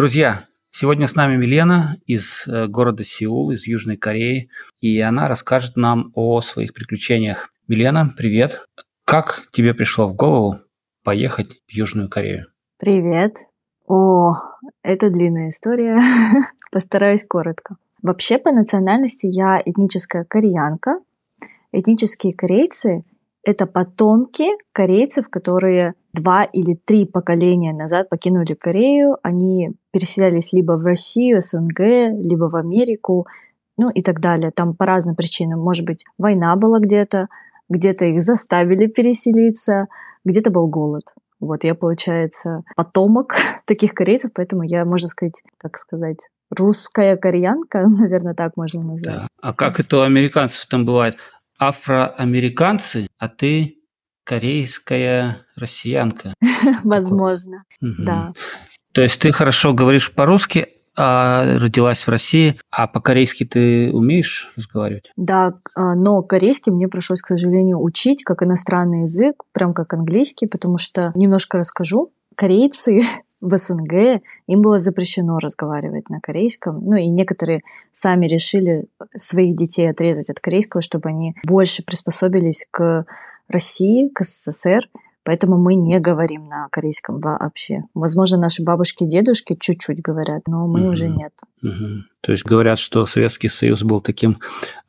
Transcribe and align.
Друзья, 0.00 0.46
сегодня 0.70 1.06
с 1.06 1.14
нами 1.14 1.36
Милена 1.36 1.98
из 2.06 2.46
э, 2.48 2.68
города 2.68 3.04
Сеул, 3.04 3.50
из 3.50 3.66
Южной 3.66 3.98
Кореи, 3.98 4.48
и 4.80 4.98
она 4.98 5.28
расскажет 5.28 5.76
нам 5.76 6.10
о 6.14 6.40
своих 6.40 6.72
приключениях. 6.72 7.52
Милена, 7.68 8.10
привет. 8.16 8.64
Как 9.04 9.42
тебе 9.52 9.74
пришло 9.74 10.08
в 10.08 10.14
голову 10.14 10.56
поехать 11.04 11.60
в 11.66 11.72
Южную 11.74 12.08
Корею? 12.08 12.46
Привет. 12.78 13.34
О, 13.86 14.36
это 14.82 15.10
длинная 15.10 15.50
история. 15.50 15.98
Постараюсь 16.72 17.26
коротко. 17.26 17.76
Вообще, 18.00 18.38
по 18.38 18.52
национальности 18.52 19.26
я 19.26 19.60
этническая 19.62 20.24
кореянка. 20.24 21.00
Этнические 21.72 22.32
корейцы— 22.32 23.02
это 23.42 23.66
потомки 23.66 24.48
корейцев, 24.72 25.28
которые 25.28 25.94
два 26.12 26.44
или 26.44 26.74
три 26.74 27.06
поколения 27.06 27.72
назад 27.72 28.08
покинули 28.08 28.54
Корею. 28.54 29.16
Они 29.22 29.72
переселялись 29.92 30.52
либо 30.52 30.72
в 30.72 30.84
Россию, 30.84 31.40
СНГ, 31.40 31.80
либо 31.80 32.50
в 32.50 32.56
Америку, 32.56 33.26
ну 33.76 33.90
и 33.90 34.02
так 34.02 34.20
далее. 34.20 34.50
Там 34.50 34.74
по 34.74 34.86
разным 34.86 35.16
причинам. 35.16 35.60
Может 35.60 35.86
быть, 35.86 36.04
война 36.18 36.54
была 36.56 36.80
где-то, 36.80 37.28
где-то 37.68 38.04
их 38.04 38.22
заставили 38.22 38.86
переселиться, 38.86 39.86
где-то 40.24 40.50
был 40.50 40.68
голод. 40.68 41.04
Вот 41.38 41.64
я, 41.64 41.74
получается, 41.74 42.62
потомок 42.76 43.34
таких 43.64 43.94
корейцев, 43.94 44.32
поэтому 44.34 44.62
я, 44.62 44.84
можно 44.84 45.08
сказать, 45.08 45.42
как 45.56 45.78
сказать, 45.78 46.18
русская 46.50 47.16
кореянка, 47.16 47.86
наверное, 47.88 48.34
так 48.34 48.56
можно 48.56 48.82
назвать. 48.82 49.16
Да. 49.16 49.26
А 49.40 49.54
как 49.54 49.80
это 49.80 49.98
у 49.98 50.02
американцев 50.02 50.66
там 50.66 50.84
бывает? 50.84 51.16
Афроамериканцы, 51.60 53.06
а 53.18 53.28
ты 53.28 53.76
корейская 54.24 55.38
россиянка. 55.56 56.34
Возможно, 56.84 57.64
да. 57.80 58.32
То 58.92 59.02
есть 59.02 59.20
ты 59.20 59.32
хорошо 59.32 59.72
говоришь 59.72 60.12
по-русски, 60.12 60.68
а 60.96 61.58
родилась 61.58 62.06
в 62.06 62.08
России, 62.08 62.58
а 62.70 62.86
по-корейски 62.86 63.44
ты 63.44 63.92
умеешь 63.92 64.52
разговаривать? 64.56 65.12
Да, 65.16 65.54
а, 65.76 65.94
но 65.94 66.22
корейский 66.22 66.72
мне 66.72 66.88
пришлось, 66.88 67.22
к 67.22 67.28
сожалению, 67.28 67.80
учить 67.80 68.24
как 68.24 68.42
иностранный 68.42 69.02
язык, 69.02 69.44
прям 69.52 69.72
как 69.72 69.94
английский, 69.94 70.46
потому 70.46 70.78
что 70.78 71.12
немножко 71.14 71.58
расскажу. 71.58 72.12
Корейцы 72.34 73.02
в 73.40 73.56
СНГ 73.56 74.22
им 74.46 74.62
было 74.62 74.78
запрещено 74.78 75.38
разговаривать 75.38 76.10
на 76.10 76.20
корейском. 76.20 76.84
Ну 76.84 76.96
и 76.96 77.06
некоторые 77.06 77.62
сами 77.90 78.26
решили 78.26 78.86
своих 79.16 79.56
детей 79.56 79.90
отрезать 79.90 80.30
от 80.30 80.40
корейского, 80.40 80.80
чтобы 80.80 81.08
они 81.08 81.34
больше 81.44 81.84
приспособились 81.84 82.66
к 82.70 83.06
России, 83.48 84.08
к 84.08 84.22
СССР. 84.22 84.88
Поэтому 85.22 85.58
мы 85.58 85.74
не 85.74 86.00
говорим 86.00 86.48
на 86.48 86.68
корейском 86.70 87.20
вообще. 87.20 87.82
Возможно, 87.94 88.38
наши 88.38 88.62
бабушки 88.62 89.04
и 89.04 89.08
дедушки 89.08 89.56
чуть-чуть 89.58 90.00
говорят, 90.00 90.46
но 90.46 90.66
мы 90.66 90.82
угу. 90.82 90.90
уже 90.90 91.08
нет. 91.08 91.32
Угу. 91.62 92.04
То 92.20 92.32
есть 92.32 92.44
говорят, 92.44 92.78
что 92.78 93.06
Советский 93.06 93.48
Союз 93.48 93.82
был 93.82 94.00
таким 94.00 94.38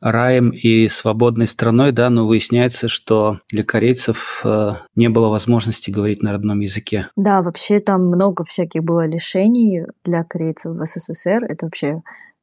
раем 0.00 0.50
и 0.50 0.88
свободной 0.88 1.48
страной, 1.48 1.92
да, 1.92 2.10
но 2.10 2.26
выясняется, 2.26 2.88
что 2.88 3.38
для 3.50 3.64
корейцев 3.64 4.42
э, 4.44 4.74
не 4.96 5.08
было 5.08 5.28
возможности 5.28 5.90
говорить 5.90 6.22
на 6.22 6.32
родном 6.32 6.60
языке. 6.60 7.08
Да, 7.16 7.42
вообще 7.42 7.80
там 7.80 8.06
много 8.06 8.44
всяких 8.44 8.84
было 8.84 9.06
лишений 9.06 9.84
для 10.04 10.24
корейцев 10.24 10.76
в 10.76 10.84
СССР. 10.84 11.44
Это 11.48 11.66
вообще 11.66 12.02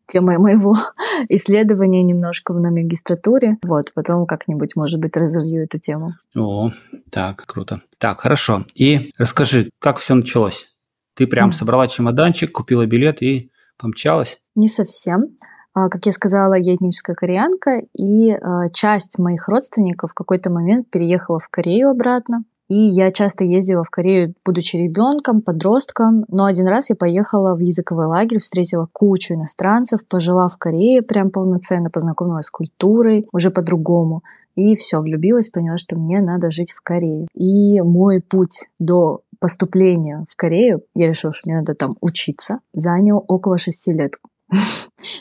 темой 0.10 0.40
моего 0.40 0.74
исследования 1.30 2.04
немножко 2.04 2.54
на 2.54 2.72
магистратуре. 2.72 3.58
Вот, 3.64 3.94
потом 3.94 4.26
как-нибудь, 4.26 4.76
может 4.76 5.00
быть, 5.00 5.16
разовью 5.16 5.64
эту 5.64 5.80
тему. 5.80 6.16
О, 6.36 6.72
так, 7.12 7.46
круто. 7.46 7.82
Так, 8.00 8.22
хорошо. 8.22 8.66
И 8.76 9.12
расскажи, 9.18 9.70
как 9.80 9.98
все 9.98 10.16
началось? 10.16 10.68
Ты 11.16 11.28
прям 11.28 11.52
собрала 11.52 11.88
чемоданчик, 11.88 12.52
купила 12.52 12.86
билет 12.86 13.22
и 13.22 13.52
помчалась? 13.80 14.40
Не 14.56 14.68
совсем. 14.68 15.36
А, 15.74 15.90
как 15.90 16.06
я 16.06 16.12
сказала, 16.12 16.56
я 16.56 16.76
этническая 16.76 17.16
кореянка, 17.16 17.82
и 17.94 18.32
а, 18.32 18.70
часть 18.70 19.18
моих 19.18 19.48
родственников 19.48 20.12
в 20.12 20.14
какой-то 20.14 20.52
момент 20.52 20.90
переехала 20.90 21.40
в 21.40 21.50
Корею 21.50 21.90
обратно. 21.90 22.44
И 22.70 22.76
я 22.76 23.12
часто 23.12 23.46
ездила 23.46 23.84
в 23.84 23.90
Корею, 23.90 24.36
будучи 24.46 24.76
ребенком, 24.76 25.42
подростком. 25.42 26.26
Но 26.28 26.46
один 26.46 26.68
раз 26.68 26.92
я 26.92 26.96
поехала 26.96 27.56
в 27.56 27.60
языковой 27.60 28.06
лагерь, 28.06 28.40
встретила 28.40 28.88
кучу 28.92 29.34
иностранцев, 29.34 30.08
пожила 30.08 30.50
в 30.50 30.58
Корее 30.58 31.02
прям 31.02 31.32
полноценно, 31.32 31.90
познакомилась 31.90 32.46
с 32.46 32.52
культурой 32.52 33.28
уже 33.32 33.50
по-другому. 33.50 34.22
И 34.56 34.76
все, 34.76 35.00
влюбилась, 35.00 35.50
поняла, 35.50 35.78
что 35.78 35.96
мне 35.96 36.22
надо 36.22 36.52
жить 36.52 36.72
в 36.72 36.82
Корее. 36.82 37.28
И 37.34 37.82
мой 37.82 38.22
путь 38.22 38.70
до 38.78 39.22
поступления 39.40 40.26
в 40.30 40.36
Корею, 40.36 40.84
я 40.96 41.08
решила, 41.08 41.34
что 41.34 41.50
мне 41.50 41.58
надо 41.58 41.76
там 41.76 41.96
учиться, 42.02 42.60
занял 42.74 43.24
около 43.28 43.58
шести 43.58 43.94
лет. 43.94 44.16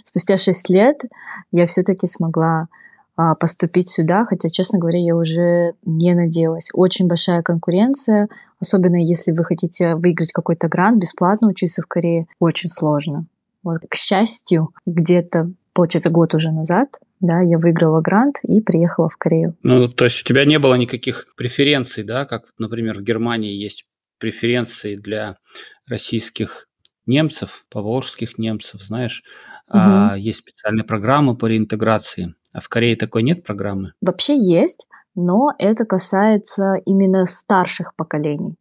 Спустя 0.05 0.37
шесть 0.37 0.69
лет 0.69 1.03
я 1.53 1.67
все-таки 1.67 2.07
смогла 2.07 2.69
а, 3.17 3.35
поступить 3.35 3.91
сюда, 3.91 4.25
хотя, 4.27 4.49
честно 4.49 4.79
говоря, 4.79 5.01
я 5.01 5.17
уже 5.17 5.75
не 5.85 6.15
надеялась. 6.15 6.71
Очень 6.73 7.09
большая 7.09 7.43
конкуренция, 7.43 8.29
особенно 8.61 8.97
если 8.97 9.33
вы 9.33 9.45
хотите 9.45 9.97
выиграть 9.97 10.31
какой-то 10.31 10.69
грант, 10.69 11.01
бесплатно 11.01 11.49
учиться 11.49 11.83
в 11.83 11.87
Корее, 11.87 12.27
очень 12.39 12.69
сложно. 12.69 13.27
Вот. 13.65 13.81
К 13.89 13.97
счастью, 13.97 14.71
где-то, 14.87 15.51
получается, 15.73 16.11
год 16.11 16.35
уже 16.35 16.53
назад, 16.53 17.01
да, 17.21 17.41
я 17.41 17.59
выиграла 17.59 18.01
грант 18.01 18.37
и 18.45 18.61
приехала 18.61 19.09
в 19.09 19.17
Корею. 19.17 19.57
Ну, 19.65 19.89
то 19.89 20.05
есть 20.05 20.21
у 20.21 20.25
тебя 20.25 20.45
не 20.45 20.61
было 20.61 20.77
никаких 20.77 21.27
преференций, 21.37 22.05
да, 22.05 22.25
как, 22.25 22.45
например, 22.57 22.99
в 22.99 23.03
Германии 23.03 23.53
есть 23.53 23.85
преференции 24.19 24.97
для 24.97 25.39
российских 25.87 26.69
немцев, 27.07 27.65
поволжских 27.71 28.39
немцев, 28.39 28.83
знаешь, 28.83 29.23
угу. 29.69 29.79
а, 29.79 30.15
есть 30.17 30.41
специальные 30.41 30.85
программы 30.85 31.37
по 31.37 31.47
реинтеграции. 31.47 32.35
А 32.53 32.61
в 32.61 32.69
Корее 32.69 32.97
такой 32.97 33.23
нет 33.23 33.45
программы? 33.45 33.93
Вообще 34.01 34.39
есть, 34.39 34.87
но 35.15 35.53
это 35.59 35.85
касается 35.85 36.75
именно 36.85 37.27
старших 37.27 37.95
поколений. 37.97 38.57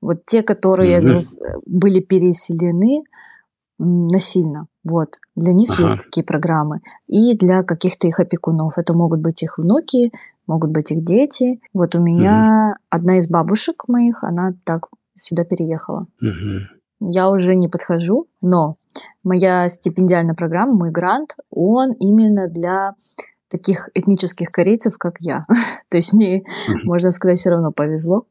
Вот 0.00 0.24
те, 0.24 0.42
которые 0.42 1.00
mm-hmm. 1.00 1.60
были 1.66 2.00
переселены 2.00 3.04
насильно. 3.78 4.66
Вот. 4.82 5.16
Для 5.36 5.52
них 5.52 5.70
ага. 5.72 5.82
есть 5.82 5.96
такие 6.04 6.24
программы. 6.24 6.80
И 7.06 7.36
для 7.36 7.62
каких-то 7.62 8.08
их 8.08 8.18
опекунов. 8.18 8.78
Это 8.78 8.94
могут 8.94 9.20
быть 9.20 9.42
их 9.42 9.58
внуки, 9.58 10.10
могут 10.50 10.72
быть 10.72 10.90
их 10.90 11.04
дети. 11.04 11.60
Вот 11.72 11.94
у 11.94 12.02
меня 12.02 12.74
угу. 12.74 12.84
одна 12.90 13.18
из 13.18 13.30
бабушек 13.30 13.84
моих, 13.86 14.24
она 14.24 14.52
так 14.64 14.88
сюда 15.14 15.44
переехала. 15.44 16.08
Угу. 16.20 17.10
Я 17.12 17.30
уже 17.30 17.54
не 17.54 17.68
подхожу, 17.68 18.26
но 18.40 18.76
моя 19.22 19.68
стипендиальная 19.68 20.34
программа, 20.34 20.74
мой 20.74 20.90
грант, 20.90 21.36
он 21.50 21.92
именно 21.92 22.48
для 22.48 22.94
таких 23.48 23.90
этнических 23.94 24.50
корейцев, 24.50 24.98
как 24.98 25.14
я. 25.20 25.46
То 25.88 25.98
есть 25.98 26.12
мне, 26.12 26.40
mm 26.40 26.42
можно 26.82 27.12
сказать, 27.12 27.38
все 27.38 27.50
равно 27.50 27.70
повезло. 27.70 28.24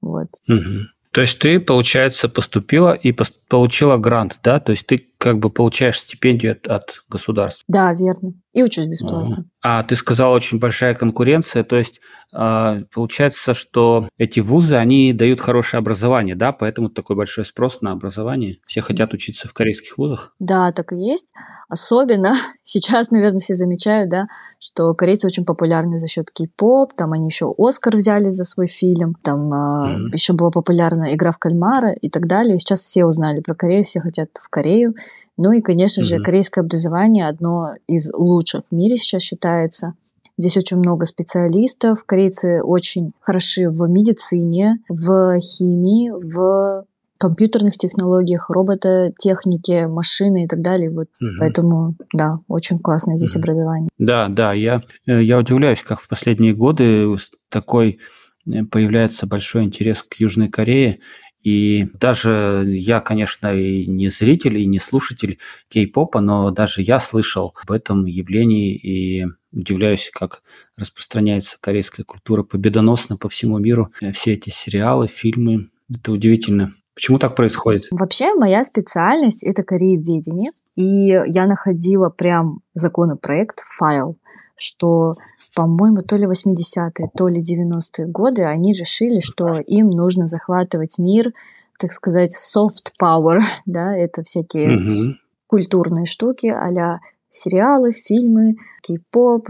Вот. 0.00 0.26
mm 0.48 0.86
То 1.12 1.20
есть 1.20 1.38
ты, 1.38 1.60
получается, 1.60 2.28
поступила 2.28 2.92
и 2.94 3.14
получила 3.48 3.96
грант, 3.96 4.40
да? 4.42 4.58
То 4.58 4.72
есть 4.72 4.86
ты 4.86 5.09
как 5.20 5.38
бы 5.38 5.50
получаешь 5.50 6.00
стипендию 6.00 6.52
от, 6.52 6.66
от 6.66 7.04
государства. 7.10 7.62
Да, 7.68 7.92
верно. 7.92 8.32
И 8.54 8.62
учусь 8.62 8.86
бесплатно. 8.86 9.44
А 9.62 9.82
ты 9.82 9.94
сказала, 9.94 10.34
очень 10.34 10.58
большая 10.58 10.94
конкуренция, 10.94 11.62
то 11.62 11.76
есть 11.76 12.00
э, 12.32 12.82
получается, 12.92 13.52
что 13.52 14.08
эти 14.16 14.40
вузы, 14.40 14.76
они 14.76 15.12
дают 15.12 15.42
хорошее 15.42 15.78
образование, 15.78 16.34
да, 16.34 16.52
поэтому 16.52 16.88
такой 16.88 17.14
большой 17.14 17.44
спрос 17.44 17.82
на 17.82 17.92
образование. 17.92 18.56
Все 18.66 18.80
хотят 18.80 19.12
учиться 19.12 19.46
в 19.46 19.52
корейских 19.52 19.98
вузах. 19.98 20.34
Да, 20.38 20.72
так 20.72 20.92
и 20.94 20.96
есть. 20.96 21.28
Особенно 21.68 22.32
сейчас, 22.62 23.10
наверное, 23.10 23.38
все 23.38 23.54
замечают, 23.54 24.10
да, 24.10 24.26
что 24.58 24.94
корейцы 24.94 25.26
очень 25.26 25.44
популярны 25.44 26.00
за 26.00 26.08
счет 26.08 26.30
кей-поп, 26.30 26.94
там 26.96 27.12
они 27.12 27.26
еще 27.26 27.54
Оскар 27.58 27.94
взяли 27.94 28.30
за 28.30 28.44
свой 28.44 28.66
фильм, 28.66 29.14
там 29.22 29.52
mm-hmm. 29.52 30.08
еще 30.12 30.32
была 30.32 30.50
популярна 30.50 31.14
игра 31.14 31.30
в 31.30 31.38
кальмара 31.38 31.92
и 31.92 32.08
так 32.08 32.26
далее. 32.26 32.58
сейчас 32.58 32.80
все 32.80 33.04
узнали 33.04 33.40
про 33.40 33.54
Корею, 33.54 33.84
все 33.84 34.00
хотят 34.00 34.30
в 34.40 34.48
Корею. 34.48 34.94
Ну 35.42 35.52
и, 35.52 35.62
конечно 35.62 36.04
же, 36.04 36.18
корейское 36.18 36.62
образование 36.62 37.26
одно 37.26 37.70
из 37.86 38.12
лучших 38.12 38.60
в 38.70 38.74
мире 38.74 38.98
сейчас 38.98 39.22
считается. 39.22 39.94
Здесь 40.36 40.58
очень 40.58 40.76
много 40.76 41.06
специалистов. 41.06 42.04
Корейцы 42.04 42.62
очень 42.62 43.12
хороши 43.20 43.70
в 43.70 43.88
медицине, 43.88 44.80
в 44.90 45.40
химии, 45.40 46.10
в 46.10 46.84
компьютерных 47.16 47.78
технологиях, 47.78 48.50
робототехнике, 48.50 49.86
машины 49.86 50.44
и 50.44 50.46
так 50.46 50.60
далее. 50.60 50.90
Вот. 50.90 51.08
Угу. 51.22 51.30
Поэтому, 51.38 51.94
да, 52.12 52.40
очень 52.46 52.78
классное 52.78 53.16
здесь 53.16 53.34
угу. 53.34 53.40
образование. 53.40 53.88
Да, 53.96 54.28
да, 54.28 54.52
я, 54.52 54.82
э, 55.06 55.22
я 55.22 55.38
удивляюсь, 55.38 55.82
как 55.82 56.00
в 56.00 56.08
последние 56.08 56.54
годы 56.54 57.16
такой 57.48 57.98
э, 58.46 58.64
появляется 58.64 59.26
большой 59.26 59.64
интерес 59.64 60.02
к 60.02 60.16
Южной 60.16 60.50
Корее. 60.50 61.00
И 61.42 61.88
даже 61.94 62.64
я, 62.66 63.00
конечно, 63.00 63.54
и 63.54 63.86
не 63.86 64.10
зритель, 64.10 64.58
и 64.58 64.66
не 64.66 64.78
слушатель 64.78 65.38
кей-попа, 65.68 66.20
но 66.20 66.50
даже 66.50 66.82
я 66.82 67.00
слышал 67.00 67.54
об 67.62 67.72
этом 67.72 68.04
явлении 68.04 68.74
и 68.74 69.26
удивляюсь, 69.52 70.10
как 70.12 70.42
распространяется 70.76 71.56
корейская 71.60 72.04
культура 72.04 72.42
победоносно 72.42 73.16
по 73.16 73.28
всему 73.28 73.58
миру. 73.58 73.92
Все 74.12 74.34
эти 74.34 74.50
сериалы, 74.50 75.08
фильмы, 75.08 75.70
это 75.92 76.12
удивительно. 76.12 76.74
Почему 76.94 77.18
так 77.18 77.34
происходит? 77.34 77.86
Вообще, 77.90 78.34
моя 78.34 78.62
специальность— 78.64 79.42
это 79.44 79.62
корееведение. 79.62 80.50
И 80.76 81.08
я 81.08 81.46
находила 81.46 82.10
прям 82.10 82.60
законопроект, 82.74 83.60
файл, 83.60 84.18
что, 84.56 85.14
по-моему, 85.54 86.02
то 86.02 86.16
ли 86.16 86.26
80-е, 86.26 87.10
то 87.16 87.28
ли 87.28 87.42
90-е 87.42 88.06
годы 88.06 88.42
они 88.44 88.72
решили, 88.72 89.20
что 89.20 89.56
им 89.58 89.90
нужно 89.90 90.26
захватывать 90.26 90.98
мир, 90.98 91.32
так 91.78 91.92
сказать, 91.92 92.34
soft 92.34 92.92
power, 93.02 93.40
да, 93.66 93.96
это 93.96 94.22
всякие 94.22 94.76
Угу. 94.76 95.14
культурные 95.46 96.04
штуки 96.04 96.46
а 96.46 97.00
сериалы, 97.30 97.92
фильмы, 97.92 98.56
кей-поп, 98.82 99.48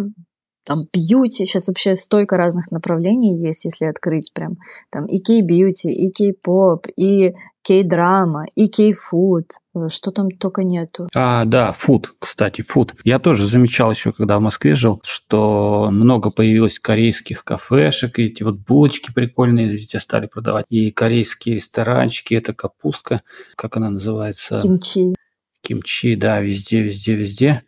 там 0.65 0.87
бьюти, 0.93 1.47
сейчас 1.47 1.69
вообще 1.69 1.97
столько 1.97 2.37
разных 2.37 2.71
направлений 2.71 3.39
есть, 3.39 3.65
если 3.65 3.87
открыть 3.87 4.33
прям, 4.33 4.59
там 4.91 5.07
и 5.07 5.19
кей-бьюти, 5.19 5.91
и 5.91 6.11
кей-поп, 6.13 6.87
и 6.97 7.35
кей-драма, 7.63 8.47
и 8.55 8.69
кей-фуд, 8.69 9.51
что 9.89 10.11
там 10.11 10.31
только 10.31 10.65
нету. 10.65 11.09
А, 11.15 11.45
да, 11.45 11.73
фуд, 11.73 12.15
кстати, 12.19 12.63
фуд. 12.63 12.95
Я 13.05 13.19
тоже 13.19 13.45
замечал 13.45 13.91
еще, 13.91 14.13
когда 14.13 14.39
в 14.39 14.43
Москве 14.43 14.75
жил, 14.75 15.01
что 15.05 15.89
много 15.91 16.31
появилось 16.31 16.79
корейских 16.79 17.45
кафешек, 17.45 18.19
и 18.19 18.25
эти 18.25 18.43
вот 18.43 18.57
булочки 18.57 19.13
прикольные 19.13 19.69
везде 19.69 20.01
стали 20.01 20.27
продавать, 20.27 20.65
и 20.69 20.91
корейские 20.91 21.57
ресторанчики, 21.57 22.35
это 22.35 22.55
капустка, 22.55 23.23
как 23.57 23.77
она 23.77 23.91
называется? 23.91 24.59
Кимчи. 24.61 25.15
Кимчи, 25.63 26.17
да, 26.17 26.41
везде, 26.41 26.83
везде, 26.83 27.15
везде. 27.15 27.63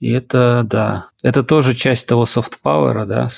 И 0.00 0.10
это, 0.10 0.62
да, 0.64 1.10
это 1.22 1.42
тоже 1.42 1.74
часть 1.74 2.06
того 2.06 2.26
софт-пауэра, 2.26 3.04
да, 3.06 3.28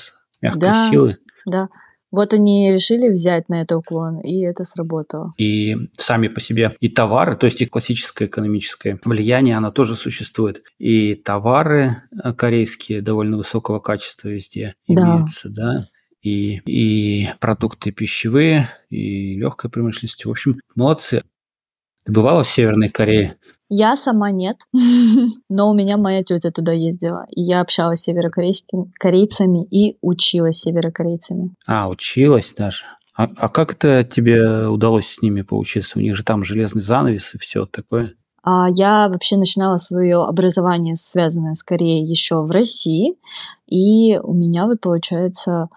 мягкой 0.41 0.59
Да. 0.61 0.89
силы. 0.89 1.17
Да. 1.45 1.69
Вот 2.11 2.33
они 2.33 2.71
решили 2.71 3.09
взять 3.09 3.47
на 3.47 3.61
это 3.61 3.77
уклон, 3.77 4.19
и 4.19 4.41
это 4.41 4.65
сработало. 4.65 5.33
И 5.37 5.75
сами 5.97 6.27
по 6.27 6.41
себе 6.41 6.75
и 6.79 6.89
товары, 6.89 7.35
то 7.35 7.45
есть 7.45 7.61
и 7.61 7.65
классическое 7.65 8.27
экономическое 8.27 8.99
влияние, 9.05 9.55
оно 9.55 9.71
тоже 9.71 9.95
существует. 9.95 10.61
И 10.77 11.15
товары 11.15 12.03
э, 12.23 12.33
корейские 12.33 13.01
довольно 13.01 13.37
высокого 13.37 13.79
качества 13.79 14.27
везде 14.27 14.75
Да. 14.87 15.15
имеются, 15.15 15.49
да. 15.49 15.87
И, 16.21 16.61
и 16.65 17.29
продукты 17.39 17.91
пищевые, 17.91 18.69
и 18.89 19.35
легкой 19.37 19.71
промышленности. 19.71 20.27
В 20.27 20.31
общем, 20.31 20.59
молодцы. 20.75 21.23
Ты 22.03 22.11
бывала 22.11 22.43
в 22.43 22.47
Северной 22.47 22.89
Корее? 22.89 23.37
Я 23.73 23.95
сама 23.95 24.31
нет, 24.31 24.57
но 25.49 25.71
у 25.71 25.73
меня 25.73 25.95
моя 25.95 26.25
тетя 26.25 26.51
туда 26.51 26.73
ездила, 26.73 27.25
и 27.29 27.41
я 27.41 27.61
общалась 27.61 28.01
с 28.01 28.03
северокорейскими 28.03 28.91
корейцами 28.99 29.63
и 29.63 29.97
училась 30.01 30.57
северокорейцами. 30.57 31.51
А, 31.65 31.87
училась 31.87 32.53
даже. 32.53 32.83
А, 33.15 33.29
а 33.37 33.47
как 33.47 33.71
это 33.71 34.03
тебе 34.03 34.67
удалось 34.67 35.07
с 35.07 35.21
ними 35.21 35.41
поучиться? 35.41 35.99
У 35.99 36.01
них 36.01 36.17
же 36.17 36.25
там 36.25 36.43
железный 36.43 36.81
занавес 36.81 37.33
и 37.33 37.37
все 37.37 37.65
такое. 37.65 38.13
А 38.43 38.67
я 38.69 39.07
вообще 39.07 39.37
начинала 39.37 39.77
свое 39.77 40.17
образование, 40.17 40.97
связанное 40.97 41.53
с 41.53 41.63
Кореей, 41.63 42.05
еще 42.05 42.41
в 42.41 42.51
России, 42.51 43.15
и 43.67 44.17
у 44.17 44.33
меня 44.33 44.65
вот 44.65 44.81
получается 44.81 45.69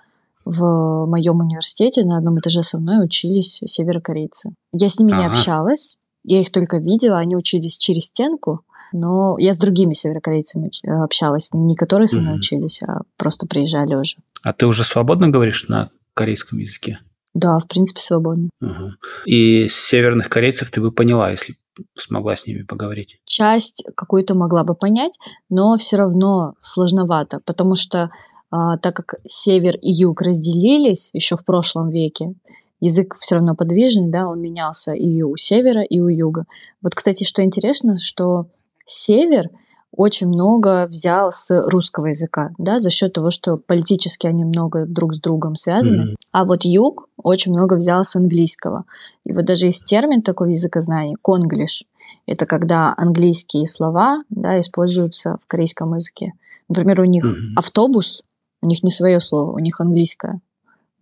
в 0.45 1.07
моем 1.07 1.39
университете 1.39 2.05
на 2.05 2.19
одном 2.19 2.41
этаже 2.41 2.65
со 2.65 2.79
мной 2.81 3.05
учились 3.05 3.61
северокорейцы. 3.65 4.51
Я 4.73 4.89
с 4.89 4.99
ними 4.99 5.13
не 5.13 5.25
Ага. 5.25 5.31
общалась, 5.31 5.97
я 6.25 6.41
их 6.41 6.51
только 6.51 6.79
видела, 6.79 7.19
они 7.19 7.37
учились 7.37 7.79
через 7.79 8.07
стенку, 8.07 8.63
но 8.93 9.37
я 9.39 9.53
с 9.53 9.59
другими 9.59 9.93
северокорейцами 9.93 10.71
э, 10.85 10.91
общалась, 10.91 11.51
не 11.53 11.75
которые 11.77 12.07
со 12.09 12.19
мной 12.19 12.33
Мгм. 12.33 12.39
учились, 12.41 12.83
а 12.83 13.03
просто 13.17 13.47
приезжали 13.47 13.95
уже. 13.95 14.17
А 14.43 14.53
ты 14.53 14.67
уже 14.67 14.85
свободно 14.85 15.29
говоришь 15.29 15.69
на 15.69 15.91
корейском 16.15 16.59
языке? 16.59 16.99
Да, 17.35 17.59
в 17.59 17.67
принципе, 17.67 18.01
свободно. 18.01 18.51
Ага. 18.61 18.95
И 19.27 19.67
северных 19.69 20.29
корейцев 20.29 20.71
ты 20.71 20.81
бы 20.81 20.93
поняла, 20.93 21.31
если 21.31 21.57
смогла 21.99 22.37
с 22.37 22.47
ними 22.47 22.63
поговорить. 22.63 23.19
Часть 23.25 23.85
какую-то 23.97 24.37
могла 24.37 24.63
бы 24.63 24.77
понять, 24.77 25.19
но 25.51 25.77
все 25.77 25.97
равно 25.97 26.55
сложновато, 26.61 27.41
потому 27.45 27.75
что 27.75 28.11
а, 28.53 28.79
так 28.79 28.95
как 28.95 29.17
север 29.27 29.75
и 29.77 29.91
юг 29.91 30.23
разделились 30.23 31.11
еще 31.13 31.35
в 31.35 31.45
прошлом 31.45 31.91
веке, 31.91 32.35
язык 32.81 33.17
все 33.19 33.37
равно 33.37 33.55
подвижный, 33.55 34.11
да, 34.11 34.29
он 34.29 34.41
менялся 34.41 34.93
и 34.93 35.23
у 35.23 35.37
севера, 35.37 35.83
и 35.83 36.01
у 36.01 36.09
юга. 36.09 36.45
Вот, 36.83 36.95
кстати, 36.95 37.25
что 37.25 37.43
интересно, 37.43 37.99
что 37.99 38.47
север 38.87 39.51
очень 39.97 40.29
много 40.29 40.87
взял 40.87 41.31
с 41.33 41.51
русского 41.69 42.07
языка, 42.07 42.51
да, 42.59 42.81
за 42.81 42.91
счет 42.91 43.13
того, 43.13 43.31
что 43.31 43.57
политически 43.57 44.27
они 44.27 44.45
много 44.45 44.87
друг 44.87 45.15
с 45.15 45.21
другом 45.21 45.55
связаны. 45.55 46.05
Мгм. 46.05 46.17
А 46.33 46.45
вот 46.45 46.65
юг 46.65 47.09
очень 47.17 47.53
много 47.53 47.75
взял 47.75 48.05
с 48.05 48.17
английского. 48.17 48.85
И 49.25 49.33
вот 49.33 49.45
даже 49.45 49.67
есть 49.67 49.85
термин 49.85 50.23
такой 50.23 50.49
в 50.49 50.51
языкознании 50.51 51.17
«конглиш». 51.23 51.85
Это 52.27 52.47
когда 52.47 52.95
английские 52.97 53.67
слова 53.67 54.25
да, 54.31 54.59
используются 54.59 55.39
в 55.43 55.47
корейском 55.47 55.95
языке. 55.95 56.33
Например, 56.69 57.01
у 57.01 57.05
них 57.05 57.25
Мгм. 57.25 57.53
автобус, 57.57 58.23
у 58.63 58.67
них 58.67 58.83
не 58.83 58.91
свое 58.91 59.21
слово, 59.21 59.53
у 59.53 59.59
них 59.59 59.81
английское. 59.81 60.41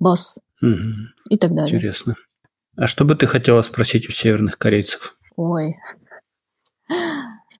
Босс 0.00 0.40
Мгм. 0.62 1.08
и 1.28 1.36
так 1.36 1.54
далее. 1.54 1.76
Интересно. 1.76 2.14
А 2.76 2.86
что 2.86 3.04
бы 3.04 3.14
ты 3.14 3.26
хотела 3.26 3.60
спросить 3.62 4.08
у 4.08 4.12
северных 4.12 4.56
корейцев? 4.56 5.16
Ой. 5.36 5.76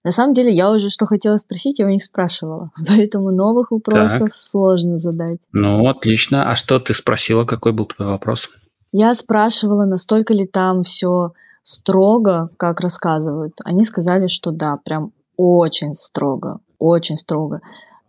На 0.05 0.11
самом 0.11 0.33
деле, 0.33 0.53
я 0.53 0.71
уже 0.71 0.89
что 0.89 1.07
хотела 1.07 1.37
спросить, 1.37 1.79
я 1.79 1.87
у 1.87 1.91
них 1.91 2.03
спрашивала. 2.03 2.71
Поэтому 2.89 3.31
новых 3.31 3.71
вопросов 3.71 4.31
сложно 4.35 4.99
задать. 4.99 5.39
Ну, 5.53 5.89
отлично. 5.89 6.51
А 6.51 6.57
что 6.57 6.79
ты 6.79 6.95
спросила? 6.95 7.45
Какой 7.45 7.73
был 7.73 7.85
твой 7.87 8.09
вопрос? 8.09 8.49
Я 8.91 9.15
спрашивала, 9.15 9.85
настолько 9.85 10.35
ли 10.35 10.47
там 10.47 10.83
все 10.83 11.33
строго, 11.63 12.51
как 12.57 12.81
рассказывают. 12.81 13.55
Они 13.65 13.85
сказали, 13.85 14.27
что 14.27 14.51
да, 14.51 14.77
прям 14.85 15.13
очень 15.37 15.95
строго, 15.95 16.61
очень 16.79 17.17
строго. 17.17 17.61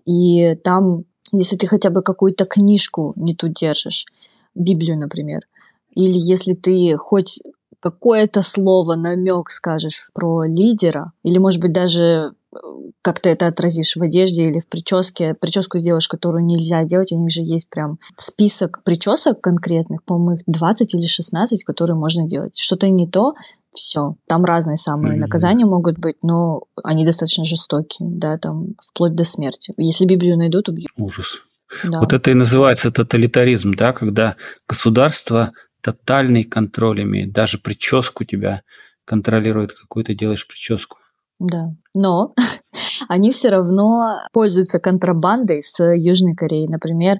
И 0.05 0.55
там, 0.55 1.03
если 1.31 1.55
ты 1.55 1.67
хотя 1.67 1.89
бы 1.89 2.01
какую-то 2.01 2.45
книжку 2.45 3.13
не 3.15 3.35
ту 3.35 3.47
держишь, 3.47 4.05
Библию, 4.55 4.97
например, 4.97 5.41
или 5.95 6.17
если 6.19 6.53
ты 6.53 6.97
хоть 6.97 7.39
какое-то 7.79 8.41
слово, 8.41 8.95
намек 8.95 9.49
скажешь 9.49 10.09
про 10.13 10.45
лидера, 10.45 11.11
или, 11.23 11.37
может 11.37 11.59
быть, 11.59 11.73
даже 11.73 12.31
э, 12.53 12.57
как 13.01 13.19
ты 13.19 13.29
это 13.29 13.47
отразишь 13.47 13.97
в 13.97 14.01
одежде 14.01 14.49
или 14.49 14.59
в 14.59 14.69
прическе, 14.69 15.33
прическу 15.33 15.79
сделаешь, 15.79 16.07
которую 16.07 16.45
нельзя 16.45 16.83
делать, 16.85 17.11
у 17.11 17.19
них 17.19 17.29
же 17.29 17.41
есть 17.41 17.69
прям 17.69 17.99
список 18.15 18.81
причесок 18.83 19.41
конкретных, 19.41 20.03
по-моему, 20.05 20.39
их 20.39 20.43
20 20.47 20.93
или 20.95 21.05
16, 21.05 21.65
которые 21.65 21.97
можно 21.97 22.25
делать. 22.25 22.57
Что-то 22.57 22.87
не 22.89 23.07
то, 23.07 23.33
все. 23.73 24.15
Там 24.27 24.45
разные 24.45 24.77
самые 24.77 25.13
Мгм. 25.13 25.21
наказания 25.21 25.65
могут 25.65 25.97
быть, 25.97 26.15
но 26.21 26.63
они 26.83 27.05
достаточно 27.05 27.43
жестокие, 27.43 28.07
да, 28.09 28.37
там 28.37 28.75
вплоть 28.81 29.15
до 29.15 29.25
смерти. 29.25 29.73
Если 29.77 30.05
Библию 30.05 30.37
найдут, 30.37 30.69
убьют. 30.69 30.91
Ужас. 30.95 31.41
Да. 31.83 31.99
Вот 31.99 32.13
это 32.13 32.31
и 32.31 32.33
называется 32.33 32.91
тоталитаризм, 32.91 33.73
да, 33.73 33.93
когда 33.93 34.35
государство 34.67 35.51
тотальный 35.81 36.43
контроль 36.43 37.03
имеет. 37.03 37.33
Даже 37.33 37.57
прическу 37.57 38.23
тебя 38.23 38.63
контролирует, 39.05 39.73
какую 39.73 40.05
ты 40.05 40.15
делаешь 40.15 40.47
прическу. 40.47 40.97
Да. 41.39 41.71
Но 41.93 42.33
они 43.09 43.31
все 43.31 43.49
равно 43.49 44.21
пользуются 44.31 44.79
контрабандой 44.79 45.61
с 45.61 45.83
Южной 45.83 46.35
Кореей. 46.35 46.67
Например, 46.67 47.19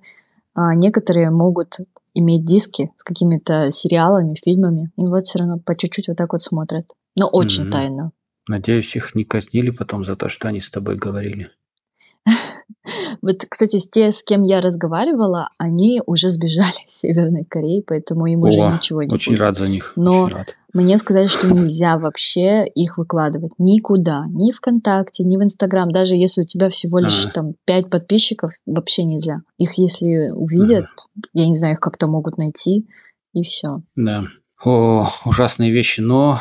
а, 0.56 0.76
некоторые 0.76 1.30
могут 1.30 1.78
иметь 2.14 2.46
диски 2.46 2.92
с 2.96 3.04
какими-то 3.04 3.72
сериалами, 3.72 4.38
фильмами, 4.44 4.92
и 4.98 5.02
вот 5.02 5.26
все 5.26 5.40
равно 5.40 5.60
по 5.60 5.76
чуть-чуть 5.76 6.08
вот 6.08 6.18
так 6.18 6.32
вот 6.32 6.42
смотрят. 6.42 6.86
Но 7.18 7.28
очень 7.28 7.64
Мгм. 7.64 7.72
тайно. 7.72 8.12
Надеюсь, 8.48 8.96
их 8.96 9.16
не 9.16 9.24
казнили 9.24 9.72
потом 9.72 10.04
за 10.04 10.16
то, 10.16 10.30
что 10.30 10.48
они 10.48 10.62
с 10.62 10.70
тобой 10.70 10.96
говорили. 10.96 11.50
Вот, 13.22 13.46
кстати, 13.50 13.80
те, 13.80 14.12
с 14.12 14.24
кем 14.24 14.44
я 14.44 14.60
разговаривала, 14.60 15.50
они 15.58 16.02
уже 16.06 16.32
сбежали 16.32 16.86
из 16.88 16.98
Северной 16.98 17.46
Кореи, 17.46 17.82
поэтому 17.86 18.26
им 18.26 18.42
уже 18.42 18.62
О, 18.62 18.74
ничего 18.74 19.04
не 19.04 19.14
Очень 19.14 19.34
будет. 19.34 19.42
рад 19.42 19.58
за 19.58 19.70
них. 19.70 19.94
Но-. 19.96 20.30
Мне 20.74 20.98
сказали, 20.98 21.28
что 21.28 21.54
нельзя 21.54 22.00
вообще 22.00 22.66
их 22.66 22.98
выкладывать 22.98 23.52
никуда, 23.60 24.26
ни 24.30 24.52
ВКонтакте, 24.52 25.24
ни 25.24 25.38
в 25.38 25.44
Инстаграм. 25.44 25.92
Даже 25.92 26.16
если 26.16 26.42
у 26.42 26.46
тебя 26.46 26.70
всего 26.70 26.98
лишь 26.98 27.26
там 27.28 27.54
5 27.66 27.90
подписчиков, 27.92 28.54
вообще 28.66 29.04
нельзя. 29.04 29.42
Их 29.58 29.78
если 29.78 30.32
увидят, 30.32 30.86
я 31.32 31.46
не 31.46 31.54
знаю, 31.54 31.76
их 31.76 31.80
как-то 31.80 32.08
могут 32.08 32.38
найти, 32.40 32.88
и 33.34 33.44
все. 33.44 33.84
Да. 33.96 34.24
О, 34.66 35.10
ужасные 35.26 35.72
вещи. 35.72 36.02
Но 36.02 36.40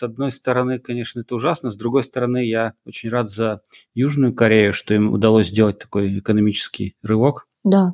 с 0.00 0.02
одной 0.02 0.32
стороны, 0.32 0.78
конечно, 0.78 1.20
это 1.20 1.34
ужасно. 1.34 1.70
С 1.70 1.76
другой 1.76 2.02
стороны, 2.02 2.46
я 2.46 2.72
очень 2.86 3.10
рад 3.10 3.28
за 3.28 3.60
Южную 3.92 4.34
Корею, 4.34 4.72
что 4.72 4.94
им 4.94 5.12
удалось 5.12 5.48
сделать 5.48 5.78
такой 5.78 6.20
экономический 6.20 6.96
рывок. 7.02 7.46
Да. 7.64 7.92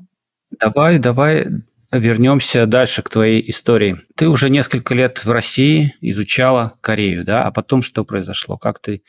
Давай, 0.61 1.01
давай 1.01 1.49
вернемся 1.91 2.67
дальше 2.67 3.03
к 3.03 3.09
твоей 3.09 3.51
истории. 3.51 3.97
Ты 4.15 4.29
уже 4.29 4.51
несколько 4.51 4.95
лет 4.95 5.25
в 5.25 5.31
России 5.33 5.97
изучала 6.01 6.75
Корею, 6.81 7.25
да? 7.25 7.43
А 7.43 7.51
потом 7.51 7.83
что 7.83 8.05
произошло? 8.05 8.57
Как 8.57 8.79
ты 8.79 9.03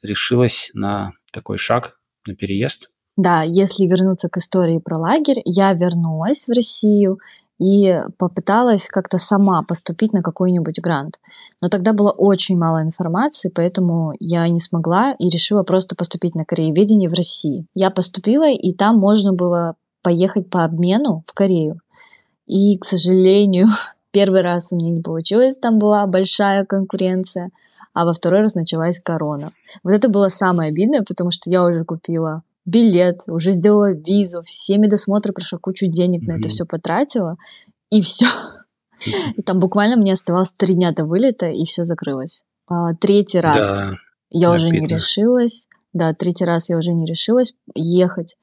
решилась 0.00 0.70
на 0.74 1.14
такой 1.32 1.58
шаг, 1.58 1.98
на 2.28 2.36
переезд? 2.36 2.88
Да, 3.16 3.42
если 3.42 3.86
вернуться 3.86 4.28
к 4.28 4.36
истории 4.36 4.78
про 4.78 4.96
лагерь, 4.96 5.42
я 5.44 5.72
вернулась 5.72 6.46
в 6.46 6.52
Россию, 6.52 7.18
и 7.62 8.02
попыталась 8.18 8.88
как-то 8.88 9.18
сама 9.18 9.62
поступить 9.62 10.12
на 10.12 10.20
какой-нибудь 10.20 10.80
грант. 10.80 11.20
Но 11.60 11.68
тогда 11.68 11.92
было 11.92 12.10
очень 12.10 12.58
мало 12.58 12.82
информации, 12.82 13.52
поэтому 13.54 14.14
я 14.18 14.48
не 14.48 14.58
смогла 14.58 15.12
и 15.12 15.28
решила 15.28 15.62
просто 15.62 15.94
поступить 15.94 16.34
на 16.34 16.44
корееведение 16.44 17.08
в 17.08 17.14
России. 17.14 17.66
Я 17.74 17.90
поступила, 17.90 18.50
и 18.50 18.72
там 18.72 18.98
можно 18.98 19.32
было 19.32 19.76
поехать 20.02 20.50
по 20.50 20.64
обмену 20.64 21.22
в 21.24 21.32
Корею. 21.34 21.78
И, 22.46 22.76
к 22.78 22.84
сожалению, 22.84 23.68
первый 24.10 24.40
раз 24.40 24.72
у 24.72 24.76
меня 24.76 24.90
не 24.90 25.00
получилось, 25.00 25.56
там 25.56 25.78
была 25.78 26.08
большая 26.08 26.64
конкуренция, 26.64 27.50
а 27.94 28.04
во 28.04 28.12
второй 28.12 28.40
раз 28.40 28.56
началась 28.56 28.98
корона. 28.98 29.52
Вот 29.84 29.92
это 29.92 30.08
было 30.08 30.28
самое 30.30 30.70
обидное, 30.70 31.04
потому 31.06 31.30
что 31.30 31.48
я 31.48 31.64
уже 31.64 31.84
купила 31.84 32.42
билет, 32.64 33.20
уже 33.26 33.52
сделала 33.52 33.92
визу, 33.92 34.42
все 34.42 34.78
медосмотры 34.78 35.32
прошла, 35.32 35.58
кучу 35.58 35.86
денег 35.86 36.22
mm-hmm. 36.22 36.32
на 36.32 36.38
это 36.38 36.48
все 36.48 36.64
потратила, 36.64 37.36
и 37.90 38.00
все. 38.00 38.26
И 39.36 39.42
там 39.42 39.58
буквально 39.58 39.96
мне 39.96 40.12
оставалось 40.12 40.52
три 40.52 40.76
дня 40.76 40.92
до 40.92 41.04
вылета, 41.04 41.46
и 41.46 41.64
все 41.64 41.84
закрылось. 41.84 42.44
А, 42.68 42.94
третий 42.94 43.40
раз 43.40 43.66
да, 43.66 43.94
я 44.30 44.52
уже 44.52 44.70
не 44.70 44.86
решилась. 44.86 45.66
Да, 45.92 46.14
третий 46.14 46.44
раз 46.44 46.70
я 46.70 46.76
уже 46.76 46.92
не 46.92 47.04
решилась 47.04 47.54
ехать. 47.74 48.36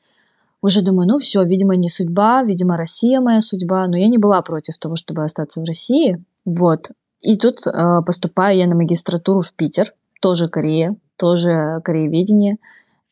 Уже 0.61 0.81
думаю, 0.81 1.07
ну 1.07 1.17
все, 1.17 1.43
видимо, 1.43 1.75
не 1.75 1.89
судьба, 1.89 2.43
видимо, 2.43 2.75
Россия 2.75 3.21
моя 3.21 3.41
судьба. 3.41 3.87
Но 3.87 3.97
я 3.97 4.09
не 4.09 4.17
была 4.17 4.41
против 4.41 4.77
того, 4.77 4.97
чтобы 4.97 5.23
остаться 5.23 5.61
в 5.61 5.63
России. 5.63 6.23
Вот. 6.45 6.91
И 7.21 7.37
тут 7.37 7.65
э, 7.65 8.01
поступаю 8.05 8.57
я 8.57 8.67
на 8.67 8.75
магистратуру 8.75 9.41
в 9.41 9.53
Питер, 9.53 9.93
тоже 10.21 10.49
Корея, 10.49 10.95
тоже 11.15 11.81
корееведение. 11.83 12.57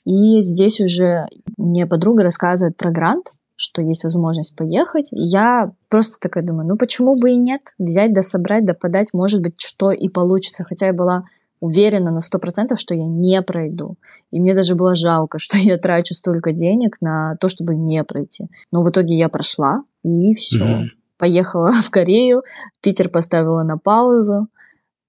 И 0.06 0.42
здесь 0.44 0.80
уже 0.80 1.26
мне 1.58 1.86
подруга 1.86 2.24
рассказывает 2.24 2.78
про 2.78 2.92
грант, 2.92 3.34
что 3.56 3.82
есть 3.82 4.04
возможность 4.04 4.56
поехать. 4.56 5.08
Я 5.12 5.72
просто 5.90 6.18
такая 6.20 6.44
думаю, 6.44 6.68
ну 6.68 6.78
почему 6.78 7.16
бы 7.16 7.32
и 7.32 7.40
нет? 7.40 7.62
Взять 7.78 8.14
да 8.14 8.22
собрать, 8.22 8.66
да 8.66 8.74
подать, 8.74 9.14
может 9.14 9.42
быть, 9.42 9.56
что 9.58 9.92
и 9.92 10.10
получится. 10.10 10.64
Хотя 10.64 10.88
я 10.88 10.94
была 10.94 11.24
уверена 11.60 12.12
на 12.12 12.22
сто 12.22 12.40
процентов, 12.40 12.80
что 12.80 12.94
я 12.94 13.06
не 13.06 13.42
пройду. 13.42 13.96
И 14.32 14.40
мне 14.40 14.54
даже 14.54 14.76
было 14.76 14.96
жалко, 14.96 15.40
что 15.40 15.58
я 15.58 15.78
трачу 15.78 16.14
столько 16.14 16.52
денег 16.52 16.98
на 17.02 17.36
то, 17.42 17.48
чтобы 17.48 17.76
не 17.76 18.04
пройти. 18.04 18.46
Но 18.72 18.84
в 18.84 18.90
итоге 18.90 19.18
я 19.18 19.30
прошла, 19.30 19.84
и 20.04 20.34
все. 20.36 20.64
Mm-hmm. 20.64 20.86
Поехала 21.18 21.72
в 21.72 21.90
Корею, 21.90 22.44
Питер 22.82 23.10
поставила 23.10 23.64
на 23.64 23.78
паузу. 23.78 24.48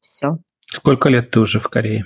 Все. 0.01 0.39
Сколько 0.71 1.11
лет 1.11 1.31
ты 1.31 1.41
уже 1.41 1.61
в 1.61 1.69
Корее? 1.69 2.05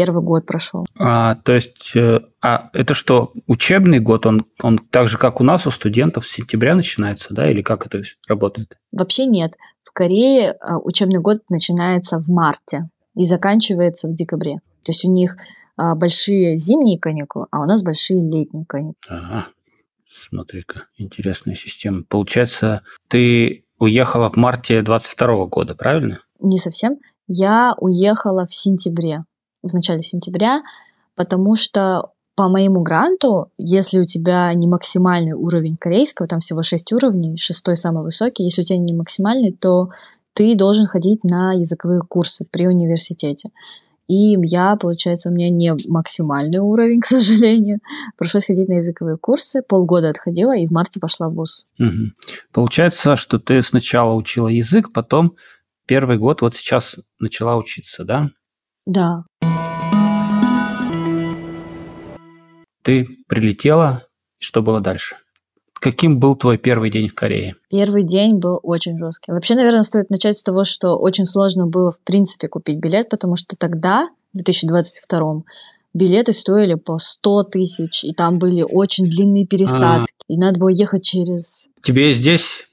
Первый 0.00 0.22
год 0.22 0.46
прошел. 0.46 0.86
А, 0.98 1.34
то 1.34 1.52
есть, 1.52 1.92
э, 1.94 2.20
а 2.40 2.70
это 2.72 2.94
что, 2.94 3.32
учебный 3.46 3.98
год, 3.98 4.24
он, 4.24 4.46
он 4.62 4.78
так 4.78 5.08
же, 5.08 5.18
как 5.18 5.40
у 5.42 5.44
нас, 5.44 5.66
у 5.66 5.70
студентов 5.70 6.24
с 6.24 6.30
сентября 6.30 6.74
начинается, 6.74 7.34
да, 7.34 7.50
или 7.50 7.60
как 7.60 7.86
это 7.86 8.02
работает? 8.28 8.78
Вообще 8.92 9.26
нет. 9.26 9.56
В 9.82 9.92
Корее 9.92 10.52
а, 10.52 10.78
учебный 10.78 11.20
год 11.20 11.42
начинается 11.50 12.18
в 12.18 12.28
марте 12.28 12.88
и 13.14 13.26
заканчивается 13.26 14.08
в 14.08 14.14
декабре. 14.14 14.60
То 14.84 14.92
есть 14.92 15.04
у 15.04 15.12
них 15.12 15.36
а, 15.76 15.94
большие 15.94 16.56
зимние 16.56 16.98
каникулы, 16.98 17.46
а 17.50 17.60
у 17.60 17.66
нас 17.66 17.82
большие 17.82 18.22
летние 18.22 18.64
каникулы. 18.64 18.94
Ага. 19.08 19.48
Смотри-ка, 20.10 20.84
интересная 20.96 21.54
система. 21.54 22.04
Получается, 22.08 22.82
ты 23.08 23.64
уехала 23.78 24.30
в 24.30 24.36
марте 24.36 24.80
22 24.80 25.46
года, 25.46 25.74
правильно? 25.74 26.20
Не 26.40 26.56
совсем. 26.56 26.96
Я 27.28 27.74
уехала 27.78 28.46
в 28.46 28.54
сентябре 28.54 29.24
в 29.62 29.72
начале 29.74 30.02
сентября, 30.02 30.62
потому 31.16 31.56
что 31.56 32.12
по 32.36 32.48
моему 32.48 32.80
гранту, 32.82 33.50
если 33.58 34.00
у 34.00 34.04
тебя 34.04 34.52
не 34.54 34.66
максимальный 34.66 35.32
уровень 35.32 35.76
корейского, 35.76 36.26
там 36.26 36.40
всего 36.40 36.62
6 36.62 36.92
уровней, 36.92 37.36
шестой 37.36 37.76
самый 37.76 38.02
высокий, 38.02 38.44
если 38.44 38.62
у 38.62 38.64
тебя 38.64 38.78
не 38.78 38.94
максимальный, 38.94 39.52
то 39.52 39.90
ты 40.32 40.54
должен 40.54 40.86
ходить 40.86 41.22
на 41.24 41.52
языковые 41.52 42.00
курсы 42.00 42.46
при 42.50 42.66
университете. 42.66 43.50
И 44.08 44.34
я, 44.42 44.74
получается, 44.76 45.28
у 45.28 45.32
меня 45.32 45.50
не 45.50 45.72
максимальный 45.88 46.58
уровень, 46.58 47.00
к 47.02 47.06
сожалению. 47.06 47.78
Пришлось 48.16 48.46
ходить 48.46 48.68
на 48.68 48.78
языковые 48.78 49.16
курсы. 49.16 49.62
Полгода 49.62 50.08
отходила 50.08 50.56
и 50.56 50.66
в 50.66 50.70
марте 50.70 50.98
пошла 50.98 51.28
в 51.28 51.34
ВУЗ. 51.34 51.66
Угу. 51.78 52.12
Получается, 52.52 53.16
что 53.16 53.38
ты 53.38 53.62
сначала 53.62 54.14
учила 54.14 54.48
язык, 54.48 54.92
потом 54.92 55.36
первый 55.86 56.18
год 56.18 56.40
вот 56.40 56.56
сейчас 56.56 56.96
начала 57.18 57.56
учиться, 57.56 58.04
да? 58.04 58.30
Да. 58.86 59.24
Ты 62.82 63.06
прилетела, 63.28 64.06
и 64.38 64.44
что 64.44 64.62
было 64.62 64.80
дальше? 64.80 65.16
Каким 65.74 66.18
был 66.18 66.36
твой 66.36 66.58
первый 66.58 66.90
день 66.90 67.08
в 67.08 67.14
Корее? 67.14 67.54
Первый 67.70 68.04
день 68.04 68.38
был 68.38 68.60
очень 68.62 68.98
жесткий. 68.98 69.32
Вообще, 69.32 69.54
наверное, 69.54 69.82
стоит 69.82 70.10
начать 70.10 70.36
с 70.36 70.42
того, 70.42 70.64
что 70.64 70.98
очень 70.98 71.24
сложно 71.24 71.66
было, 71.66 71.90
в 71.90 72.00
принципе, 72.02 72.48
купить 72.48 72.78
билет, 72.78 73.08
потому 73.08 73.36
что 73.36 73.56
тогда, 73.56 74.08
в 74.34 74.42
2022 74.42 75.42
билеты 75.94 76.32
стоили 76.32 76.74
по 76.74 76.98
100 76.98 77.44
тысяч, 77.44 78.04
и 78.04 78.12
там 78.12 78.38
были 78.38 78.62
очень 78.62 79.06
длинные 79.06 79.46
пересадки, 79.46 80.14
а. 80.18 80.24
и 80.28 80.36
надо 80.36 80.60
было 80.60 80.68
ехать 80.68 81.04
через... 81.04 81.66
Тебе 81.82 82.12
здесь 82.12 82.66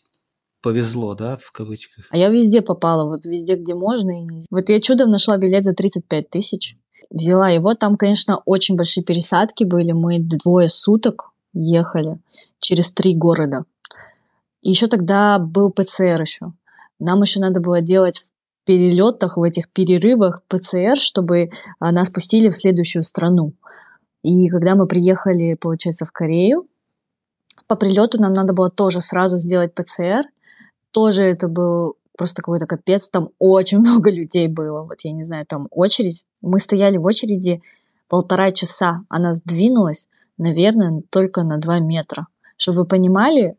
повезло, 0.62 1.16
да, 1.16 1.38
в 1.38 1.52
кавычках? 1.52 2.06
А 2.10 2.18
я 2.18 2.30
везде 2.30 2.62
попала, 2.62 3.08
вот 3.08 3.26
везде, 3.26 3.56
где 3.56 3.74
можно. 3.76 4.24
И. 4.24 4.44
Вот 4.50 4.70
я 4.70 4.82
чудом 4.82 5.12
нашла 5.12 5.38
билет 5.38 5.64
за 5.64 5.74
35 5.74 6.30
тысяч 6.30 6.78
взяла 7.10 7.50
его. 7.50 7.74
Там, 7.74 7.98
конечно, 7.98 8.42
очень 8.46 8.76
большие 8.76 9.04
пересадки 9.04 9.64
были. 9.64 9.92
Мы 9.92 10.20
двое 10.20 10.70
суток 10.70 11.32
ехали 11.54 12.20
через 12.60 12.92
три 12.92 13.16
города. 13.16 13.64
И 14.62 14.70
еще 14.70 14.88
тогда 14.88 15.40
был 15.40 15.72
ПЦР 15.72 16.22
еще. 16.22 16.54
Нам 17.00 17.22
еще 17.22 17.40
надо 17.40 17.62
было 17.62 17.82
делать 17.82 18.18
в 18.18 18.32
перелетах, 18.66 19.38
в 19.38 19.44
этих 19.44 19.70
перерывах 19.70 20.42
ПЦР, 20.48 20.98
чтобы 20.98 21.52
а, 21.80 21.92
нас 21.92 22.10
пустили 22.10 22.50
в 22.50 22.56
следующую 22.56 23.04
страну. 23.04 23.54
И 24.24 24.50
когда 24.50 24.76
мы 24.76 24.88
приехали, 24.88 25.54
получается, 25.54 26.06
в 26.06 26.12
Корею, 26.12 26.68
по 27.68 27.76
прилету 27.76 28.20
нам 28.20 28.34
надо 28.34 28.54
было 28.54 28.70
тоже 28.70 29.02
сразу 29.02 29.40
сделать 29.40 29.74
ПЦР. 29.74 30.26
Тоже 30.98 31.22
это 31.22 31.48
был 31.48 31.96
просто 32.18 32.42
какой-то 32.42 32.66
капец, 32.66 33.08
там 33.08 33.30
очень 33.38 33.78
много 33.86 34.10
людей 34.10 34.48
было, 34.48 34.82
вот 34.82 35.02
я 35.02 35.12
не 35.12 35.26
знаю, 35.26 35.46
там 35.46 35.68
очередь. 35.70 36.26
Мы 36.42 36.60
стояли 36.60 36.98
в 36.98 37.06
очереди 37.06 37.62
полтора 38.10 38.52
часа, 38.52 39.04
она 39.08 39.36
сдвинулась, 39.36 40.10
наверное, 40.40 41.04
только 41.12 41.44
на 41.44 41.60
два 41.60 41.78
метра. 41.78 42.26
Чтобы 42.58 42.80
вы 42.80 42.86
понимали, 42.86 43.56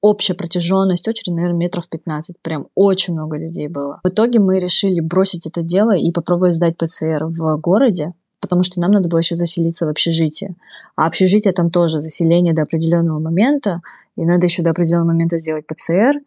общая 0.00 0.34
протяженность 0.34 1.08
очереди, 1.08 1.34
наверное, 1.34 1.58
метров 1.58 1.88
15. 1.88 2.36
Прям 2.40 2.68
очень 2.76 3.14
много 3.14 3.36
людей 3.36 3.66
было. 3.66 4.00
В 4.04 4.08
итоге 4.08 4.38
мы 4.38 4.60
решили 4.60 5.00
бросить 5.00 5.44
это 5.48 5.62
дело 5.62 5.96
и 5.96 6.12
попробовать 6.12 6.54
сдать 6.54 6.76
ПЦР 6.76 7.24
в 7.24 7.56
городе, 7.56 8.12
потому 8.38 8.62
что 8.62 8.80
нам 8.80 8.92
надо 8.92 9.08
было 9.08 9.18
еще 9.18 9.34
заселиться 9.34 9.86
в 9.86 9.88
общежитие. 9.88 10.54
А 10.94 11.06
общежитие 11.08 11.52
там 11.52 11.72
тоже 11.72 12.00
заселение 12.00 12.54
до 12.54 12.62
определенного 12.62 13.18
момента, 13.18 13.80
и 14.14 14.24
надо 14.24 14.46
еще 14.46 14.62
до 14.62 14.70
определенного 14.70 15.08
момента 15.08 15.38
сделать 15.38 15.66
ПЦР. 15.66 16.20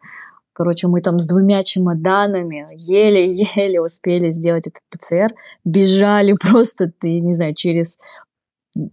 Короче, 0.60 0.90
мы 0.90 1.00
там 1.00 1.20
с 1.20 1.26
двумя 1.26 1.64
чемоданами 1.64 2.68
еле-еле 2.78 3.80
успели 3.80 4.30
сделать 4.32 4.68
этот 4.68 4.82
ПЦР. 4.90 5.34
Бежали 5.64 6.36
просто, 6.42 6.92
ты, 6.92 7.22
не 7.22 7.34
знаю, 7.34 7.56
через 7.56 7.98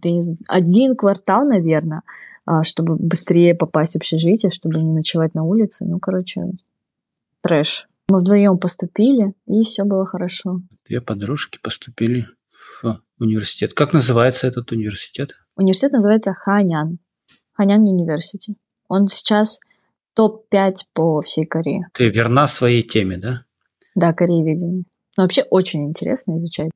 ты, 0.01 0.21
один 0.47 0.95
квартал, 0.95 1.45
наверное, 1.45 2.03
а, 2.45 2.63
чтобы 2.63 2.95
быстрее 2.95 3.53
попасть 3.53 3.93
в 3.93 3.95
общежитие, 3.97 4.49
чтобы 4.49 4.79
не 4.79 4.93
ночевать 4.93 5.35
на 5.35 5.43
улице. 5.43 5.83
Ну, 5.83 5.99
короче, 5.99 6.43
трэш. 7.41 7.89
Мы 8.07 8.21
вдвоем 8.21 8.57
поступили, 8.59 9.33
и 9.45 9.63
все 9.63 9.83
было 9.83 10.05
хорошо. 10.05 10.61
Две 10.87 11.01
подружки 11.01 11.59
поступили 11.61 12.27
в 12.81 13.01
университет. 13.19 13.73
Как 13.73 13.91
называется 13.91 14.47
этот 14.47 14.71
университет? 14.71 15.33
Университет 15.57 15.91
называется 15.91 16.33
Ханян. 16.33 16.99
Ханян 17.51 17.81
Университи. 17.81 18.55
Он 18.87 19.09
сейчас 19.09 19.59
топ-5 20.17 20.73
по 20.93 21.21
всей 21.21 21.45
Корее. 21.45 21.87
Ты 21.93 22.09
верна 22.09 22.47
своей 22.47 22.81
теме, 22.81 23.17
да? 23.17 23.43
Да, 23.93 24.13
корееведение. 24.13 24.83
Но 25.15 25.23
вообще 25.23 25.43
очень 25.43 25.85
интересно 25.85 26.39
изучать. 26.39 26.71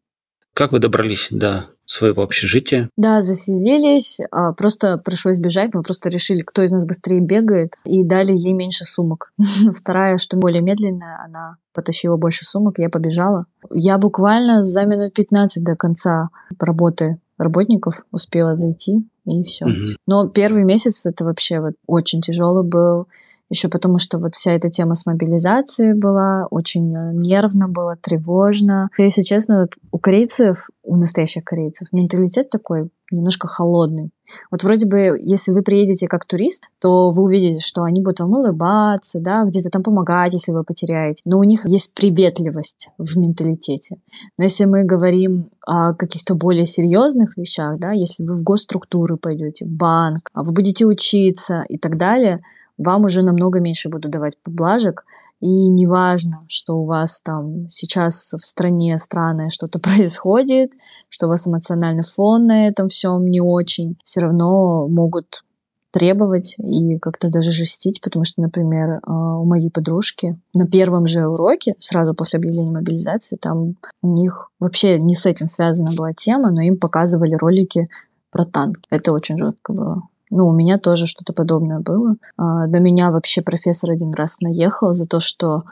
Как 0.53 0.71
вы 0.71 0.79
добрались 0.79 1.27
до 1.31 1.65
своего 1.85 2.21
общежития? 2.21 2.89
Да, 2.97 3.21
заселились, 3.21 4.19
а, 4.31 4.53
просто 4.53 4.97
пришлось 4.97 5.39
бежать, 5.39 5.73
мы 5.73 5.81
просто 5.81 6.09
решили, 6.09 6.41
кто 6.41 6.61
из 6.61 6.71
нас 6.71 6.85
быстрее 6.85 7.19
бегает, 7.19 7.75
и 7.83 8.03
дали 8.03 8.31
ей 8.31 8.53
меньше 8.53 8.85
сумок. 8.85 9.33
Вторая, 9.73 10.17
что 10.17 10.37
более 10.37 10.61
медленная, 10.61 11.19
она 11.25 11.57
потащила 11.73 12.17
больше 12.17 12.45
сумок, 12.45 12.77
я 12.77 12.89
побежала. 12.89 13.45
Я 13.71 13.97
буквально 13.97 14.65
за 14.65 14.85
минут 14.85 15.13
15 15.13 15.63
до 15.63 15.75
конца 15.75 16.29
работы 16.59 17.17
работников 17.39 18.05
успела 18.11 18.55
зайти, 18.55 19.07
и 19.25 19.43
все. 19.43 19.65
Угу. 19.65 19.85
Но 20.05 20.27
первый 20.27 20.63
месяц 20.63 21.05
это 21.05 21.25
вообще 21.25 21.59
вот 21.59 21.73
очень 21.87 22.21
тяжелый 22.21 22.63
был. 22.63 23.07
Еще 23.51 23.67
потому, 23.67 23.99
что 23.99 24.17
вот 24.17 24.33
вся 24.33 24.53
эта 24.53 24.69
тема 24.69 24.95
с 24.95 25.05
мобилизацией 25.05 25.93
была, 25.93 26.47
очень 26.49 26.95
э, 26.95 27.11
нервно 27.13 27.67
было, 27.67 27.97
тревожно. 27.97 28.87
Если 28.97 29.23
честно, 29.23 29.67
у 29.91 29.99
корейцев 29.99 30.69
у 30.83 30.95
настоящих 30.95 31.43
корейцев. 31.43 31.89
Менталитет 31.91 32.49
такой 32.49 32.89
немножко 33.11 33.49
холодный. 33.49 34.11
Вот 34.51 34.63
вроде 34.63 34.87
бы, 34.87 35.19
если 35.21 35.51
вы 35.51 35.63
приедете 35.63 36.07
как 36.07 36.23
турист, 36.23 36.63
то 36.79 37.11
вы 37.11 37.23
увидите, 37.23 37.59
что 37.59 37.83
они 37.83 38.01
будут 38.01 38.21
вам 38.21 38.31
улыбаться, 38.31 39.19
да, 39.19 39.43
где-то 39.43 39.69
там 39.69 39.83
помогать, 39.83 40.33
если 40.33 40.53
вы 40.53 40.63
потеряете. 40.63 41.21
Но 41.25 41.37
у 41.37 41.43
них 41.43 41.65
есть 41.65 41.93
приветливость 41.93 42.91
в 42.97 43.17
менталитете. 43.17 43.97
Но 44.37 44.45
если 44.45 44.63
мы 44.63 44.85
говорим 44.85 45.49
о 45.65 45.93
каких-то 45.93 46.35
более 46.35 46.65
серьезных 46.65 47.35
вещах, 47.35 47.79
да, 47.79 47.91
если 47.91 48.23
вы 48.23 48.35
в 48.35 48.43
госструктуры 48.43 49.17
пойдете, 49.17 49.65
банк, 49.65 50.29
а 50.33 50.45
вы 50.45 50.53
будете 50.53 50.85
учиться 50.85 51.65
и 51.67 51.77
так 51.77 51.97
далее, 51.97 52.41
вам 52.83 53.05
уже 53.05 53.21
намного 53.21 53.59
меньше 53.59 53.89
будут 53.89 54.11
давать 54.11 54.37
поблажек, 54.41 55.03
и 55.39 55.69
неважно, 55.69 56.45
что 56.47 56.77
у 56.77 56.85
вас 56.85 57.21
там 57.21 57.67
сейчас 57.67 58.33
в 58.33 58.45
стране 58.45 58.97
странное 58.99 59.49
что-то 59.49 59.79
происходит, 59.79 60.71
что 61.09 61.25
у 61.25 61.29
вас 61.29 61.47
эмоциональный 61.47 62.03
фон 62.03 62.45
на 62.45 62.67
этом 62.67 62.87
всем 62.87 63.25
не 63.25 63.41
очень, 63.41 63.97
все 64.05 64.21
равно 64.21 64.87
могут 64.87 65.43
требовать 65.91 66.55
и 66.57 66.97
как-то 66.99 67.29
даже 67.29 67.51
жестить, 67.51 68.01
потому 68.01 68.23
что, 68.23 68.41
например, 68.41 69.01
а, 69.03 69.37
у 69.39 69.45
моей 69.45 69.69
подружки 69.69 70.39
на 70.53 70.65
первом 70.65 71.05
же 71.05 71.27
уроке, 71.27 71.75
сразу 71.79 72.13
после 72.13 72.37
объявления 72.37 72.71
мобилизации, 72.71 73.35
там 73.35 73.75
у 74.01 74.13
них 74.13 74.49
вообще 74.59 74.99
не 74.99 75.15
с 75.15 75.25
этим 75.25 75.47
связана 75.47 75.91
была 75.93 76.13
тема, 76.13 76.49
но 76.51 76.61
им 76.61 76.77
показывали 76.77 77.35
ролики 77.35 77.89
про 78.31 78.45
танк. 78.45 78.77
Это 78.89 79.11
очень 79.11 79.37
жестко 79.37 79.73
было. 79.73 80.01
Ну, 80.31 80.47
у 80.47 80.53
меня 80.53 80.79
тоже 80.79 81.05
что-то 81.07 81.33
подобное 81.33 81.79
было. 81.79 82.15
А, 82.37 82.65
до 82.67 82.79
меня 82.79 83.11
вообще 83.11 83.41
профессор 83.41 83.91
один 83.91 84.13
раз 84.13 84.39
наехал 84.39 84.93
за 84.93 85.05
то, 85.05 85.19
что 85.19 85.63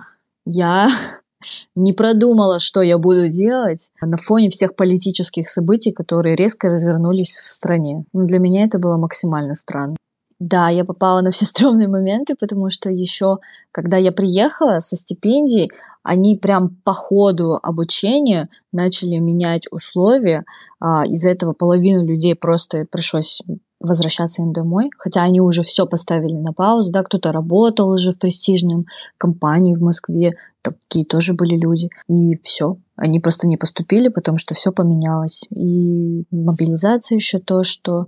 я 0.46 0.88
не 1.76 1.94
продумала, 1.94 2.60
что 2.60 2.82
я 2.82 2.98
буду 2.98 3.30
делать 3.30 3.90
на 4.02 4.18
фоне 4.18 4.50
всех 4.50 4.76
политических 4.76 5.50
событий, 5.50 5.92
которые 5.92 6.36
резко 6.36 6.68
развернулись 6.68 7.40
в 7.40 7.48
стране. 7.48 8.04
Ну, 8.12 8.26
для 8.28 8.40
меня 8.40 8.66
это 8.66 8.80
было 8.80 8.98
максимально 8.98 9.56
странно. 9.56 9.96
Да, 10.40 10.70
я 10.70 10.84
попала 10.84 11.22
на 11.22 11.32
все 11.32 11.46
стрёмные 11.46 11.88
моменты, 11.88 12.36
потому 12.38 12.70
что 12.70 12.90
еще, 12.90 13.38
когда 13.72 13.96
я 13.96 14.12
приехала 14.12 14.80
со 14.82 14.98
стипендией, 14.98 15.72
они 16.04 16.36
прям 16.36 16.76
по 16.84 16.92
ходу 16.92 17.58
обучения 17.64 18.50
начали 18.74 19.20
менять 19.20 19.68
условия. 19.72 20.44
А, 20.82 21.06
из-за 21.06 21.30
этого 21.30 21.54
половину 21.54 22.06
людей 22.06 22.36
просто 22.36 22.86
пришлось 22.92 23.42
возвращаться 23.80 24.42
им 24.42 24.52
домой, 24.52 24.90
хотя 24.98 25.24
они 25.24 25.42
уже 25.42 25.64
все 25.64 25.86
поставили 25.86 26.34
на 26.34 26.54
паузу, 26.54 26.92
да, 26.92 27.04
кто-то 27.04 27.32
работал 27.32 27.90
уже 27.90 28.12
в 28.12 28.20
престижном 28.20 28.86
компании 29.18 29.76
в 29.76 29.82
Москве, 29.82 30.32
такие 30.62 31.06
тоже 31.06 31.34
были 31.34 31.56
люди, 31.56 31.90
и 32.08 32.36
все, 32.42 32.78
они 32.96 33.20
просто 33.20 33.48
не 33.48 33.58
поступили, 33.58 34.10
потому 34.10 34.38
что 34.38 34.54
все 34.54 34.72
поменялось, 34.72 35.46
и 35.50 36.26
мобилизация 36.32 37.16
еще 37.16 37.40
то, 37.40 37.64
что 37.64 38.08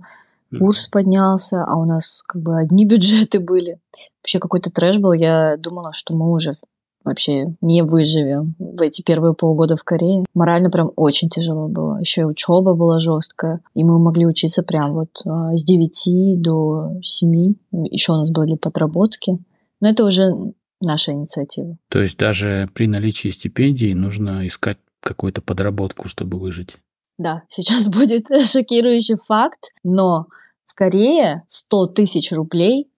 курс 0.58 0.86
поднялся, 0.88 1.64
а 1.64 1.76
у 1.76 1.84
нас 1.84 2.22
как 2.26 2.42
бы 2.42 2.58
одни 2.58 2.84
бюджеты 2.86 3.40
были. 3.40 3.78
Вообще 4.22 4.38
какой-то 4.38 4.70
трэш 4.70 4.98
был, 4.98 5.12
я 5.12 5.56
думала, 5.56 5.92
что 5.92 6.14
мы 6.14 6.30
уже 6.30 6.54
вообще 7.04 7.54
не 7.60 7.82
выживем 7.82 8.54
в 8.58 8.80
эти 8.80 9.02
первые 9.02 9.34
полгода 9.34 9.76
в 9.76 9.84
Корее. 9.84 10.24
Морально 10.34 10.70
прям 10.70 10.92
очень 10.96 11.28
тяжело 11.28 11.68
было. 11.68 11.98
Еще 12.00 12.22
и 12.22 12.24
учеба 12.24 12.74
была 12.74 12.98
жесткая. 12.98 13.60
И 13.74 13.84
мы 13.84 13.98
могли 13.98 14.26
учиться 14.26 14.62
прям 14.62 14.94
вот 14.94 15.10
а, 15.26 15.56
с 15.56 15.64
9 15.64 16.40
до 16.40 16.92
7. 17.02 17.54
Еще 17.90 18.12
у 18.12 18.16
нас 18.16 18.30
были 18.30 18.56
подработки. 18.56 19.38
Но 19.80 19.88
это 19.88 20.04
уже 20.04 20.32
наша 20.80 21.12
инициатива. 21.12 21.76
То 21.88 22.00
есть 22.00 22.18
даже 22.18 22.68
при 22.74 22.86
наличии 22.86 23.28
стипендий 23.28 23.94
нужно 23.94 24.46
искать 24.46 24.78
какую-то 25.00 25.42
подработку, 25.42 26.08
чтобы 26.08 26.38
выжить? 26.38 26.76
Да, 27.18 27.42
сейчас 27.48 27.88
будет 27.92 28.26
шокирующий 28.46 29.16
факт, 29.16 29.70
но 29.82 30.26
в 30.64 30.74
Корее 30.74 31.44
100 31.48 31.86
тысяч 31.88 32.32
рублей 32.32 32.91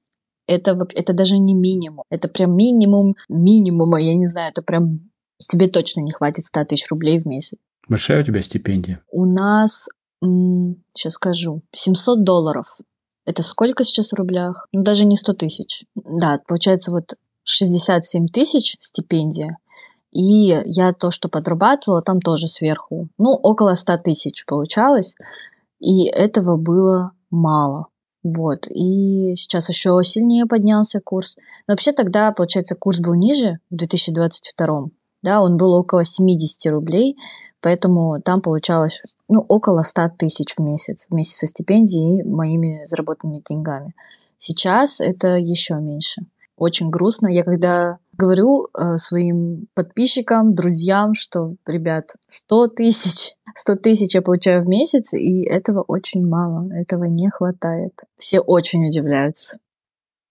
это, 0.46 0.78
это 0.94 1.12
даже 1.12 1.38
не 1.38 1.54
минимум. 1.54 2.04
Это 2.10 2.28
прям 2.28 2.56
минимум 2.56 3.16
минимума. 3.28 4.00
Я 4.00 4.14
не 4.14 4.26
знаю, 4.26 4.50
это 4.50 4.62
прям 4.62 5.10
тебе 5.38 5.68
точно 5.68 6.00
не 6.00 6.12
хватит 6.12 6.44
100 6.44 6.64
тысяч 6.66 6.90
рублей 6.90 7.18
в 7.18 7.26
месяц. 7.26 7.58
Большая 7.88 8.22
у 8.22 8.24
тебя 8.24 8.42
стипендия? 8.42 9.02
У 9.10 9.26
нас, 9.26 9.88
сейчас 10.22 11.14
скажу, 11.14 11.62
700 11.74 12.24
долларов. 12.24 12.78
Это 13.26 13.42
сколько 13.42 13.84
сейчас 13.84 14.12
в 14.12 14.16
рублях? 14.16 14.68
Ну, 14.72 14.82
даже 14.82 15.04
не 15.04 15.16
100 15.16 15.34
тысяч. 15.34 15.84
Да, 15.94 16.40
получается 16.46 16.90
вот 16.90 17.14
67 17.44 18.26
тысяч 18.28 18.76
стипендия. 18.80 19.58
И 20.12 20.62
я 20.66 20.92
то, 20.92 21.10
что 21.10 21.28
подрабатывала, 21.28 22.00
там 22.00 22.20
тоже 22.20 22.48
сверху. 22.48 23.08
Ну, 23.18 23.30
около 23.30 23.74
100 23.74 23.98
тысяч 23.98 24.46
получалось. 24.46 25.16
И 25.80 26.06
этого 26.06 26.56
было 26.56 27.12
мало. 27.30 27.88
Вот. 28.24 28.66
И 28.68 29.34
сейчас 29.36 29.68
еще 29.68 30.00
сильнее 30.02 30.46
поднялся 30.46 31.00
курс. 31.00 31.36
Но 31.68 31.72
вообще 31.72 31.92
тогда, 31.92 32.32
получается, 32.32 32.74
курс 32.74 32.98
был 32.98 33.14
ниже 33.14 33.58
в 33.70 33.76
2022. 33.76 34.86
Да, 35.22 35.42
он 35.42 35.56
был 35.56 35.74
около 35.74 36.04
70 36.04 36.72
рублей, 36.72 37.16
поэтому 37.60 38.20
там 38.22 38.40
получалось 38.40 39.02
ну, 39.28 39.40
около 39.40 39.82
100 39.82 40.12
тысяч 40.18 40.54
в 40.56 40.60
месяц 40.60 41.06
вместе 41.10 41.36
со 41.36 41.46
стипендией 41.46 42.20
и 42.20 42.22
моими 42.24 42.84
заработанными 42.84 43.42
деньгами. 43.44 43.94
Сейчас 44.38 45.00
это 45.00 45.36
еще 45.36 45.74
меньше. 45.74 46.22
Очень 46.56 46.90
грустно. 46.90 47.28
Я 47.28 47.44
когда 47.44 47.98
говорю 48.16 48.68
э, 48.68 48.98
своим 48.98 49.66
подписчикам, 49.74 50.54
друзьям, 50.54 51.14
что, 51.14 51.54
ребят, 51.66 52.14
100 52.28 52.68
тысяч, 52.68 53.34
100 53.54 53.76
тысяч 53.76 54.14
я 54.14 54.22
получаю 54.22 54.64
в 54.64 54.68
месяц, 54.68 55.12
и 55.12 55.42
этого 55.44 55.82
очень 55.82 56.26
мало, 56.26 56.72
этого 56.72 57.04
не 57.04 57.30
хватает. 57.30 57.92
Все 58.16 58.40
очень 58.40 58.86
удивляются. 58.86 59.58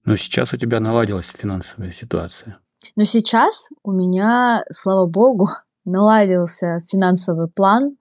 Но 0.06 0.18
сейчас 0.18 0.54
у 0.54 0.58
тебя 0.58 0.80
наладилась 0.80 1.28
финансовая 1.28 1.92
ситуация. 1.92 2.58
Но 2.96 3.04
сейчас 3.04 3.70
у 3.84 3.92
меня, 3.92 4.66
слава 4.72 5.06
богу, 5.06 5.48
наладился 5.86 6.84
финансовый 6.88 7.48
план. 7.48 7.98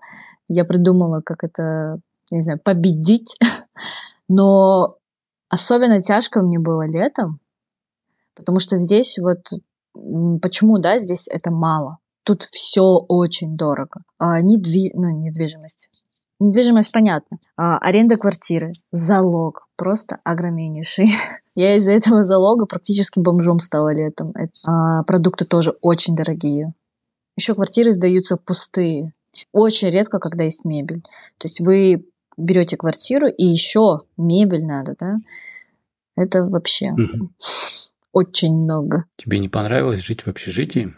Я 0.49 0.65
придумала, 0.65 1.21
как 1.21 1.45
это, 1.45 2.01
не 2.31 2.43
знаю, 2.43 2.61
победить. 2.63 3.37
Но 4.29 4.97
особенно 5.49 6.03
тяжко 6.03 6.43
мне 6.43 6.59
было 6.59 6.87
летом, 6.87 7.41
потому 8.35 8.59
что 8.59 8.77
здесь 8.77 9.19
вот 9.19 9.53
Почему, 9.95 10.79
да, 10.79 10.99
здесь 10.99 11.29
это 11.29 11.51
мало? 11.51 11.99
Тут 12.25 12.43
все 12.45 12.83
очень 13.09 13.57
дорого. 13.57 14.03
А, 14.19 14.41
недви... 14.41 14.93
ну, 14.95 15.11
недвижимость. 15.11 15.91
Недвижимость, 16.39 16.93
понятно. 16.93 17.39
А, 17.57 17.79
аренда 17.79 18.17
квартиры, 18.17 18.73
залог, 18.91 19.69
просто 19.77 20.19
огромнейший. 20.25 21.11
Я 21.55 21.77
из-за 21.77 21.93
этого 21.93 22.25
залога 22.25 22.67
практически 22.67 23.21
бомжом 23.21 23.59
стала 23.59 23.93
летом. 23.93 24.33
А, 24.67 25.03
продукты 25.05 25.45
тоже 25.45 25.77
очень 25.81 26.17
дорогие. 26.17 26.73
Еще 27.37 27.55
квартиры 27.55 27.93
сдаются 27.93 28.37
пустые. 28.37 29.13
Очень 29.53 29.91
редко, 29.91 30.19
когда 30.19 30.45
есть 30.45 30.65
мебель. 30.65 31.03
То 31.39 31.47
есть 31.47 31.61
вы 31.61 32.07
берете 32.37 32.77
квартиру 32.77 33.29
и 33.29 33.45
еще 33.45 34.01
мебель 34.17 34.65
надо, 34.65 34.95
да? 34.99 35.17
Это 36.17 36.47
вообще. 36.47 36.93
Угу. 36.93 37.31
Очень 38.13 38.55
много. 38.55 39.05
Тебе 39.17 39.39
не 39.39 39.49
понравилось 39.49 40.01
жить 40.01 40.23
в 40.23 40.29
общежитии? 40.29 40.95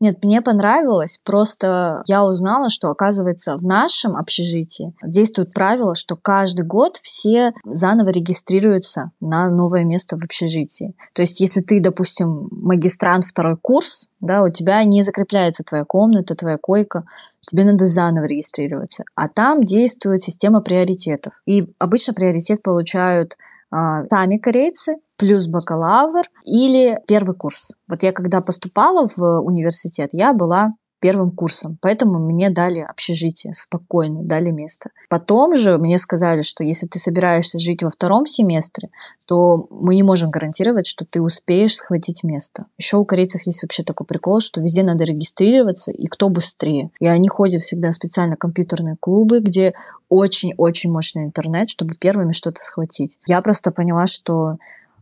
Нет, 0.00 0.22
мне 0.22 0.42
понравилось. 0.42 1.18
Просто 1.24 2.02
я 2.06 2.24
узнала, 2.24 2.70
что, 2.70 2.88
оказывается, 2.88 3.56
в 3.56 3.64
нашем 3.64 4.14
общежитии 4.16 4.94
действует 5.02 5.52
правило, 5.52 5.96
что 5.96 6.14
каждый 6.14 6.64
год 6.64 6.96
все 6.98 7.52
заново 7.64 8.10
регистрируются 8.10 9.10
на 9.20 9.50
новое 9.50 9.84
место 9.84 10.16
в 10.16 10.22
общежитии. 10.22 10.94
То 11.14 11.22
есть, 11.22 11.40
если 11.40 11.62
ты, 11.62 11.80
допустим, 11.80 12.48
магистрант 12.52 13.24
второй 13.24 13.56
курс, 13.56 14.08
да, 14.20 14.44
у 14.44 14.50
тебя 14.50 14.84
не 14.84 15.02
закрепляется 15.02 15.64
твоя 15.64 15.84
комната, 15.84 16.36
твоя 16.36 16.58
койка, 16.58 17.04
тебе 17.40 17.64
надо 17.64 17.88
заново 17.88 18.26
регистрироваться. 18.26 19.02
А 19.16 19.28
там 19.28 19.64
действует 19.64 20.22
система 20.22 20.60
приоритетов. 20.60 21.32
И 21.44 21.72
обычно 21.80 22.14
приоритет 22.14 22.62
получают 22.62 23.36
сами 23.70 24.38
корейцы, 24.38 24.96
плюс 25.16 25.46
бакалавр 25.46 26.24
или 26.44 27.00
первый 27.06 27.36
курс. 27.36 27.72
Вот 27.88 28.02
я 28.02 28.12
когда 28.12 28.40
поступала 28.40 29.06
в 29.08 29.40
университет, 29.42 30.10
я 30.12 30.32
была 30.32 30.74
первым 31.00 31.30
курсом, 31.30 31.78
поэтому 31.80 32.18
мне 32.18 32.50
дали 32.50 32.80
общежитие 32.80 33.54
спокойно, 33.54 34.24
дали 34.24 34.50
место. 34.50 34.90
Потом 35.08 35.54
же 35.54 35.78
мне 35.78 35.98
сказали, 35.98 36.42
что 36.42 36.64
если 36.64 36.86
ты 36.86 36.98
собираешься 36.98 37.58
жить 37.58 37.82
во 37.82 37.90
втором 37.90 38.26
семестре, 38.26 38.88
то 39.26 39.68
мы 39.70 39.94
не 39.94 40.02
можем 40.02 40.30
гарантировать, 40.30 40.86
что 40.86 41.04
ты 41.04 41.20
успеешь 41.20 41.76
схватить 41.76 42.24
место. 42.24 42.66
Еще 42.78 42.96
у 42.96 43.04
корейцев 43.04 43.42
есть 43.42 43.62
вообще 43.62 43.84
такой 43.84 44.06
прикол, 44.06 44.40
что 44.40 44.60
везде 44.60 44.82
надо 44.82 45.04
регистрироваться, 45.04 45.92
и 45.92 46.06
кто 46.06 46.30
быстрее. 46.30 46.90
И 46.98 47.06
они 47.06 47.28
ходят 47.28 47.62
всегда 47.62 47.92
специально 47.92 48.36
компьютерные 48.36 48.96
клубы, 48.98 49.40
где 49.40 49.74
очень-очень 50.08 50.90
мощный 50.90 51.24
интернет, 51.24 51.68
чтобы 51.68 51.94
первыми 51.94 52.32
что-то 52.32 52.60
схватить. 52.60 53.18
Я 53.26 53.42
просто 53.42 53.70
поняла, 53.70 54.06
что 54.06 54.56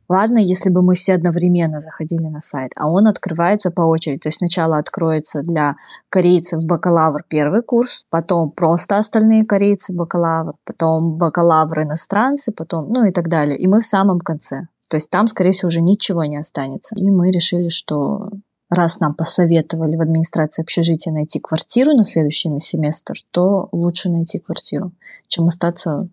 Ладно, 0.09 0.39
если 0.39 0.71
бы 0.71 0.83
мы 0.83 0.95
все 0.95 1.15
одновременно 1.15 1.81
заходили 1.81 2.29
на 2.29 2.41
сайт, 2.41 2.71
а 2.77 2.89
он 2.89 3.09
открывается 3.09 3.71
по 3.73 3.83
очереди. 3.83 4.21
То 4.21 4.29
есть 4.29 4.39
сначала 4.39 4.79
откроется 4.79 5.43
для 5.43 5.75
корейцев 6.11 6.63
бакалавр 6.65 7.25
первый 7.29 7.63
курс, 7.63 8.05
потом 8.09 8.51
просто 8.53 8.99
остальные 8.99 9.47
корейцы 9.47 9.93
бакалавр, 9.93 10.55
потом 10.65 11.17
бакалавр 11.17 11.83
иностранцы, 11.83 12.53
потом, 12.53 12.89
ну 12.93 13.05
и 13.05 13.11
так 13.11 13.29
далее. 13.29 13.59
И 13.59 13.67
мы 13.67 13.81
в 13.81 13.85
самом 13.85 14.21
конце. 14.21 14.69
То 14.89 14.97
есть 14.97 15.11
там, 15.11 15.27
скорее 15.27 15.51
всего, 15.51 15.69
уже 15.69 15.83
ничего 15.83 16.25
не 16.25 16.37
останется. 16.37 16.95
И 16.97 17.11
мы 17.11 17.33
решили, 17.33 17.69
что 17.69 18.31
раз 18.71 19.01
нам 19.01 19.15
посоветовали 19.15 19.97
в 19.97 20.01
администрации 20.01 20.63
общежития 20.63 21.13
найти 21.13 21.41
квартиру 21.41 21.93
на 21.93 22.05
следующий 22.05 22.59
семестр, 22.59 23.15
то 23.31 23.69
лучше 23.73 24.09
найти 24.11 24.39
квартиру, 24.39 24.93
чем 25.29 25.47
остаться 25.47 26.09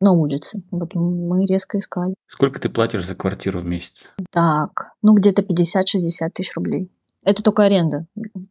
на 0.00 0.12
улице. 0.12 0.62
Вот 0.70 0.94
мы 0.94 1.46
резко 1.46 1.78
искали. 1.78 2.14
Сколько 2.26 2.60
ты 2.60 2.68
платишь 2.68 3.06
за 3.06 3.14
квартиру 3.14 3.60
в 3.60 3.64
месяц? 3.64 4.08
Так, 4.30 4.92
ну 5.02 5.14
где-то 5.14 5.42
50-60 5.42 6.30
тысяч 6.32 6.54
рублей. 6.56 6.90
Это 7.24 7.42
только 7.42 7.64
аренда. 7.64 8.06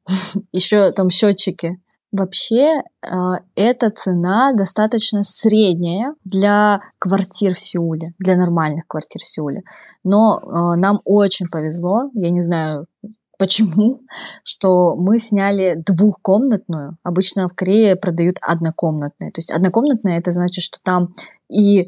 Еще 0.51 0.91
там 0.91 1.09
счетчики. 1.09 1.79
Вообще, 2.11 2.81
э, 3.03 3.09
эта 3.55 3.89
цена 3.89 4.53
достаточно 4.53 5.23
средняя 5.23 6.15
для 6.23 6.81
квартир 6.99 7.53
в 7.53 7.59
Сеуле, 7.59 8.13
для 8.17 8.37
нормальных 8.37 8.87
квартир 8.87 9.21
в 9.21 9.25
Сеуле. 9.25 9.63
Но 10.05 10.39
э, 10.39 10.79
нам 10.79 10.99
очень 11.03 11.47
повезло, 11.47 12.09
я 12.13 12.29
не 12.29 12.41
знаю, 12.41 12.85
Почему? 13.37 14.01
Что 14.43 14.95
мы 14.95 15.19
сняли 15.19 15.81
двухкомнатную. 15.85 16.97
Обычно 17.03 17.47
в 17.47 17.53
Корее 17.53 17.95
продают 17.95 18.37
однокомнатные. 18.41 19.31
То 19.31 19.39
есть 19.39 19.51
однокомнатная 19.51 20.17
это 20.17 20.31
значит, 20.31 20.63
что 20.63 20.79
там 20.83 21.13
и 21.49 21.81
э, 21.81 21.85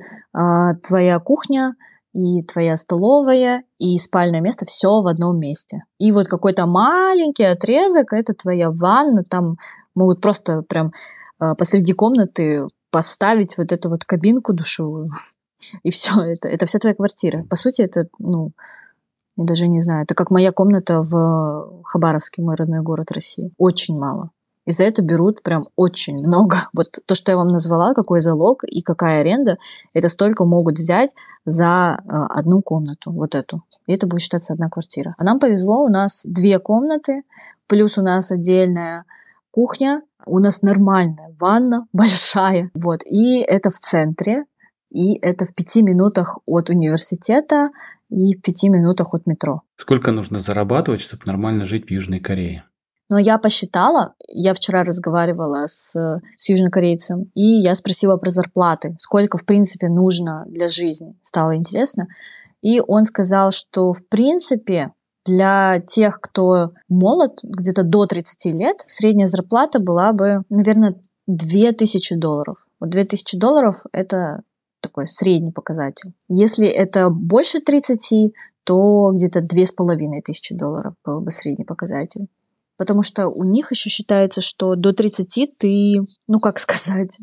твоя 0.84 1.20
кухня, 1.20 1.76
и 2.14 2.44
твоя 2.44 2.78
столовая, 2.78 3.64
и 3.78 3.98
спальное 3.98 4.42
место 4.42 4.66
все 4.66 5.02
в 5.02 5.08
одном 5.08 5.40
месте. 5.40 5.84
И 5.98 6.12
вот 6.12 6.28
какой-то 6.28 6.66
маленький 6.66 7.44
отрезок 7.44 8.14
это 8.14 8.34
твоя 8.34 8.72
ванна. 8.72 9.24
Там 9.24 9.58
могут 9.96 10.22
просто 10.22 10.62
прям 10.64 10.92
э, 11.42 11.56
посреди 11.58 11.94
комнаты 11.94 12.68
поставить 12.92 13.58
вот 13.58 13.72
эту 13.72 13.90
вот 13.90 14.06
кабинку 14.06 14.54
душевую. 14.54 15.08
И 15.84 15.90
все, 15.92 16.20
это, 16.22 16.48
это 16.48 16.66
вся 16.66 16.80
твоя 16.80 16.96
квартира. 16.96 17.44
По 17.50 17.56
сути, 17.56 17.82
это, 17.82 18.08
ну, 18.20 18.52
я 19.40 19.46
даже 19.46 19.68
не 19.68 19.82
знаю. 19.82 20.04
Это 20.04 20.16
как 20.16 20.32
моя 20.32 20.52
комната 20.52 21.02
в 21.02 21.82
Хабаровске, 21.84 22.42
мой 22.42 22.56
родной 22.56 22.82
город 22.82 23.12
России. 23.12 23.52
Очень 23.58 23.98
мало. 23.98 24.32
И 24.66 24.72
за 24.72 24.84
это 24.84 25.02
берут 25.02 25.42
прям 25.42 25.68
очень 25.76 26.20
много. 26.20 26.58
Вот 26.74 27.00
то, 27.06 27.16
что 27.16 27.32
я 27.32 27.38
вам 27.38 27.48
назвала, 27.48 27.94
какой 27.94 28.22
залог 28.22 28.64
и 28.64 28.82
какая 28.82 29.22
аренда, 29.22 29.58
это 29.94 30.10
столько 30.10 30.46
могут 30.46 30.76
взять 30.76 31.12
за 31.46 31.98
э, 31.98 32.08
одну 32.08 32.62
комнату, 32.62 33.12
вот 33.12 33.34
эту. 33.34 33.64
И 33.88 33.94
это 33.94 34.08
будет 34.08 34.22
считаться 34.22 34.54
одна 34.54 34.70
квартира. 34.70 35.16
А 35.18 35.24
нам 35.24 35.40
повезло, 35.40 35.84
у 35.84 35.88
нас 35.88 36.24
две 36.26 36.60
комнаты, 36.60 37.24
плюс 37.68 37.98
у 37.98 38.04
нас 38.04 38.32
отдельная 38.32 39.06
кухня, 39.52 40.04
у 40.26 40.40
нас 40.40 40.62
нормальная 40.62 41.36
ванна, 41.40 41.88
большая. 41.94 42.70
Вот. 42.74 43.02
И 43.06 43.40
это 43.40 43.72
в 43.72 43.80
центре, 43.80 44.46
и 44.92 45.18
это 45.20 45.46
в 45.46 45.54
пяти 45.56 45.82
минутах 45.82 46.38
от 46.46 46.70
университета, 46.70 47.70
и 48.10 48.36
в 48.36 48.42
пяти 48.42 48.70
минутах 48.70 49.14
от 49.14 49.26
метро. 49.28 49.62
Сколько 49.78 50.12
нужно 50.12 50.40
зарабатывать, 50.40 51.02
чтобы 51.02 51.24
нормально 51.26 51.66
жить 51.66 51.88
в 51.88 51.92
Южной 51.92 52.20
Корее? 52.20 52.66
Но 53.10 53.18
я 53.18 53.40
посчитала, 53.40 54.14
я 54.28 54.54
вчера 54.54 54.84
разговаривала 54.84 55.66
с, 55.68 55.94
с 56.36 56.50
южнокорейцем, 56.50 57.32
и 57.34 57.60
я 57.60 57.74
спросила 57.74 58.18
про 58.18 58.30
зарплаты, 58.30 58.96
сколько, 59.00 59.38
в 59.38 59.46
принципе, 59.46 59.90
нужно 59.90 60.46
для 60.48 60.68
жизни. 60.68 61.18
Стало 61.24 61.56
интересно. 61.56 62.08
И 62.62 62.80
он 62.80 63.06
сказал, 63.06 63.50
что, 63.50 63.94
в 63.94 64.08
принципе, 64.10 64.94
для 65.26 65.80
тех, 65.80 66.20
кто 66.22 66.72
молод, 66.88 67.40
где-то 67.42 67.84
до 67.84 68.06
30 68.06 68.46
лет, 68.54 68.84
средняя 68.86 69.28
зарплата 69.28 69.80
была 69.80 70.14
бы, 70.14 70.44
наверное, 70.50 70.96
2000 71.28 72.16
долларов. 72.16 72.58
Вот 72.80 72.90
2000 72.90 73.38
долларов– 73.38 73.84
это 73.92 74.44
такой 74.82 75.08
средний 75.08 75.52
показатель. 75.52 76.14
Если 76.28 76.68
это 76.68 77.10
больше 77.10 77.60
30, 77.60 78.34
то 78.64 79.12
где-то 79.14 79.42
две 79.42 79.66
с 79.66 79.72
половиной 79.72 80.22
тысячи 80.22 80.56
долларов 80.56 80.94
был 81.04 81.22
бы 81.22 81.32
средний 81.32 81.66
показатель. 81.66 82.28
Потому 82.78 83.04
что 83.04 83.28
у 83.28 83.44
них 83.44 83.72
еще 83.72 83.90
считается, 83.90 84.42
что 84.42 84.76
до 84.76 84.94
30 84.94 85.58
ты, 85.58 85.96
ну 86.28 86.40
как 86.40 86.60
сказать, 86.60 87.18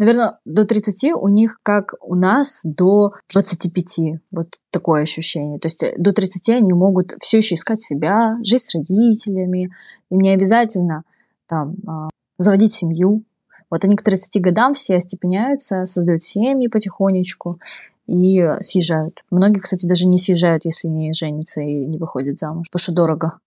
наверное, 0.00 0.38
до 0.46 0.64
30 0.64 1.12
у 1.12 1.28
них 1.28 1.60
как 1.62 1.94
у 2.00 2.14
нас 2.14 2.62
до 2.64 3.12
25. 3.32 4.22
Вот 4.32 4.58
такое 4.70 5.02
ощущение. 5.02 5.60
То 5.60 5.66
есть 5.66 5.84
до 5.98 6.12
30 6.12 6.48
они 6.48 6.72
могут 6.72 7.14
все 7.20 7.36
еще 7.36 7.54
искать 7.54 7.82
себя, 7.82 8.36
жить 8.42 8.62
с 8.62 8.74
родителями. 8.74 9.70
Им 10.10 10.20
не 10.20 10.30
обязательно 10.30 11.04
там 11.46 11.76
а, 11.86 12.08
заводить 12.38 12.72
семью, 12.72 13.22
вот 13.70 13.84
они 13.84 13.96
к 13.96 14.02
30 14.02 14.42
годам 14.42 14.74
все 14.74 14.96
остепеняются, 14.96 15.86
создают 15.86 16.22
семьи 16.22 16.66
потихонечку 16.66 17.60
и 18.06 18.44
съезжают. 18.60 19.22
Многие, 19.30 19.60
кстати, 19.60 19.86
даже 19.86 20.06
не 20.06 20.18
съезжают, 20.18 20.64
если 20.64 20.88
не 20.88 21.12
женятся 21.12 21.60
и 21.60 21.86
не 21.86 21.98
выходят 21.98 22.38
замуж, 22.38 22.66
потому 22.70 22.82
что 22.82 22.92
дорого. 22.92 23.38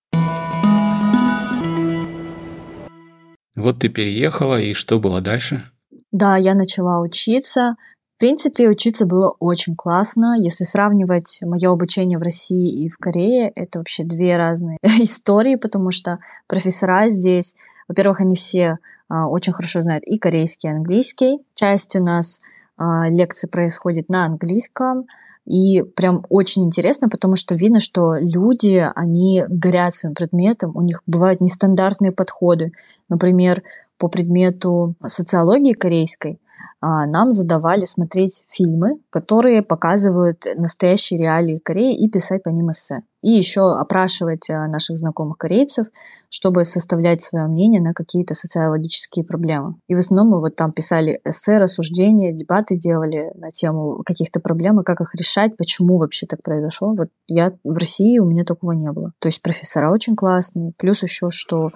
Вот 3.55 3.79
ты 3.79 3.89
переехала, 3.89 4.55
и 4.55 4.73
что 4.73 4.99
было 4.99 5.21
дальше? 5.21 5.63
Да, 6.11 6.37
я 6.37 6.55
начала 6.55 7.01
учиться. 7.01 7.75
В 8.15 8.19
принципе, 8.19 8.69
учиться 8.69 9.05
было 9.05 9.35
очень 9.39 9.75
классно. 9.75 10.35
Если 10.39 10.63
сравнивать 10.63 11.39
мое 11.43 11.69
обучение 11.69 12.17
в 12.17 12.21
России 12.21 12.85
и 12.85 12.89
в 12.89 12.97
Корее, 12.97 13.51
это 13.53 13.79
вообще 13.79 14.03
две 14.03 14.37
разные 14.37 14.77
истории, 14.83 15.55
потому 15.55 15.91
что 15.91 16.19
профессора 16.47 17.09
здесь, 17.09 17.55
во-первых, 17.87 18.21
они 18.21 18.35
все 18.35 18.79
очень 19.27 19.53
хорошо 19.53 19.81
знает 19.81 20.03
и 20.05 20.17
корейский, 20.17 20.69
и 20.69 20.73
английский. 20.73 21.39
Часть 21.53 21.95
у 21.95 22.03
нас 22.03 22.41
а, 22.77 23.09
лекций 23.09 23.49
происходит 23.49 24.09
на 24.09 24.25
английском, 24.25 25.05
и 25.45 25.83
прям 25.83 26.25
очень 26.29 26.63
интересно, 26.63 27.09
потому 27.09 27.35
что 27.35 27.55
видно, 27.55 27.79
что 27.79 28.15
люди, 28.15 28.85
они 28.95 29.43
горят 29.47 29.93
своим 29.93 30.15
предметом, 30.15 30.75
у 30.75 30.81
них 30.81 31.03
бывают 31.05 31.41
нестандартные 31.41 32.11
подходы. 32.11 32.71
Например, 33.09 33.61
по 33.97 34.07
предмету 34.07 34.95
социологии 35.05 35.73
корейской 35.73 36.33
а, 36.33 36.42
нам 36.81 37.31
задавали 37.31 37.85
смотреть 37.85 38.45
фильмы, 38.49 38.99
которые 39.09 39.63
показывают 39.63 40.45
настоящие 40.57 41.19
реалии 41.19 41.57
Кореи 41.57 41.95
и 41.95 42.09
писать 42.09 42.43
по 42.43 42.49
ним 42.49 42.71
эссе. 42.71 43.03
И 43.21 43.31
еще 43.31 43.71
опрашивать 43.71 44.49
а, 44.49 44.67
наших 44.67 44.97
знакомых 44.97 45.37
корейцев, 45.37 45.87
чтобы 46.29 46.65
составлять 46.65 47.21
свое 47.21 47.45
мнение 47.45 47.81
на 47.81 47.93
какие-то 47.93 48.33
социологические 48.33 49.23
проблемы. 49.23 49.75
И 49.87 49.95
в 49.95 49.99
основном 49.99 50.31
мы 50.31 50.39
вот 50.41 50.57
там 50.57 50.73
писали 50.73 51.21
эссе, 51.23 51.57
рассуждения, 51.57 52.33
дебаты 52.33 52.75
делали 52.75 53.31
на 53.35 53.51
тему 53.51 54.01
каких-то 54.05 54.41
проблем 54.41 54.81
и 54.81 54.83
как 54.83 54.99
их 54.99 55.15
решать, 55.15 55.55
почему 55.55 55.99
вообще 55.99 56.25
так 56.25 56.43
произошло. 56.43 56.93
Вот 56.95 57.09
я 57.27 57.53
в 57.63 57.77
России, 57.77 58.19
у 58.19 58.25
меня 58.25 58.43
такого 58.43 58.73
не 58.73 58.91
было. 58.91 59.13
То 59.19 59.29
есть 59.29 59.41
профессора 59.41 59.89
очень 59.89 60.17
классные, 60.17 60.73
плюс 60.77 61.01
еще, 61.03 61.29
что 61.29 61.71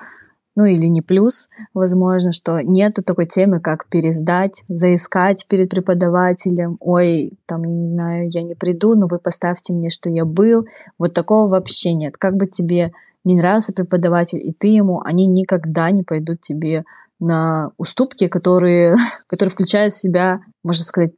ну 0.57 0.65
или 0.65 0.87
не 0.87 1.03
плюс, 1.03 1.49
возможно, 1.75 2.31
что 2.31 2.61
нету 2.63 3.03
такой 3.03 3.27
темы, 3.27 3.59
как 3.59 3.87
пересдать, 3.89 4.63
заискать 4.67 5.45
перед 5.47 5.69
преподавателем, 5.69 6.77
ой, 6.79 7.33
там, 7.45 7.63
не 7.63 7.93
знаю, 7.93 8.29
я 8.31 8.41
не 8.41 8.55
приду, 8.55 8.95
но 8.95 9.05
вы 9.05 9.19
поставьте 9.19 9.73
мне, 9.73 9.91
что 9.91 10.09
я 10.09 10.25
был. 10.25 10.65
Вот 10.97 11.13
такого 11.13 11.47
вообще 11.47 11.93
нет. 11.93 12.17
Как 12.17 12.37
бы 12.37 12.47
тебе 12.47 12.91
не 13.23 13.35
нравился 13.37 13.71
преподаватель, 13.71 14.39
и 14.43 14.51
ты 14.51 14.69
ему, 14.69 14.99
они 15.05 15.27
никогда 15.27 15.91
не 15.91 16.01
пойдут 16.01 16.41
тебе 16.41 16.85
на 17.19 17.69
уступки, 17.77 18.27
которые, 18.27 18.95
которые 19.27 19.51
включают 19.51 19.93
в 19.93 20.01
себя, 20.01 20.39
можно 20.63 20.83
сказать, 20.83 21.11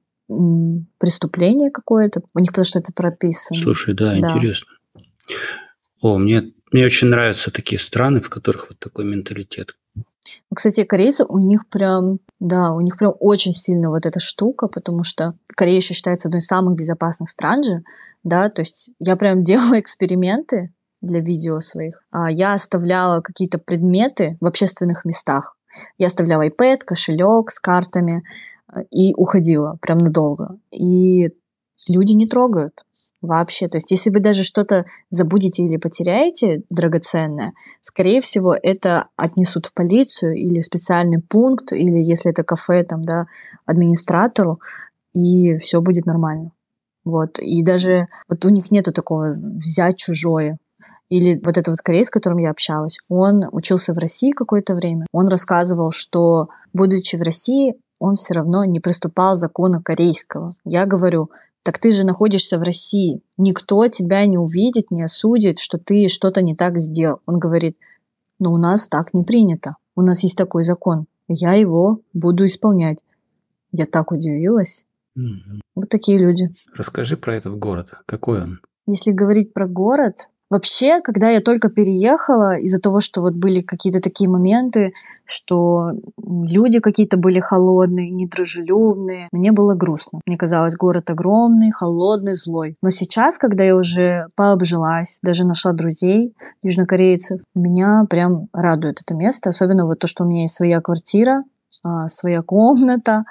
преступление 0.97 1.71
какое-то. 1.71 2.23
У 2.35 2.39
них 2.39 2.51
потому 2.51 2.65
что 2.65 2.79
это 2.79 2.91
прописано. 2.93 3.61
Слушай, 3.61 3.93
да, 3.93 4.11
да. 4.11 4.19
интересно. 4.19 4.67
О, 6.01 6.17
мне 6.17 6.51
мне 6.71 6.85
очень 6.85 7.07
нравятся 7.07 7.51
такие 7.51 7.79
страны, 7.79 8.21
в 8.21 8.29
которых 8.29 8.69
вот 8.69 8.79
такой 8.79 9.05
менталитет. 9.05 9.75
Кстати, 10.53 10.83
корейцы, 10.83 11.25
у 11.27 11.39
них 11.39 11.67
прям, 11.69 12.19
да, 12.39 12.73
у 12.73 12.81
них 12.81 12.97
прям 12.97 13.13
очень 13.19 13.53
сильно 13.53 13.89
вот 13.89 14.05
эта 14.05 14.19
штука, 14.19 14.67
потому 14.67 15.03
что 15.03 15.35
Корея 15.55 15.77
еще 15.77 15.93
считается 15.93 16.27
одной 16.27 16.39
из 16.39 16.47
самых 16.47 16.75
безопасных 16.75 17.29
стран 17.29 17.63
же, 17.63 17.83
да, 18.23 18.49
то 18.49 18.61
есть 18.61 18.91
я 18.99 19.15
прям 19.15 19.43
делала 19.43 19.79
эксперименты 19.79 20.73
для 21.01 21.19
видео 21.19 21.59
своих. 21.59 22.03
А 22.11 22.31
я 22.31 22.53
оставляла 22.53 23.21
какие-то 23.21 23.57
предметы 23.59 24.37
в 24.41 24.45
общественных 24.45 25.05
местах. 25.05 25.55
Я 25.97 26.07
оставляла 26.07 26.47
iPad, 26.47 26.79
кошелек 26.79 27.51
с 27.51 27.59
картами 27.59 28.23
э, 28.73 28.83
и 28.91 29.13
уходила 29.15 29.77
прям 29.81 29.99
надолго. 29.99 30.57
И 30.71 31.29
люди 31.87 32.13
не 32.13 32.27
трогают 32.27 32.83
вообще. 33.21 33.67
То 33.67 33.77
есть, 33.77 33.91
если 33.91 34.09
вы 34.09 34.19
даже 34.19 34.43
что-то 34.43 34.85
забудете 35.09 35.63
или 35.63 35.77
потеряете 35.77 36.63
драгоценное, 36.69 37.53
скорее 37.81 38.21
всего, 38.21 38.55
это 38.55 39.07
отнесут 39.15 39.67
в 39.67 39.73
полицию 39.73 40.35
или 40.35 40.61
в 40.61 40.65
специальный 40.65 41.21
пункт, 41.21 41.71
или 41.71 41.99
если 41.99 42.31
это 42.31 42.43
кафе, 42.43 42.83
там, 42.83 43.03
да, 43.03 43.27
администратору, 43.65 44.59
и 45.13 45.57
все 45.57 45.81
будет 45.81 46.05
нормально. 46.05 46.51
Вот. 47.03 47.39
И 47.39 47.63
даже 47.63 48.07
вот 48.27 48.43
у 48.45 48.49
них 48.49 48.71
нету 48.71 48.91
такого 48.93 49.33
взять 49.33 49.97
чужое. 49.97 50.57
Или 51.09 51.41
вот 51.43 51.57
этот 51.57 51.69
вот 51.69 51.81
корейец, 51.81 52.07
с 52.07 52.11
которым 52.11 52.37
я 52.37 52.51
общалась, 52.51 52.99
он 53.09 53.43
учился 53.51 53.93
в 53.93 53.97
России 53.97 54.31
какое-то 54.31 54.75
время. 54.75 55.07
Он 55.11 55.27
рассказывал, 55.27 55.91
что, 55.91 56.49
будучи 56.71 57.15
в 57.15 57.23
России, 57.23 57.75
он 57.97 58.15
все 58.15 58.35
равно 58.35 58.63
не 58.63 58.79
приступал 58.79 59.35
закона 59.35 59.81
корейского. 59.81 60.51
Я 60.65 60.85
говорю, 60.85 61.31
так 61.63 61.79
ты 61.79 61.91
же 61.91 62.05
находишься 62.05 62.57
в 62.57 62.63
России. 62.63 63.21
Никто 63.37 63.87
тебя 63.87 64.25
не 64.25 64.37
увидит, 64.37 64.91
не 64.91 65.03
осудит, 65.03 65.59
что 65.59 65.77
ты 65.77 66.07
что-то 66.07 66.41
не 66.41 66.55
так 66.55 66.79
сделал. 66.79 67.19
Он 67.25 67.39
говорит, 67.39 67.77
но 68.39 68.53
у 68.53 68.57
нас 68.57 68.87
так 68.87 69.13
не 69.13 69.23
принято. 69.23 69.75
У 69.95 70.01
нас 70.01 70.23
есть 70.23 70.37
такой 70.37 70.63
закон. 70.63 71.05
Я 71.27 71.53
его 71.53 72.01
буду 72.13 72.45
исполнять. 72.45 72.99
Я 73.71 73.85
так 73.85 74.11
удивилась. 74.11 74.85
Мгм. 75.15 75.61
Вот 75.75 75.89
такие 75.89 76.17
люди. 76.17 76.49
Расскажи 76.73 77.17
про 77.17 77.35
этот 77.35 77.57
город. 77.57 77.91
Какой 78.05 78.41
он? 78.41 78.59
Если 78.87 79.11
говорить 79.11 79.53
про 79.53 79.67
город, 79.67 80.29
вообще, 80.49 81.01
когда 81.01 81.29
я 81.29 81.41
только 81.41 81.69
переехала, 81.69 82.57
из-за 82.57 82.79
того, 82.81 82.99
что 82.99 83.21
вот 83.21 83.35
были 83.35 83.61
какие-то 83.61 84.01
такие 84.01 84.29
моменты, 84.29 84.93
что 85.25 85.91
люди 86.17 86.79
какие-то 86.79 87.17
были 87.17 87.39
холодные, 87.39 88.09
недружелюбные, 88.09 89.27
мне 89.31 89.51
было 89.51 89.75
грустно. 89.75 90.21
Мне 90.25 90.37
казалось, 90.37 90.75
город 90.75 91.09
огромный, 91.09 91.71
холодный, 91.71 92.33
злой. 92.33 92.75
Но 92.81 92.89
сейчас, 92.89 93.37
когда 93.37 93.63
я 93.63 93.75
уже 93.75 94.27
пообжилась, 94.35 95.19
даже 95.21 95.45
нашла 95.45 95.73
друзей 95.73 96.33
южнокорейцев, 96.63 97.41
меня 97.53 98.05
прям 98.09 98.47
радует 98.53 99.01
это 99.01 99.15
место, 99.15 99.49
особенно 99.49 99.85
вот 99.85 99.99
то, 99.99 100.07
что 100.07 100.23
у 100.23 100.27
меня 100.27 100.43
есть 100.43 100.55
своя 100.55 100.81
квартира, 100.81 101.43
а, 101.83 102.09
своя 102.09 102.41
комната, 102.41 103.23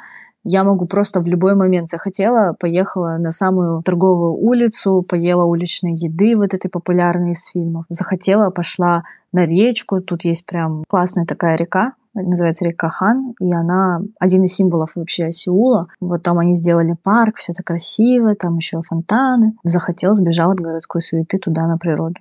я 0.44 0.64
могу 0.64 0.86
просто 0.86 1.20
в 1.20 1.26
любой 1.26 1.54
момент 1.54 1.90
захотела, 1.90 2.54
поехала 2.58 3.18
на 3.18 3.32
самую 3.32 3.82
торговую 3.82 4.34
улицу, 4.34 5.04
поела 5.06 5.44
уличной 5.44 5.94
еды 5.94 6.36
вот 6.36 6.54
этой 6.54 6.70
популярной 6.70 7.32
из 7.32 7.44
фильмов. 7.46 7.84
Захотела, 7.88 8.50
пошла 8.50 9.04
на 9.32 9.44
речку. 9.46 10.00
Тут 10.00 10.24
есть 10.24 10.46
прям 10.46 10.84
классная 10.88 11.26
такая 11.26 11.56
река, 11.56 11.94
называется 12.14 12.64
река 12.64 12.88
Хан, 12.88 13.34
и 13.40 13.52
она 13.52 14.00
один 14.18 14.44
из 14.44 14.54
символов 14.54 14.96
вообще 14.96 15.32
Сеула. 15.32 15.88
Вот 16.00 16.22
там 16.22 16.38
они 16.38 16.54
сделали 16.54 16.96
парк, 17.02 17.36
все 17.36 17.52
это 17.52 17.62
красиво, 17.62 18.34
там 18.34 18.56
еще 18.56 18.80
фонтаны. 18.80 19.54
Захотела, 19.64 20.14
сбежала 20.14 20.52
от 20.52 20.60
городской 20.60 21.02
суеты 21.02 21.38
туда 21.38 21.66
на 21.66 21.78
природу. 21.78 22.20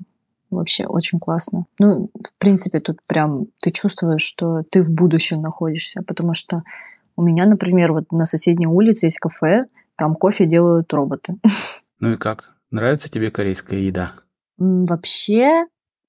Вообще 0.50 0.86
очень 0.86 1.20
классно. 1.20 1.66
Ну, 1.78 2.10
в 2.14 2.40
принципе, 2.40 2.80
тут 2.80 3.00
прям 3.06 3.48
ты 3.62 3.72
чувствуешь, 3.72 4.22
что 4.22 4.64
ты 4.70 4.82
в 4.82 4.92
будущем 4.92 5.42
находишься, 5.42 6.02
потому 6.08 6.34
что 6.34 6.64
у 7.18 7.24
меня, 7.24 7.46
например, 7.46 7.92
вот 7.92 8.12
на 8.12 8.26
соседней 8.26 8.68
улице 8.68 9.08
есть 9.08 9.20
кафе, 9.20 9.66
там 9.98 10.16
кофе 10.16 10.46
делают 10.46 10.94
роботы. 10.94 11.36
Ну 12.00 12.12
и 12.12 12.16
как? 12.16 12.52
Нравится 12.70 13.10
тебе 13.10 13.32
корейская 13.32 13.80
еда? 13.80 14.12
Вообще 14.60 15.66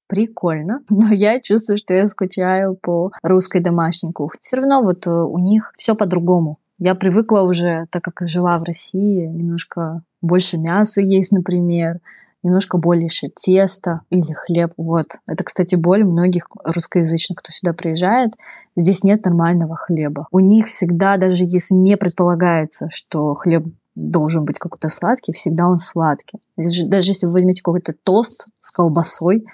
прикольно, 0.06 0.82
но 0.90 1.08
я 1.10 1.40
чувствую, 1.40 1.78
что 1.78 1.94
я 1.94 2.06
скучаю 2.08 2.74
по 2.74 3.10
русской 3.22 3.60
домашней 3.60 4.12
кухне. 4.12 4.38
Все 4.42 4.56
равно 4.56 4.82
вот 4.82 5.06
э, 5.06 5.10
у 5.10 5.38
них 5.38 5.72
все 5.78 5.94
по-другому. 5.94 6.58
Я 6.76 6.94
привыкла 6.94 7.40
уже, 7.40 7.86
так 7.90 8.02
как 8.04 8.28
жила 8.28 8.58
в 8.58 8.64
России, 8.64 9.24
немножко 9.24 10.02
больше 10.20 10.58
мяса 10.58 11.00
есть, 11.00 11.32
например, 11.32 12.00
немножко 12.42 12.78
больше 12.78 13.28
теста 13.28 14.02
или 14.10 14.32
хлеб. 14.32 14.72
Вот. 14.76 15.06
Это, 15.26 15.44
кстати, 15.44 15.74
боль 15.74 16.04
многих 16.04 16.48
русскоязычных, 16.64 17.38
кто 17.38 17.50
сюда 17.52 17.72
приезжает. 17.72 18.34
Здесь 18.76 19.04
нет 19.04 19.24
нормального 19.24 19.76
хлеба. 19.76 20.28
У 20.30 20.38
них 20.40 20.66
всегда, 20.66 21.16
даже 21.16 21.44
если 21.44 21.74
не 21.74 21.96
предполагается, 21.96 22.88
что 22.90 23.34
хлеб 23.34 23.66
должен 23.94 24.44
быть 24.44 24.58
какой-то 24.58 24.88
сладкий, 24.88 25.32
всегда 25.32 25.68
он 25.68 25.78
сладкий. 25.78 26.38
Здесь 26.56 26.72
же- 26.74 26.86
Даже 26.86 27.10
если 27.10 27.26
вы 27.26 27.32
возьмете 27.32 27.62
какой-то 27.62 27.92
тост 27.92 28.46
с 28.60 28.70
колбасой, 28.70 29.44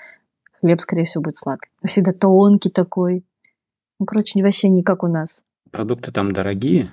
хлеб, 0.60 0.80
скорее 0.80 1.04
всего, 1.04 1.22
будет 1.24 1.36
сладкий. 1.36 1.70
Всегда 1.84 2.12
тонкий 2.12 2.68
такой. 2.68 3.24
Ну, 3.98 4.06
короче, 4.06 4.42
вообще 4.42 4.68
не 4.68 4.82
как 4.82 5.02
у 5.02 5.06
нас. 5.06 5.44
Продукты 5.70 6.12
там 6.12 6.32
дорогие? 6.32 6.90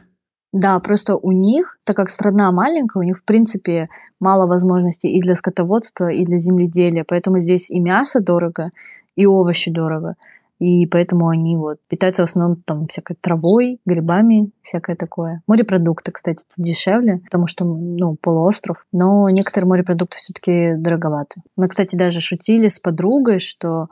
Да, 0.51 0.79
просто 0.79 1.15
у 1.15 1.31
них, 1.31 1.77
так 1.85 1.95
как 1.95 2.09
страна 2.09 2.51
маленькая, 2.51 2.99
у 2.99 3.03
них, 3.03 3.19
в 3.19 3.23
принципе, 3.23 3.87
мало 4.19 4.47
возможностей 4.47 5.11
и 5.11 5.21
для 5.21 5.35
скотоводства, 5.35 6.09
и 6.09 6.25
для 6.25 6.39
земледелия. 6.39 7.05
Поэтому 7.07 7.39
здесь 7.39 7.69
и 7.69 7.79
мясо 7.79 8.21
дорого, 8.21 8.71
и 9.15 9.25
овощи 9.25 9.71
дорого. 9.71 10.15
И 10.59 10.85
поэтому 10.85 11.29
они 11.29 11.57
вот 11.57 11.79
питаются 11.87 12.21
в 12.21 12.29
основном 12.29 12.61
там 12.63 12.85
всякой 12.85 13.15
травой, 13.19 13.79
грибами, 13.83 14.51
всякое 14.61 14.95
такое. 14.95 15.41
Морепродукты, 15.47 16.11
кстати, 16.11 16.45
дешевле, 16.55 17.19
потому 17.23 17.47
что, 17.47 17.65
ну, 17.65 18.15
полуостров. 18.21 18.85
Но 18.91 19.27
некоторые 19.29 19.69
морепродукты 19.69 20.17
все-таки 20.17 20.75
дороговаты. 20.75 21.41
Мы, 21.55 21.67
кстати, 21.67 21.95
даже 21.95 22.21
шутили 22.21 22.67
с 22.67 22.77
подругой, 22.77 23.39
что 23.39 23.87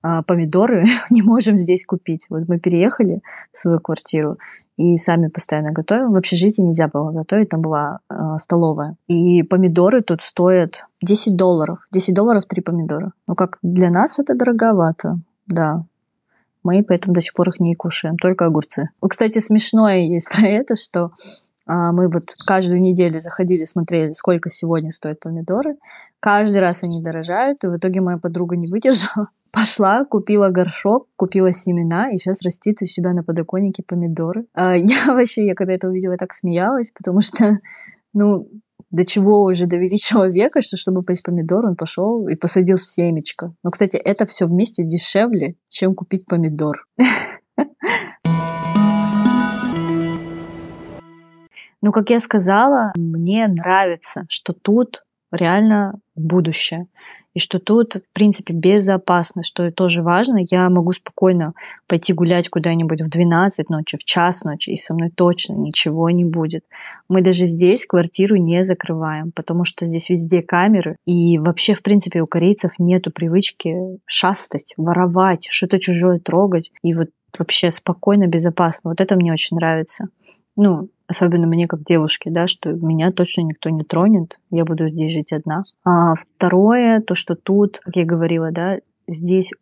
а, 0.00 0.22
помидоры 0.22 0.84
не 1.10 1.22
можем 1.22 1.56
здесь 1.56 1.84
купить. 1.84 2.26
Вот 2.28 2.46
мы 2.46 2.60
переехали 2.60 3.20
в 3.50 3.56
свою 3.56 3.80
квартиру, 3.80 4.38
и 4.76 4.96
сами 4.96 5.28
постоянно 5.28 5.72
готовим. 5.72 6.12
В 6.12 6.16
общежитии 6.16 6.62
нельзя 6.62 6.88
было 6.88 7.10
готовить, 7.10 7.50
там 7.50 7.60
была 7.60 8.00
э, 8.08 8.14
столовая. 8.38 8.96
И 9.06 9.42
помидоры 9.42 10.02
тут 10.02 10.22
стоят 10.22 10.84
10 11.02 11.36
долларов. 11.36 11.78
10 11.92 12.14
долларов 12.14 12.46
три 12.46 12.62
помидора. 12.62 13.12
Ну, 13.26 13.34
как 13.34 13.58
для 13.62 13.90
нас 13.90 14.18
это 14.18 14.34
дороговато, 14.34 15.18
да. 15.46 15.84
Мы 16.62 16.84
поэтому 16.86 17.12
до 17.14 17.20
сих 17.20 17.34
пор 17.34 17.48
их 17.50 17.60
не 17.60 17.74
кушаем, 17.74 18.16
только 18.16 18.46
огурцы. 18.46 18.90
Кстати, 19.06 19.40
смешное 19.40 20.00
есть 20.00 20.30
про 20.34 20.46
это, 20.46 20.74
что 20.74 21.10
а, 21.66 21.92
мы 21.92 22.08
вот 22.08 22.34
каждую 22.46 22.80
неделю 22.80 23.20
заходили, 23.20 23.64
смотрели, 23.64 24.12
сколько 24.12 24.50
сегодня 24.50 24.90
стоят 24.90 25.20
помидоры. 25.20 25.76
Каждый 26.20 26.60
раз 26.60 26.82
они 26.82 27.02
дорожают, 27.02 27.62
и 27.64 27.68
в 27.68 27.76
итоге 27.76 28.00
моя 28.00 28.18
подруга 28.18 28.56
не 28.56 28.68
выдержала. 28.68 29.28
Пошла, 29.52 30.06
купила 30.06 30.48
горшок, 30.48 31.08
купила 31.16 31.52
семена, 31.52 32.10
и 32.10 32.16
сейчас 32.16 32.42
растит 32.42 32.80
у 32.80 32.86
себя 32.86 33.12
на 33.12 33.22
подоконнике 33.22 33.82
помидоры. 33.86 34.46
А, 34.54 34.74
Я 34.76 35.14
вообще, 35.14 35.44
я 35.44 35.54
когда 35.54 35.74
это 35.74 35.88
увидела, 35.88 36.16
так 36.16 36.32
смеялась, 36.32 36.90
потому 36.90 37.20
что, 37.20 37.58
ну, 38.14 38.48
до 38.90 39.04
чего 39.04 39.42
уже 39.42 39.66
довели 39.66 39.96
человека, 39.96 40.62
что 40.62 40.76
чтобы 40.76 41.02
поесть 41.02 41.22
помидор, 41.22 41.66
он 41.66 41.76
пошел 41.76 42.28
и 42.28 42.34
посадил 42.34 42.78
семечко. 42.78 43.54
Но, 43.62 43.70
кстати, 43.70 43.96
это 43.96 44.24
все 44.26 44.46
вместе 44.46 44.84
дешевле, 44.84 45.56
чем 45.68 45.94
купить 45.94 46.26
помидор. 46.26 46.86
Ну, 51.84 51.90
как 51.90 52.10
я 52.10 52.20
сказала, 52.20 52.92
мне 52.94 53.48
нравится, 53.48 54.24
что 54.28 54.52
тут 54.52 55.02
реально 55.32 55.98
будущее. 56.14 56.86
И 57.34 57.38
что 57.38 57.58
тут, 57.58 57.94
в 57.94 58.12
принципе, 58.12 58.52
безопасно, 58.52 59.42
что 59.42 59.70
тоже 59.72 60.02
важно. 60.02 60.40
Я 60.50 60.68
могу 60.68 60.92
спокойно 60.92 61.54
пойти 61.86 62.12
гулять 62.12 62.48
куда-нибудь 62.48 63.00
в 63.00 63.08
12 63.08 63.70
ночи, 63.70 63.96
в 63.96 64.04
час 64.04 64.44
ночи, 64.44 64.70
и 64.70 64.76
со 64.76 64.94
мной 64.94 65.10
точно 65.10 65.54
ничего 65.54 66.10
не 66.10 66.24
будет. 66.24 66.64
Мы 67.08 67.22
даже 67.22 67.44
здесь 67.46 67.86
квартиру 67.86 68.36
не 68.36 68.62
закрываем, 68.62 69.32
потому 69.32 69.64
что 69.64 69.86
здесь 69.86 70.10
везде 70.10 70.42
камеры. 70.42 70.96
И 71.06 71.38
вообще, 71.38 71.74
в 71.74 71.82
принципе, 71.82 72.20
у 72.20 72.26
корейцев 72.26 72.72
нету 72.78 73.10
привычки 73.10 73.76
шастать, 74.06 74.74
воровать, 74.76 75.48
что-то 75.50 75.78
чужое 75.78 76.18
трогать. 76.18 76.70
И 76.82 76.94
вот 76.94 77.08
вообще 77.38 77.70
спокойно, 77.70 78.26
безопасно. 78.26 78.90
Вот 78.90 79.00
это 79.00 79.16
мне 79.16 79.32
очень 79.32 79.56
нравится. 79.56 80.08
Ну, 80.56 80.88
особенно 81.12 81.46
мне 81.46 81.68
как 81.68 81.84
девушке, 81.84 82.30
да, 82.30 82.46
что 82.46 82.70
меня 82.70 83.12
точно 83.12 83.42
никто 83.42 83.70
не 83.70 83.84
тронет, 83.84 84.38
я 84.50 84.64
буду 84.64 84.86
здесь 84.88 85.12
жить 85.12 85.32
одна. 85.32 85.62
А 85.84 86.14
второе, 86.14 87.00
то, 87.00 87.14
что 87.14 87.34
тут, 87.34 87.78
как 87.78 87.96
я 87.96 88.04
говорила, 88.04 88.50
да, 88.50 88.78
здесь 89.06 89.52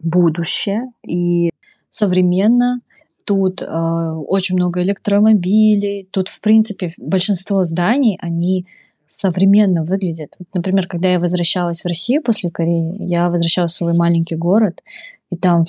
будущее 0.00 0.90
и 1.06 1.50
современно. 1.90 2.80
Тут 3.24 3.60
э, 3.60 3.66
очень 3.66 4.56
много 4.56 4.82
электромобилей. 4.82 6.08
Тут, 6.10 6.28
в 6.28 6.40
принципе, 6.40 6.90
большинство 6.98 7.64
зданий, 7.64 8.18
они 8.20 8.66
современно 9.06 9.84
выглядят. 9.84 10.34
Вот, 10.38 10.48
Например, 10.54 10.86
когда 10.86 11.08
я 11.08 11.20
возвращалась 11.20 11.82
в 11.82 11.88
Россию 11.88 12.22
после 12.22 12.50
Кореи, 12.50 12.96
я 13.00 13.28
возвращалась 13.28 13.72
в 13.72 13.76
свой 13.76 13.94
маленький 13.94 14.36
город, 14.36 14.82
и 15.30 15.36
там 15.36 15.64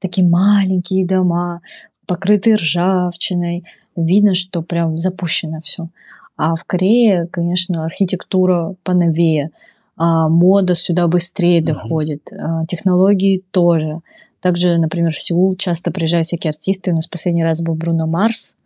такие 0.00 0.26
маленькие 0.26 1.06
дома, 1.06 1.60
покрытые 2.06 2.56
ржавчиной. 2.56 3.64
Видно, 3.96 4.34
что 4.34 4.62
прям 4.62 4.98
запущено 4.98 5.60
все. 5.60 5.88
А 6.36 6.56
в 6.56 6.64
Корее, 6.64 7.28
конечно, 7.30 7.84
архитектура 7.84 8.74
поновее, 8.82 9.50
а 9.96 10.28
мода 10.28 10.74
сюда 10.74 11.06
быстрее 11.06 11.62
доходит, 11.62 12.32
а 12.32 12.66
технологии 12.66 13.44
тоже. 13.52 14.00
Также, 14.40 14.76
например, 14.76 15.12
в 15.12 15.18
Сеул 15.18 15.56
часто 15.56 15.92
приезжают 15.92 16.26
всякие 16.26 16.50
артисты. 16.50 16.90
У 16.90 16.94
нас 16.94 17.06
последний 17.06 17.44
раз 17.44 17.62
был 17.62 17.74
Бруно 17.74 18.06
Марс, 18.06 18.56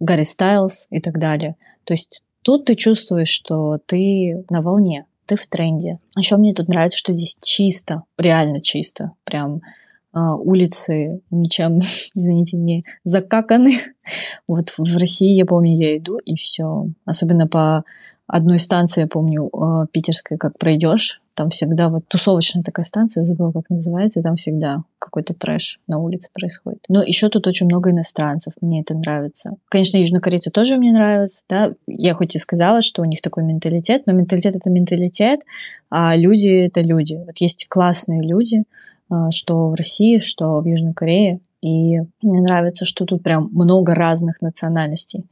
Гарри 0.00 0.22
Стайлз 0.22 0.88
и 0.90 1.00
так 1.00 1.18
далее. 1.18 1.56
То 1.84 1.94
есть 1.94 2.22
тут 2.42 2.64
ты 2.64 2.74
чувствуешь, 2.74 3.30
что 3.30 3.78
ты 3.86 4.44
на 4.50 4.60
волне, 4.60 5.06
ты 5.26 5.36
в 5.36 5.46
тренде. 5.46 6.00
Еще 6.16 6.36
мне 6.36 6.52
тут 6.52 6.68
нравится, 6.68 6.98
что 6.98 7.12
здесь 7.12 7.38
чисто, 7.40 8.02
реально 8.18 8.60
чисто. 8.60 9.12
Прям 9.24 9.62
улицы 10.20 11.20
ничем, 11.30 11.80
извините, 12.14 12.56
не 12.56 12.84
закаканы. 13.04 13.74
Вот 14.46 14.70
в 14.70 14.98
России, 14.98 15.34
я 15.34 15.46
помню, 15.46 15.76
я 15.76 15.96
иду, 15.96 16.18
и 16.18 16.34
все. 16.34 16.88
Особенно 17.04 17.46
по 17.46 17.84
одной 18.26 18.58
станции, 18.58 19.02
я 19.02 19.06
помню, 19.06 19.48
э, 19.52 19.86
питерской, 19.92 20.38
как 20.38 20.58
пройдешь, 20.58 21.20
там 21.34 21.50
всегда 21.50 21.88
вот 21.88 22.08
тусовочная 22.08 22.62
такая 22.62 22.84
станция, 22.84 23.24
забыла, 23.24 23.52
как 23.52 23.68
называется, 23.68 24.22
там 24.22 24.36
всегда 24.36 24.84
какой-то 24.98 25.34
трэш 25.34 25.80
на 25.86 25.98
улице 25.98 26.30
происходит. 26.32 26.80
Но 26.88 27.02
еще 27.02 27.28
тут 27.28 27.46
очень 27.46 27.66
много 27.66 27.90
иностранцев, 27.90 28.54
мне 28.60 28.80
это 28.80 28.94
нравится. 28.94 29.56
Конечно, 29.68 29.98
южнокорейцы 29.98 30.50
тоже 30.50 30.76
мне 30.76 30.92
нравятся, 30.92 31.44
да, 31.48 31.72
я 31.86 32.14
хоть 32.14 32.34
и 32.36 32.38
сказала, 32.38 32.80
что 32.82 33.02
у 33.02 33.04
них 33.04 33.22
такой 33.22 33.44
менталитет, 33.44 34.02
но 34.06 34.12
менталитет 34.12 34.56
это 34.56 34.70
менталитет, 34.70 35.40
а 35.90 36.16
люди 36.16 36.66
это 36.66 36.80
люди. 36.80 37.14
Вот 37.26 37.36
есть 37.38 37.66
классные 37.68 38.22
люди, 38.22 38.60
э, 38.60 38.62
что 39.30 39.70
в 39.70 39.74
России, 39.74 40.18
что 40.18 40.60
в 40.60 40.66
Южной 40.66 40.94
Корее, 40.94 41.40
и 41.62 42.00
мне 42.22 42.40
нравится, 42.40 42.84
что 42.84 43.04
тут 43.04 43.22
прям 43.22 43.48
много 43.52 43.94
разных 43.94 44.40
национальностей. 44.40 45.24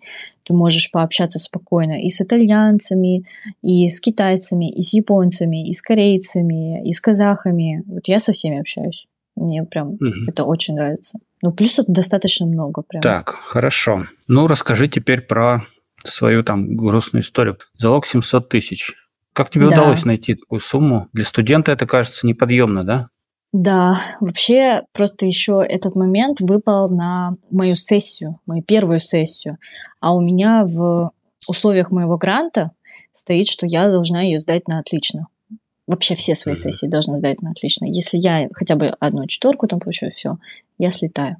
Ты 0.45 0.55
можешь 0.55 0.93
пообщаться 0.93 1.40
спокойно 1.40 2.01
и 2.01 2.09
с 2.09 2.21
итальянцами, 2.21 3.25
и 3.62 3.88
с 3.88 4.01
китайцами, 4.01 4.71
и 4.71 4.81
с 4.81 4.95
японцами, 4.95 5.69
и 5.69 5.73
с 5.73 5.83
корейцами, 5.83 6.88
и 6.88 6.93
с 6.93 7.01
казахами. 7.01 7.83
Вот 7.87 8.07
я 8.07 8.21
со 8.21 8.31
всеми 8.33 8.61
общаюсь. 8.61 9.07
Мне 9.35 9.64
прям 9.64 9.95
угу. 9.95 10.07
это 10.29 10.45
очень 10.45 10.75
нравится. 10.75 11.19
Ну, 11.43 11.53
плюсов 11.53 11.87
достаточно 11.88 12.47
много 12.47 12.83
прям. 12.83 13.03
Так, 13.03 13.31
хорошо. 13.31 14.05
Ну, 14.29 14.47
расскажи 14.47 14.87
теперь 14.87 15.23
про 15.23 15.62
свою 16.05 16.45
там 16.45 16.77
грустную 16.77 17.23
историю. 17.23 17.59
Залог 17.77 18.07
700 18.07 18.49
тысяч. 18.49 18.95
Как 19.33 19.51
тебе 19.51 19.69
да. 19.69 19.83
удалось 19.83 20.05
найти 20.05 20.35
такую 20.35 20.61
сумму? 20.61 21.09
Для 21.12 21.25
студента 21.25 21.73
это 21.73 21.87
кажется 21.87 22.27
неподъемно, 22.27 22.85
да? 22.85 23.09
Да, 23.52 23.96
вообще 24.20 24.84
просто 24.92 25.26
еще 25.26 25.64
этот 25.66 25.96
момент 25.96 26.40
выпал 26.40 26.88
на 26.88 27.32
мою 27.50 27.74
сессию, 27.74 28.38
мою 28.46 28.62
первую 28.62 29.00
сессию. 29.00 29.58
А 30.00 30.14
у 30.14 30.20
меня 30.20 30.64
в 30.64 31.10
условиях 31.48 31.90
моего 31.90 32.16
гранта 32.16 32.70
стоит, 33.12 33.48
что 33.48 33.66
я 33.66 33.88
должна 33.88 34.22
ее 34.22 34.38
сдать 34.38 34.68
на 34.68 34.78
отлично. 34.78 35.26
Вообще 35.88 36.14
все 36.14 36.36
свои 36.36 36.54
сессии 36.54 36.86
должна 36.86 37.18
сдать 37.18 37.42
на 37.42 37.50
отлично. 37.50 37.86
Если 37.86 38.18
я 38.18 38.48
хотя 38.52 38.76
бы 38.76 38.94
одну 39.00 39.26
четверку 39.26 39.66
там 39.66 39.80
получаю, 39.80 40.12
все, 40.12 40.38
я 40.78 40.92
слетаю. 40.92 41.36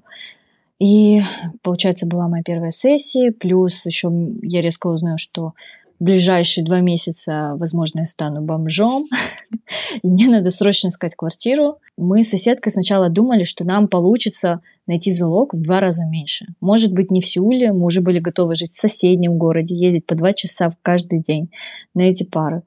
И, 0.81 1.21
получается, 1.63 2.07
была 2.07 2.27
моя 2.27 2.43
первая 2.43 2.71
сессия, 2.71 3.31
плюс 3.31 3.87
еще 3.87 4.11
я 4.43 4.63
резко 4.63 4.89
узнаю, 4.89 5.19
что 5.19 5.53
ближайшие 6.01 6.65
два 6.65 6.81
месяца, 6.81 7.55
возможно, 7.57 8.01
я 8.01 8.07
стану 8.07 8.41
бомжом, 8.41 9.07
и 10.03 10.09
мне 10.09 10.29
надо 10.29 10.51
срочно 10.51 10.89
искать 10.89 11.15
квартиру. 11.15 11.77
Мы 11.97 12.25
с 12.25 12.31
соседкой 12.31 12.73
сначала 12.73 13.11
думали, 13.11 13.45
что 13.45 13.65
нам 13.65 13.87
получится 13.87 14.61
найти 14.87 15.13
залог 15.13 15.55
в 15.55 15.63
два 15.63 15.81
раза 15.81 16.07
меньше. 16.07 16.47
Может 16.61 16.93
быть, 16.93 17.11
не 17.11 17.21
в 17.21 17.27
Сеуле, 17.27 17.73
мы 17.73 17.85
уже 17.85 18.01
были 18.01 18.19
готовы 18.19 18.55
жить 18.55 18.73
в 18.73 18.81
соседнем 18.81 19.39
городе, 19.39 19.75
ездить 19.75 20.07
по 20.07 20.15
два 20.15 20.33
часа 20.33 20.71
в 20.71 20.77
каждый 20.83 21.21
день 21.21 21.51
на 21.95 22.03
эти 22.03 22.25
пары. 22.25 22.63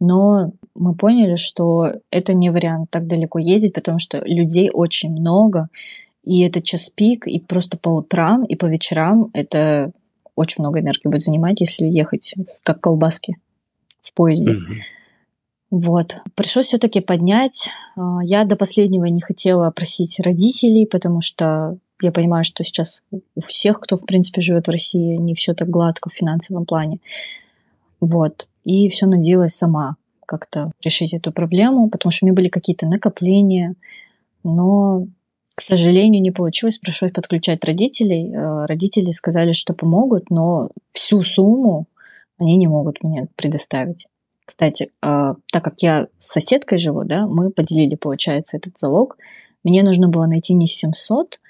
Но 0.00 0.52
мы 0.74 0.94
поняли, 0.94 1.34
что 1.34 1.92
это 2.10 2.32
не 2.34 2.50
вариант 2.50 2.90
так 2.90 3.06
далеко 3.06 3.38
ездить, 3.38 3.74
потому 3.74 3.98
что 3.98 4.22
людей 4.24 4.70
очень 4.72 5.10
много, 5.10 5.68
и 6.24 6.42
это 6.42 6.62
час 6.62 6.88
пик, 6.90 7.26
и 7.26 7.40
просто 7.40 7.76
по 7.78 7.90
утрам 7.90 8.44
и 8.44 8.54
по 8.54 8.66
вечерам 8.66 9.30
это 9.34 9.92
очень 10.38 10.62
много 10.62 10.80
энергии 10.80 11.08
будет 11.08 11.22
занимать, 11.22 11.60
если 11.60 11.84
ехать 11.84 12.34
как 12.62 12.80
колбаски 12.80 13.38
в 14.00 14.14
поезде. 14.14 14.52
Mm-hmm. 14.52 14.76
Вот. 15.70 16.18
Пришлось 16.34 16.66
все-таки 16.66 17.00
поднять. 17.00 17.68
А, 17.96 18.20
я 18.22 18.44
до 18.44 18.56
последнего 18.56 19.04
не 19.06 19.20
хотела 19.20 19.70
просить 19.70 20.18
родителей, 20.20 20.86
потому 20.86 21.20
что 21.20 21.76
я 22.00 22.12
понимаю, 22.12 22.44
что 22.44 22.64
сейчас 22.64 23.02
у 23.10 23.40
всех, 23.40 23.80
кто, 23.80 23.96
в 23.96 24.06
принципе, 24.06 24.40
живет 24.40 24.68
в 24.68 24.70
России, 24.70 25.16
не 25.16 25.34
все 25.34 25.54
так 25.54 25.68
гладко 25.68 26.08
в 26.08 26.14
финансовом 26.14 26.64
плане. 26.64 27.00
Вот. 28.00 28.48
И 28.64 28.88
все 28.88 29.06
надеялась 29.06 29.54
сама 29.54 29.96
как-то 30.26 30.70
решить 30.82 31.14
эту 31.14 31.32
проблему, 31.32 31.88
потому 31.88 32.12
что 32.12 32.24
у 32.24 32.28
меня 32.28 32.36
были 32.36 32.48
какие-то 32.48 32.86
накопления, 32.86 33.74
но 34.44 35.06
к 35.58 35.60
сожалению, 35.60 36.22
не 36.22 36.30
получилось, 36.30 36.78
пришлось 36.78 37.10
подключать 37.10 37.64
родителей. 37.64 38.32
Э, 38.32 38.66
родители 38.66 39.10
сказали, 39.10 39.50
что 39.50 39.74
помогут, 39.74 40.30
но 40.30 40.70
всю 40.92 41.22
сумму 41.22 41.86
они 42.38 42.56
не 42.56 42.68
могут 42.68 43.02
мне 43.02 43.26
предоставить. 43.34 44.06
Кстати, 44.44 44.84
э, 44.84 45.34
так 45.50 45.64
как 45.64 45.82
я 45.82 46.06
с 46.16 46.28
соседкой 46.28 46.78
живу, 46.78 47.02
да, 47.02 47.26
мы 47.26 47.50
поделили, 47.50 47.96
получается, 47.96 48.56
этот 48.56 48.78
залог. 48.78 49.16
Мне 49.64 49.82
нужно 49.82 50.08
было 50.08 50.26
найти 50.26 50.54
не 50.54 50.68
700, 50.68 51.40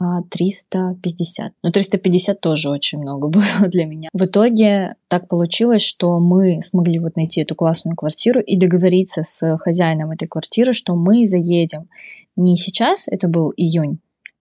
а 0.00 0.22
350. 0.28 1.52
Но 1.62 1.70
350 1.70 2.40
тоже 2.40 2.68
очень 2.68 2.98
много 2.98 3.28
было 3.28 3.68
для 3.68 3.84
меня. 3.86 4.08
В 4.12 4.24
итоге 4.24 4.96
так 5.06 5.28
получилось, 5.28 5.82
что 5.82 6.18
мы 6.18 6.62
смогли 6.62 6.98
вот 6.98 7.14
найти 7.14 7.42
эту 7.42 7.54
классную 7.54 7.94
квартиру 7.94 8.40
и 8.40 8.56
договориться 8.56 9.22
с 9.22 9.56
хозяином 9.58 10.10
этой 10.10 10.26
квартиры, 10.26 10.72
что 10.72 10.96
мы 10.96 11.24
заедем 11.26 11.88
не 12.36 12.56
сейчас, 12.56 13.08
это 13.08 13.28
был 13.28 13.52
июнь, 13.56 13.98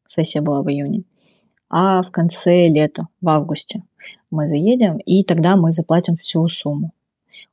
сессия 0.08 0.42
была 0.42 0.64
в 0.64 0.70
июне, 0.70 1.04
а 1.70 2.02
в 2.02 2.12
конце 2.12 2.68
лета, 2.68 3.08
в 3.22 3.30
августе 3.30 3.84
мы 4.30 4.48
заедем, 4.48 4.98
и 4.98 5.24
тогда 5.24 5.56
мы 5.56 5.72
заплатим 5.72 6.16
всю 6.16 6.48
сумму. 6.48 6.92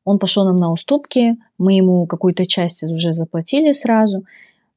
Он 0.05 0.19
пошел 0.19 0.45
нам 0.45 0.57
на 0.57 0.73
уступки, 0.73 1.37
мы 1.59 1.75
ему 1.75 2.07
какую-то 2.07 2.47
часть 2.47 2.83
уже 2.85 3.13
заплатили 3.13 3.73
сразу, 3.73 4.25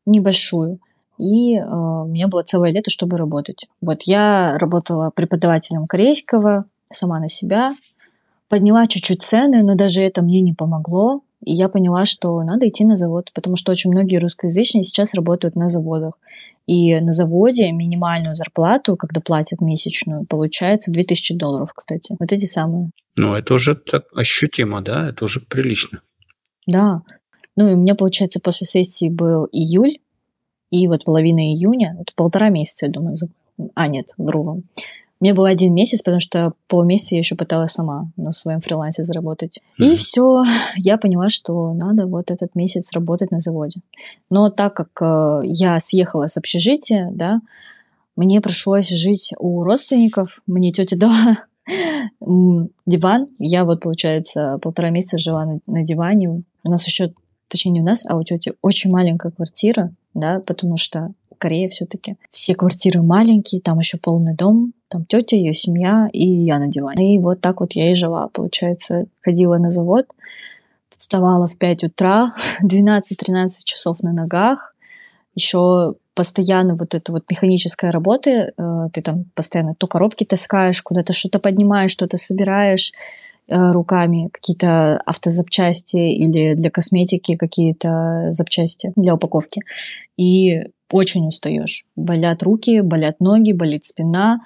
небольшую, 0.05 0.79
и 1.17 1.55
э, 1.55 1.63
у 1.63 2.07
меня 2.07 2.27
было 2.27 2.41
целое 2.43 2.71
лето, 2.71 2.89
чтобы 2.89 3.17
работать. 3.17 3.67
Вот 3.79 4.03
я 4.03 4.57
работала 4.57 5.11
преподавателем 5.11 5.85
корейского, 5.85 6.65
сама 6.91 7.19
на 7.19 7.29
себя, 7.29 7.75
подняла 8.49 8.87
чуть-чуть 8.87 9.21
цены, 9.21 9.63
но 9.63 9.75
даже 9.75 10.01
это 10.01 10.23
мне 10.23 10.41
не 10.41 10.53
помогло. 10.53 11.21
И 11.43 11.53
я 11.53 11.69
поняла, 11.69 12.05
что 12.05 12.41
надо 12.43 12.67
идти 12.67 12.85
на 12.85 12.97
завод, 12.97 13.31
потому 13.33 13.55
что 13.55 13.71
очень 13.71 13.91
многие 13.91 14.17
русскоязычные 14.17 14.83
сейчас 14.83 15.13
работают 15.13 15.55
на 15.55 15.69
заводах. 15.69 16.19
И 16.67 16.99
на 16.99 17.11
заводе 17.11 17.71
минимальную 17.71 18.35
зарплату, 18.35 18.95
когда 18.95 19.21
платят 19.21 19.61
месячную, 19.61 20.25
получается 20.25 20.91
2000 20.91 21.35
долларов, 21.35 21.73
кстати. 21.73 22.15
Вот 22.19 22.31
эти 22.31 22.45
самые. 22.45 22.91
Ну, 23.15 23.33
это 23.33 23.55
уже 23.55 23.75
так 23.75 24.05
ощутимо, 24.13 24.81
да? 24.81 25.09
Это 25.09 25.25
уже 25.25 25.39
прилично. 25.39 26.01
Да. 26.67 27.01
Ну, 27.55 27.67
и 27.69 27.73
у 27.73 27.77
меня, 27.77 27.95
получается, 27.95 28.39
после 28.39 28.67
сессии 28.67 29.09
был 29.09 29.47
июль, 29.51 29.97
и 30.69 30.87
вот 30.87 31.03
половина 31.03 31.39
июня, 31.53 31.97
это 31.99 32.13
полтора 32.15 32.49
месяца, 32.49 32.85
я 32.85 32.91
думаю. 32.91 33.15
А, 33.75 33.87
нет, 33.87 34.13
вру 34.17 34.43
вам. 34.43 34.63
Мне 35.21 35.35
был 35.35 35.45
один 35.45 35.73
месяц, 35.75 36.01
потому 36.01 36.19
что 36.19 36.53
полмесяца 36.67 37.13
я 37.13 37.19
еще 37.19 37.35
пыталась 37.35 37.73
сама 37.73 38.11
на 38.17 38.31
своем 38.31 38.59
фрилансе 38.59 39.03
заработать. 39.03 39.59
Mm-hmm. 39.79 39.85
И 39.85 39.95
все, 39.95 40.43
я 40.75 40.97
поняла, 40.97 41.29
что 41.29 41.73
надо 41.73 42.07
вот 42.07 42.31
этот 42.31 42.55
месяц 42.55 42.91
работать 42.91 43.29
на 43.29 43.39
заводе. 43.39 43.81
Но 44.31 44.49
так 44.49 44.73
как 44.73 44.89
э, 44.99 45.41
я 45.45 45.79
съехала 45.79 46.25
с 46.25 46.37
общежития, 46.37 47.09
да, 47.13 47.39
мне 48.15 48.41
пришлось 48.41 48.89
жить 48.89 49.33
у 49.37 49.63
родственников. 49.63 50.41
Мне 50.47 50.71
тетя 50.71 50.97
дала 50.97 51.37
диван. 52.87 53.27
Я 53.37 53.63
вот, 53.65 53.81
получается, 53.81 54.57
полтора 54.59 54.89
месяца 54.89 55.19
жила 55.19 55.45
на, 55.45 55.59
на 55.67 55.83
диване. 55.83 56.43
У 56.63 56.69
нас 56.69 56.87
еще, 56.87 57.13
точнее, 57.47 57.73
не 57.73 57.81
у 57.81 57.85
нас, 57.85 58.05
а 58.07 58.17
у 58.17 58.23
тети 58.23 58.53
очень 58.63 58.91
маленькая 58.91 59.31
квартира, 59.31 59.93
да, 60.15 60.39
потому 60.39 60.77
что 60.77 61.13
Корея 61.41 61.67
все-таки. 61.69 62.17
Все 62.29 62.53
квартиры 62.53 63.01
маленькие, 63.01 63.61
там 63.61 63.79
еще 63.79 63.97
полный 63.97 64.35
дом, 64.35 64.73
там 64.89 65.05
тетя, 65.05 65.35
ее 65.35 65.53
семья 65.53 66.07
и 66.13 66.27
я 66.27 66.59
на 66.59 66.67
диване. 66.67 67.15
И 67.15 67.19
вот 67.19 67.41
так 67.41 67.61
вот 67.61 67.73
я 67.73 67.91
и 67.91 67.95
жила, 67.95 68.27
получается. 68.27 69.05
Ходила 69.21 69.57
на 69.57 69.71
завод, 69.71 70.05
вставала 70.95 71.47
в 71.47 71.57
5 71.57 71.85
утра, 71.85 72.35
12-13 72.63 73.49
часов 73.65 74.03
на 74.03 74.13
ногах, 74.13 74.75
еще 75.33 75.95
постоянно 76.13 76.75
вот 76.75 76.93
эта 76.93 77.11
вот 77.11 77.23
механическая 77.31 77.91
работа, 77.91 78.29
э, 78.29 78.89
ты 78.93 79.01
там 79.01 79.25
постоянно 79.33 79.73
то 79.73 79.87
коробки 79.87 80.25
таскаешь, 80.25 80.83
куда-то 80.83 81.13
что-то 81.13 81.39
поднимаешь, 81.39 81.91
что-то 81.91 82.17
собираешь 82.17 82.91
э, 83.47 83.71
руками, 83.71 84.29
какие-то 84.31 84.97
автозапчасти 85.05 85.97
или 85.97 86.53
для 86.53 86.69
косметики 86.69 87.35
какие-то 87.35 88.27
запчасти 88.31 88.93
для 88.95 89.15
упаковки. 89.15 89.61
И 90.17 90.61
очень 90.91 91.27
устаешь. 91.27 91.85
Болят 91.95 92.43
руки, 92.43 92.81
болят 92.81 93.19
ноги, 93.19 93.53
болит 93.53 93.85
спина. 93.85 94.45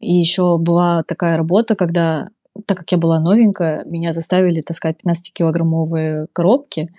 И 0.00 0.14
еще 0.14 0.58
была 0.58 1.02
такая 1.02 1.36
работа, 1.36 1.76
когда, 1.76 2.28
так 2.66 2.78
как 2.78 2.92
я 2.92 2.98
была 2.98 3.20
новенькая, 3.20 3.84
меня 3.84 4.12
заставили 4.12 4.60
таскать 4.60 4.96
15-килограммовые 5.04 6.26
коробки. 6.32 6.92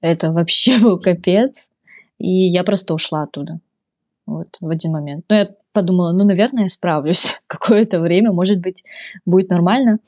Это 0.00 0.30
вообще 0.32 0.78
был 0.82 0.98
капец. 0.98 1.70
И 2.18 2.48
я 2.48 2.64
просто 2.64 2.94
ушла 2.94 3.22
оттуда. 3.22 3.60
Вот, 4.26 4.56
в 4.60 4.68
один 4.68 4.92
момент. 4.92 5.24
Но 5.28 5.36
я 5.36 5.48
подумала, 5.72 6.12
ну, 6.12 6.24
наверное, 6.24 6.64
я 6.64 6.68
справлюсь. 6.68 7.40
Какое-то 7.46 8.00
время, 8.00 8.32
может 8.32 8.60
быть, 8.60 8.84
будет 9.26 9.50
нормально. 9.50 9.98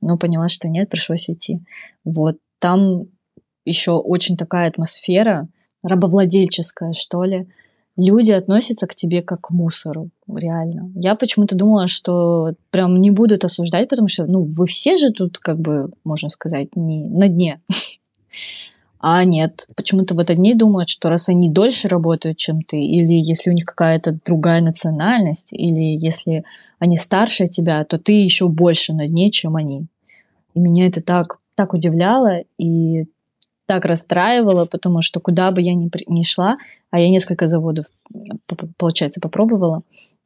Но 0.00 0.16
поняла, 0.16 0.48
что 0.48 0.68
нет, 0.68 0.88
пришлось 0.88 1.28
идти. 1.28 1.60
Вот. 2.04 2.38
Там 2.58 3.04
еще 3.64 3.92
очень 3.92 4.36
такая 4.36 4.68
атмосфера 4.68 5.48
рабовладельческая, 5.82 6.92
что 6.92 7.24
ли. 7.24 7.48
Люди 8.02 8.30
относятся 8.30 8.86
к 8.86 8.94
тебе 8.94 9.22
как 9.22 9.42
к 9.42 9.50
мусору, 9.50 10.10
реально. 10.28 10.90
Я 10.94 11.14
почему-то 11.14 11.56
думала, 11.56 11.88
что 11.88 12.54
прям 12.70 13.00
не 13.00 13.10
будут 13.10 13.44
осуждать, 13.44 13.88
потому 13.88 14.08
что, 14.08 14.26
ну, 14.26 14.42
вы 14.44 14.66
все 14.66 14.96
же 14.96 15.10
тут, 15.10 15.38
как 15.38 15.58
бы, 15.58 15.90
можно 16.04 16.30
сказать, 16.30 16.68
не 16.76 17.08
на 17.08 17.28
дне. 17.28 17.60
А 19.02 19.24
нет, 19.24 19.66
почему-то 19.76 20.14
вот 20.14 20.28
одни 20.28 20.54
думают, 20.54 20.90
что 20.90 21.08
раз 21.08 21.30
они 21.30 21.48
дольше 21.48 21.88
работают, 21.88 22.36
чем 22.36 22.60
ты, 22.60 22.78
или 22.78 23.14
если 23.14 23.48
у 23.48 23.54
них 23.54 23.64
какая-то 23.64 24.18
другая 24.26 24.60
национальность, 24.60 25.54
или 25.54 25.96
если 25.98 26.44
они 26.78 26.98
старше 26.98 27.48
тебя, 27.48 27.82
то 27.84 27.98
ты 27.98 28.12
еще 28.12 28.46
больше 28.48 28.92
на 28.92 29.08
дне, 29.08 29.30
чем 29.30 29.56
они. 29.56 29.86
И 30.52 30.60
меня 30.60 30.86
это 30.86 31.02
так, 31.02 31.38
так 31.54 31.72
удивляло 31.72 32.42
и 32.58 33.06
так 33.70 33.84
расстраивало, 33.84 34.66
потому 34.66 35.00
что 35.00 35.20
куда 35.20 35.52
бы 35.52 35.62
я 35.62 35.74
ни, 35.74 35.88
ни 36.08 36.24
шла, 36.24 36.58
а 36.90 36.98
я 36.98 37.08
несколько 37.08 37.46
заводов, 37.46 37.86
получается, 38.76 39.20
попробовала, 39.20 39.82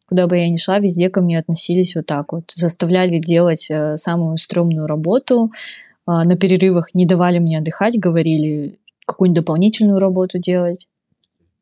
куда 0.09 0.26
бы 0.26 0.38
я 0.38 0.49
ни 0.49 0.57
шла, 0.57 0.78
везде 0.78 1.11
ко 1.11 1.20
мне 1.20 1.38
относились 1.38 1.95
вот 1.95 2.07
так 2.07 2.32
вот. 2.32 2.45
Заставляли 2.55 3.18
делать 3.18 3.70
э, 3.70 3.99
самую 3.99 4.38
стрёмную 4.38 4.86
работу, 4.86 5.53
а, 6.07 6.24
на 6.24 6.38
перерывах 6.38 6.95
не 6.95 7.05
давали 7.05 7.38
мне 7.38 7.59
отдыхать, 7.59 8.01
говорили 8.01 8.78
какую-нибудь 9.05 9.42
дополнительную 9.42 9.99
работу 9.99 10.38
делать. 10.38 10.88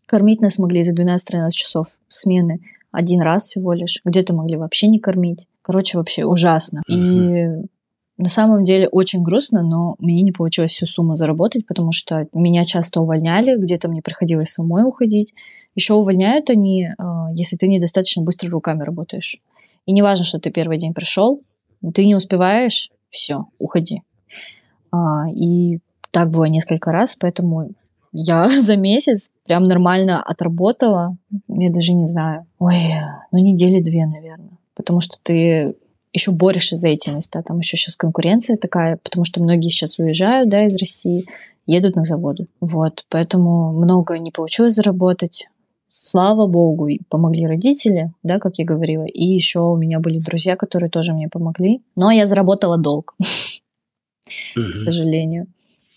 Кормить 0.06 0.40
нас 0.40 0.60
могли 0.60 0.84
за 0.84 0.94
12-13 0.94 1.50
часов 1.50 1.98
смены 2.06 2.60
один 2.92 3.22
раз 3.22 3.46
всего 3.46 3.72
лишь. 3.72 4.00
Где-то 4.04 4.36
могли 4.36 4.56
вообще 4.56 4.86
не 4.86 5.00
кормить. 5.00 5.48
Короче, 5.62 5.98
вообще 5.98 6.24
ужасно. 6.26 6.82
И 6.88 7.48
на 8.22 8.28
самом 8.28 8.62
деле 8.62 8.88
очень 8.88 9.22
грустно, 9.22 9.62
но 9.62 9.96
мне 9.98 10.22
не 10.22 10.30
получилось 10.30 10.70
всю 10.70 10.86
сумму 10.86 11.16
заработать, 11.16 11.66
потому 11.66 11.90
что 11.90 12.28
меня 12.32 12.62
часто 12.64 13.00
увольняли, 13.00 13.56
где-то 13.56 13.88
мне 13.88 14.00
приходилось 14.00 14.52
самой 14.52 14.84
уходить. 14.84 15.34
Еще 15.74 15.94
увольняют 15.94 16.48
они, 16.48 16.88
а, 16.98 17.32
если 17.34 17.56
ты 17.56 17.66
недостаточно 17.66 18.22
быстро 18.22 18.48
руками 18.50 18.84
работаешь. 18.84 19.38
И 19.86 19.92
не 19.92 20.02
важно, 20.02 20.24
что 20.24 20.38
ты 20.38 20.50
первый 20.50 20.78
день 20.78 20.94
пришел, 20.94 21.42
ты 21.94 22.06
не 22.06 22.14
успеваешь, 22.14 22.90
все, 23.10 23.46
уходи. 23.58 24.02
А, 24.92 25.28
и 25.28 25.80
так 26.12 26.30
было 26.30 26.44
несколько 26.44 26.92
раз, 26.92 27.16
поэтому 27.16 27.70
я 28.12 28.48
за 28.60 28.76
месяц 28.76 29.30
прям 29.44 29.64
нормально 29.64 30.22
отработала. 30.22 31.16
Я 31.48 31.70
даже 31.72 31.92
не 31.92 32.06
знаю. 32.06 32.46
Ой, 32.60 32.92
ну 33.32 33.38
недели 33.38 33.82
две, 33.82 34.06
наверное. 34.06 34.58
Потому 34.74 35.00
что 35.00 35.16
ты 35.24 35.74
еще 36.12 36.30
борешься 36.30 36.76
за 36.76 36.88
эти 36.88 37.10
места. 37.10 37.42
Там 37.42 37.58
еще 37.58 37.76
сейчас 37.76 37.96
конкуренция 37.96 38.56
такая, 38.56 38.98
потому 39.02 39.24
что 39.24 39.42
многие 39.42 39.70
сейчас 39.70 39.98
уезжают, 39.98 40.48
да, 40.48 40.66
из 40.66 40.76
России, 40.76 41.26
едут 41.66 41.96
на 41.96 42.04
заводы. 42.04 42.46
Вот, 42.60 43.04
поэтому 43.08 43.72
много 43.72 44.18
не 44.18 44.30
получилось 44.30 44.74
заработать. 44.74 45.48
Слава 45.88 46.46
богу, 46.46 46.88
помогли 47.08 47.46
родители, 47.46 48.12
да, 48.22 48.38
как 48.38 48.58
я 48.58 48.64
говорила. 48.64 49.04
И 49.04 49.24
еще 49.24 49.60
у 49.60 49.76
меня 49.76 50.00
были 50.00 50.18
друзья, 50.18 50.56
которые 50.56 50.88
тоже 50.88 51.12
мне 51.12 51.28
помогли. 51.28 51.82
Но 51.96 52.10
я 52.10 52.24
заработала 52.24 52.78
долг. 52.78 53.14
к 54.54 54.76
сожалению. 54.76 55.46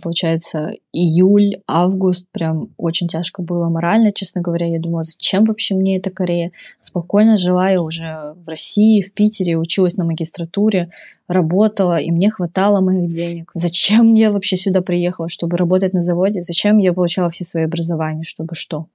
Получается, 0.04 0.74
июль, 0.92 1.62
август 1.68 2.30
прям 2.32 2.70
очень 2.78 3.08
тяжко 3.08 3.42
было 3.42 3.70
морально, 3.70 4.12
честно 4.12 4.42
говоря. 4.42 4.68
Я 4.68 4.80
думала, 4.80 5.04
зачем 5.04 5.46
вообще 5.46 5.76
мне 5.76 5.98
эта 5.98 6.10
Корея? 6.10 6.52
Спокойно 6.82 7.38
жила 7.38 7.70
я 7.70 7.82
уже 7.82 8.36
в 8.46 8.48
России, 8.48 9.02
в 9.02 9.14
Питере, 9.14 9.58
училась 9.58 9.98
на 9.98 10.06
магистратуре, 10.06 10.90
работала, 11.28 11.98
и 11.98 12.12
мне 12.12 12.30
хватало 12.30 12.82
моих 12.82 13.12
денег. 13.12 13.52
Зачем 13.54 14.14
я 14.14 14.32
вообще 14.32 14.58
сюда 14.58 14.82
приехала, 14.82 15.30
чтобы 15.30 15.58
работать 15.58 15.94
на 15.94 16.02
заводе? 16.02 16.42
Зачем 16.42 16.78
я 16.78 16.94
получала 16.94 17.30
все 17.30 17.46
свои 17.46 17.64
образования, 17.64 18.24
чтобы 18.24 18.56
что? 18.56 18.88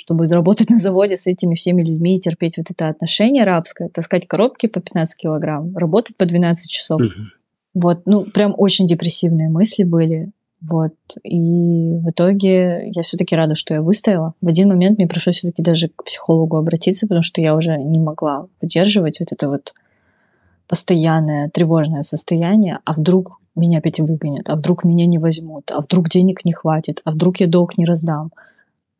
чтобы 0.00 0.26
работать 0.28 0.70
на 0.70 0.78
заводе 0.78 1.16
с 1.16 1.26
этими 1.26 1.54
всеми 1.54 1.82
людьми 1.82 2.16
и 2.16 2.20
терпеть 2.20 2.56
вот 2.56 2.70
это 2.70 2.88
отношение 2.88 3.44
рабское, 3.44 3.90
таскать 3.90 4.26
коробки 4.26 4.66
по 4.66 4.80
15 4.80 5.20
килограмм, 5.20 5.76
работать 5.76 6.16
по 6.16 6.24
12 6.24 6.70
часов. 6.70 7.02
Uh-huh. 7.02 7.39
Вот, 7.74 8.02
ну, 8.06 8.24
прям 8.24 8.54
очень 8.56 8.86
депрессивные 8.86 9.48
мысли 9.48 9.84
были. 9.84 10.30
Вот. 10.60 10.92
И 11.22 11.98
в 12.00 12.10
итоге 12.10 12.90
я 12.94 13.02
все-таки 13.02 13.34
рада, 13.34 13.54
что 13.54 13.74
я 13.74 13.82
выстояла. 13.82 14.34
В 14.40 14.48
один 14.48 14.68
момент 14.68 14.98
мне 14.98 15.06
пришлось 15.06 15.36
все-таки 15.36 15.62
даже 15.62 15.88
к 15.88 16.04
психологу 16.04 16.56
обратиться, 16.56 17.06
потому 17.06 17.22
что 17.22 17.40
я 17.40 17.56
уже 17.56 17.76
не 17.78 17.98
могла 17.98 18.46
выдерживать 18.60 19.20
вот 19.20 19.32
это 19.32 19.48
вот 19.48 19.72
постоянное 20.68 21.48
тревожное 21.48 22.02
состояние. 22.02 22.78
А 22.84 22.92
вдруг 22.92 23.40
меня 23.56 23.78
опять 23.78 24.00
выгонят, 24.00 24.48
а 24.48 24.56
вдруг 24.56 24.84
меня 24.84 25.06
не 25.06 25.18
возьмут, 25.18 25.70
а 25.70 25.80
вдруг 25.80 26.08
денег 26.08 26.44
не 26.44 26.52
хватит, 26.52 27.00
а 27.04 27.12
вдруг 27.12 27.40
я 27.40 27.46
долг 27.46 27.78
не 27.78 27.86
раздам, 27.86 28.30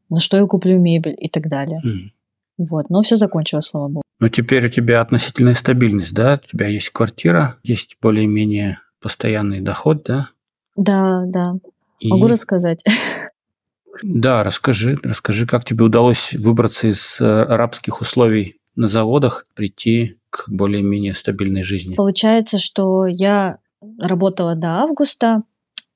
на 0.09 0.21
что 0.21 0.37
я 0.37 0.47
куплю 0.47 0.79
мебель 0.79 1.17
и 1.19 1.29
так 1.29 1.49
далее. 1.49 1.81
Mm. 1.85 2.67
Вот, 2.67 2.91
но 2.91 3.03
все 3.03 3.17
закончилось, 3.17 3.67
слава 3.67 3.89
богу. 3.89 4.03
Но 4.21 4.29
теперь 4.29 4.67
у 4.67 4.69
тебя 4.69 5.01
относительная 5.01 5.55
стабильность, 5.55 6.13
да? 6.13 6.41
У 6.45 6.47
тебя 6.47 6.69
есть 6.69 6.91
квартира, 6.91 7.57
есть 7.63 7.97
более-менее 8.01 8.79
постоянный 9.01 9.61
доход, 9.61 10.05
да? 10.05 10.29
Да, 10.77 11.25
да. 11.27 11.55
И... 11.99 12.09
Могу 12.09 12.29
рассказать. 12.29 12.85
Да, 14.03 14.43
расскажи, 14.45 14.97
расскажи, 15.03 15.47
как 15.47 15.63
тебе 15.67 15.85
удалось 15.85 16.33
выбраться 16.33 16.89
из 16.89 17.21
э, 17.21 17.25
арабских 17.25 18.01
условий 18.01 18.59
на 18.75 18.89
заводах, 18.89 19.45
прийти 19.55 20.17
к 20.31 20.49
более-менее 20.49 21.15
стабильной 21.15 21.65
жизни. 21.65 21.97
Получается, 21.97 22.57
что 22.57 23.07
я 23.07 23.59
работала 23.99 24.55
до 24.55 24.81
августа, 24.81 25.43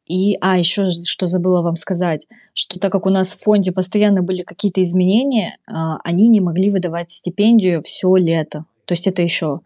и, 0.06 0.36
а, 0.40 0.58
еще 0.58 0.84
что 0.90 1.26
забыла 1.26 1.62
вам 1.62 1.76
сказать, 1.76 2.26
что 2.52 2.78
так 2.78 2.92
как 2.92 3.06
у 3.06 3.10
нас 3.10 3.34
в 3.34 3.42
фонде 3.42 3.72
постоянно 3.72 4.22
были 4.22 4.42
какие-то 4.42 4.82
изменения, 4.82 5.56
а, 5.66 5.98
они 6.04 6.28
не 6.28 6.40
могли 6.40 6.70
выдавать 6.70 7.12
стипендию 7.12 7.82
все 7.82 8.14
лето. 8.16 8.66
То 8.84 8.92
есть 8.92 9.06
это 9.06 9.22
еще 9.22 9.60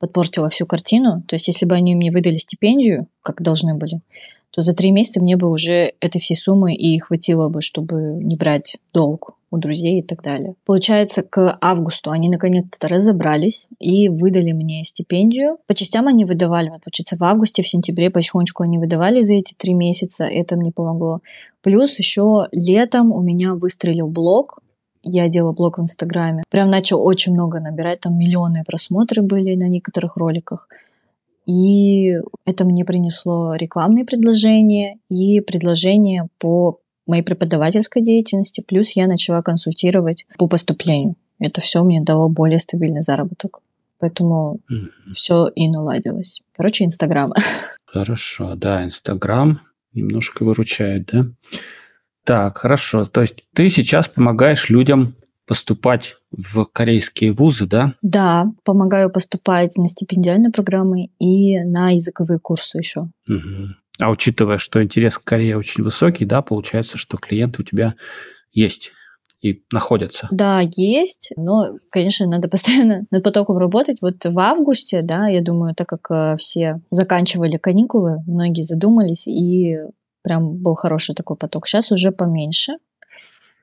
подпортило 0.00 0.48
всю 0.48 0.66
картину. 0.66 1.22
То 1.28 1.36
есть 1.36 1.46
если 1.48 1.66
бы 1.66 1.74
они 1.74 1.94
мне 1.94 2.10
выдали 2.10 2.38
стипендию, 2.38 3.06
как 3.22 3.40
должны 3.40 3.74
были, 3.74 4.00
то 4.54 4.60
за 4.60 4.72
три 4.72 4.92
месяца 4.92 5.20
мне 5.20 5.36
бы 5.36 5.50
уже 5.50 5.94
этой 6.00 6.20
всей 6.20 6.36
суммы 6.36 6.74
и 6.74 6.96
хватило 7.00 7.48
бы, 7.48 7.60
чтобы 7.60 8.20
не 8.22 8.36
брать 8.36 8.78
долг 8.92 9.34
у 9.50 9.58
друзей 9.58 9.98
и 9.98 10.02
так 10.02 10.22
далее. 10.22 10.54
Получается, 10.64 11.22
к 11.22 11.58
августу 11.60 12.10
они 12.10 12.28
наконец-то 12.28 12.86
разобрались 12.86 13.66
и 13.80 14.08
выдали 14.08 14.52
мне 14.52 14.84
стипендию. 14.84 15.58
По 15.66 15.74
частям 15.74 16.06
они 16.06 16.24
выдавали, 16.24 16.68
получается, 16.68 17.16
в 17.16 17.24
августе, 17.24 17.62
в 17.62 17.68
сентябре 17.68 18.10
потихонечку 18.10 18.62
они 18.62 18.78
выдавали 18.78 19.22
за 19.22 19.34
эти 19.34 19.54
три 19.54 19.74
месяца, 19.74 20.24
это 20.24 20.56
мне 20.56 20.70
помогло. 20.70 21.20
Плюс 21.62 21.98
еще 21.98 22.46
летом 22.52 23.10
у 23.10 23.22
меня 23.22 23.54
выстрелил 23.54 24.06
блог, 24.06 24.60
я 25.02 25.28
делала 25.28 25.52
блог 25.52 25.78
в 25.78 25.82
Инстаграме. 25.82 26.44
Прям 26.48 26.70
начал 26.70 27.04
очень 27.04 27.32
много 27.32 27.58
набирать, 27.58 28.00
там 28.00 28.16
миллионы 28.16 28.62
просмотры 28.64 29.22
были 29.22 29.56
на 29.56 29.68
некоторых 29.68 30.16
роликах. 30.16 30.68
И 31.46 32.14
это 32.46 32.64
мне 32.64 32.84
принесло 32.84 33.54
рекламные 33.54 34.04
предложения 34.04 34.98
и 35.10 35.40
предложения 35.40 36.28
по 36.38 36.80
моей 37.06 37.22
преподавательской 37.22 38.02
деятельности, 38.02 38.62
плюс 38.66 38.92
я 38.92 39.06
начала 39.06 39.42
консультировать 39.42 40.26
по 40.38 40.48
поступлению. 40.48 41.16
Это 41.38 41.60
все 41.60 41.82
мне 41.82 42.00
дало 42.00 42.28
более 42.28 42.58
стабильный 42.58 43.02
заработок. 43.02 43.60
Поэтому 43.98 44.60
mm-hmm. 44.70 45.12
все 45.12 45.48
и 45.48 45.68
наладилось. 45.68 46.42
Короче, 46.56 46.84
Инстаграм. 46.84 47.32
Хорошо, 47.84 48.54
да, 48.54 48.84
Инстаграм 48.84 49.60
немножко 49.92 50.44
выручает, 50.44 51.06
да? 51.12 51.26
Так, 52.24 52.58
хорошо. 52.58 53.04
То 53.04 53.20
есть 53.20 53.44
ты 53.52 53.68
сейчас 53.68 54.08
помогаешь 54.08 54.70
людям 54.70 55.14
поступать 55.46 56.16
в 56.30 56.64
корейские 56.64 57.32
вузы, 57.32 57.66
да? 57.66 57.94
Да, 58.02 58.46
помогаю 58.64 59.10
поступать 59.10 59.76
на 59.76 59.88
стипендиальные 59.88 60.52
программы 60.52 61.10
и 61.18 61.60
на 61.60 61.90
языковые 61.90 62.38
курсы 62.38 62.78
еще. 62.78 63.08
Угу. 63.28 63.74
А 64.00 64.10
учитывая, 64.10 64.58
что 64.58 64.82
интерес 64.82 65.18
к 65.18 65.24
Корее 65.24 65.56
очень 65.56 65.84
высокий, 65.84 66.24
да, 66.24 66.42
получается, 66.42 66.98
что 66.98 67.16
клиенты 67.16 67.62
у 67.62 67.64
тебя 67.64 67.94
есть 68.52 68.92
и 69.40 69.62
находятся. 69.70 70.26
Да, 70.30 70.62
есть, 70.74 71.32
но, 71.36 71.76
конечно, 71.90 72.26
надо 72.26 72.48
постоянно 72.50 73.06
над 73.10 73.22
потоком 73.22 73.58
работать. 73.58 73.98
Вот 74.00 74.24
в 74.24 74.38
августе, 74.38 75.02
да, 75.02 75.28
я 75.28 75.42
думаю, 75.42 75.74
так 75.74 75.88
как 75.88 76.10
э, 76.10 76.36
все 76.38 76.80
заканчивали 76.90 77.58
каникулы, 77.58 78.22
многие 78.26 78.62
задумались, 78.62 79.28
и 79.28 79.76
прям 80.22 80.56
был 80.56 80.74
хороший 80.74 81.14
такой 81.14 81.36
поток. 81.36 81.68
Сейчас 81.68 81.92
уже 81.92 82.10
поменьше, 82.10 82.72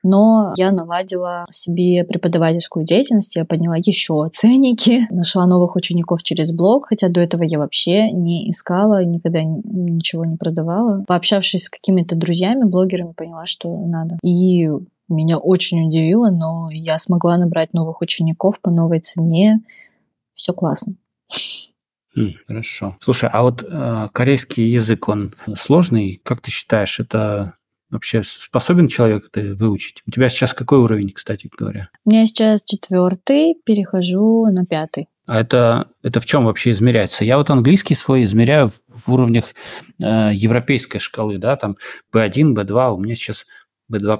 но 0.02 0.52
я 0.56 0.72
наладила 0.72 1.44
себе 1.50 2.04
преподавательскую 2.04 2.84
деятельность, 2.84 3.36
я 3.36 3.44
подняла 3.44 3.76
еще 3.76 4.28
ценники, 4.32 5.06
нашла 5.10 5.46
новых 5.46 5.76
учеников 5.76 6.22
через 6.22 6.52
блог, 6.52 6.86
хотя 6.88 7.08
до 7.08 7.20
этого 7.20 7.42
я 7.42 7.58
вообще 7.58 8.10
не 8.10 8.50
искала, 8.50 9.04
никогда 9.04 9.42
ничего 9.42 10.24
не 10.24 10.36
продавала. 10.36 11.04
Пообщавшись 11.06 11.64
с 11.64 11.70
какими-то 11.70 12.16
друзьями, 12.16 12.64
блогерами, 12.64 13.12
поняла, 13.12 13.46
что 13.46 13.68
надо. 13.68 14.18
И 14.22 14.68
меня 15.08 15.38
очень 15.38 15.86
удивило, 15.86 16.30
но 16.30 16.68
я 16.70 16.98
смогла 16.98 17.36
набрать 17.38 17.74
новых 17.74 18.00
учеников 18.00 18.60
по 18.60 18.70
новой 18.70 19.00
цене. 19.00 19.60
Все 20.34 20.52
классно. 20.52 20.94
хорошо. 22.46 22.96
Слушай, 23.00 23.30
а 23.32 23.42
вот 23.42 23.62
э, 23.62 24.08
корейский 24.12 24.68
язык, 24.68 25.08
он 25.08 25.34
сложный? 25.56 26.20
Как 26.24 26.40
ты 26.40 26.50
считаешь, 26.50 27.00
это 27.00 27.54
Вообще 27.92 28.22
способен 28.24 28.88
человек 28.88 29.28
это 29.30 29.54
выучить? 29.54 30.02
У 30.06 30.10
тебя 30.10 30.30
сейчас 30.30 30.54
какой 30.54 30.78
уровень, 30.78 31.10
кстати 31.10 31.50
говоря? 31.54 31.90
У 32.06 32.10
меня 32.10 32.26
сейчас 32.26 32.64
четвертый, 32.64 33.54
перехожу 33.66 34.46
на 34.46 34.64
пятый. 34.64 35.08
А 35.26 35.38
это, 35.38 35.88
это 36.02 36.18
в 36.18 36.24
чем 36.24 36.46
вообще 36.46 36.72
измеряется? 36.72 37.26
Я 37.26 37.36
вот 37.36 37.50
английский 37.50 37.94
свой 37.94 38.24
измеряю 38.24 38.72
в 38.88 39.12
уровнях 39.12 39.54
э, 40.00 40.30
европейской 40.32 41.00
шкалы, 41.00 41.36
да, 41.36 41.56
там 41.56 41.76
B1, 42.14 42.54
B2, 42.54 42.94
у 42.94 42.98
меня 42.98 43.14
сейчас 43.14 43.44
B2+. 43.92 44.18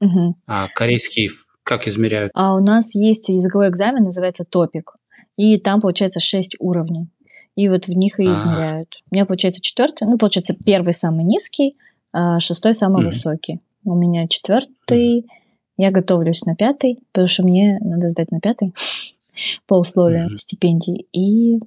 Угу. 0.00 0.36
А 0.46 0.68
корейский 0.68 1.30
как 1.64 1.86
измеряют? 1.86 2.32
А 2.34 2.54
у 2.54 2.64
нас 2.64 2.94
есть 2.94 3.28
языковой 3.28 3.68
экзамен, 3.68 4.04
называется 4.04 4.44
топик. 4.44 4.94
И 5.36 5.58
там, 5.58 5.82
получается, 5.82 6.18
6 6.18 6.56
уровней. 6.60 7.10
И 7.56 7.68
вот 7.68 7.88
в 7.88 7.96
них 7.96 8.20
и 8.20 8.24
измеряют. 8.24 8.88
А-а-а. 8.94 9.08
У 9.10 9.14
меня, 9.14 9.26
получается, 9.26 9.60
четвертый, 9.60 10.08
ну, 10.08 10.16
получается, 10.16 10.56
первый 10.64 10.94
самый 10.94 11.24
низкий, 11.24 11.76
а 12.12 12.38
шестой 12.38 12.74
самый 12.74 13.00
угу. 13.00 13.06
высокий. 13.06 13.60
У 13.84 13.94
меня 13.94 14.26
четвертый, 14.28 15.20
угу. 15.20 15.28
я 15.76 15.90
готовлюсь 15.90 16.44
на 16.44 16.56
пятый, 16.56 16.98
потому 17.12 17.28
что 17.28 17.44
мне 17.44 17.78
надо 17.80 18.10
сдать 18.10 18.30
на 18.30 18.40
пятый 18.40 18.74
по 19.66 19.78
условиям 19.78 20.26
угу. 20.26 20.36
стипендий. 20.36 21.06
И 21.12 21.60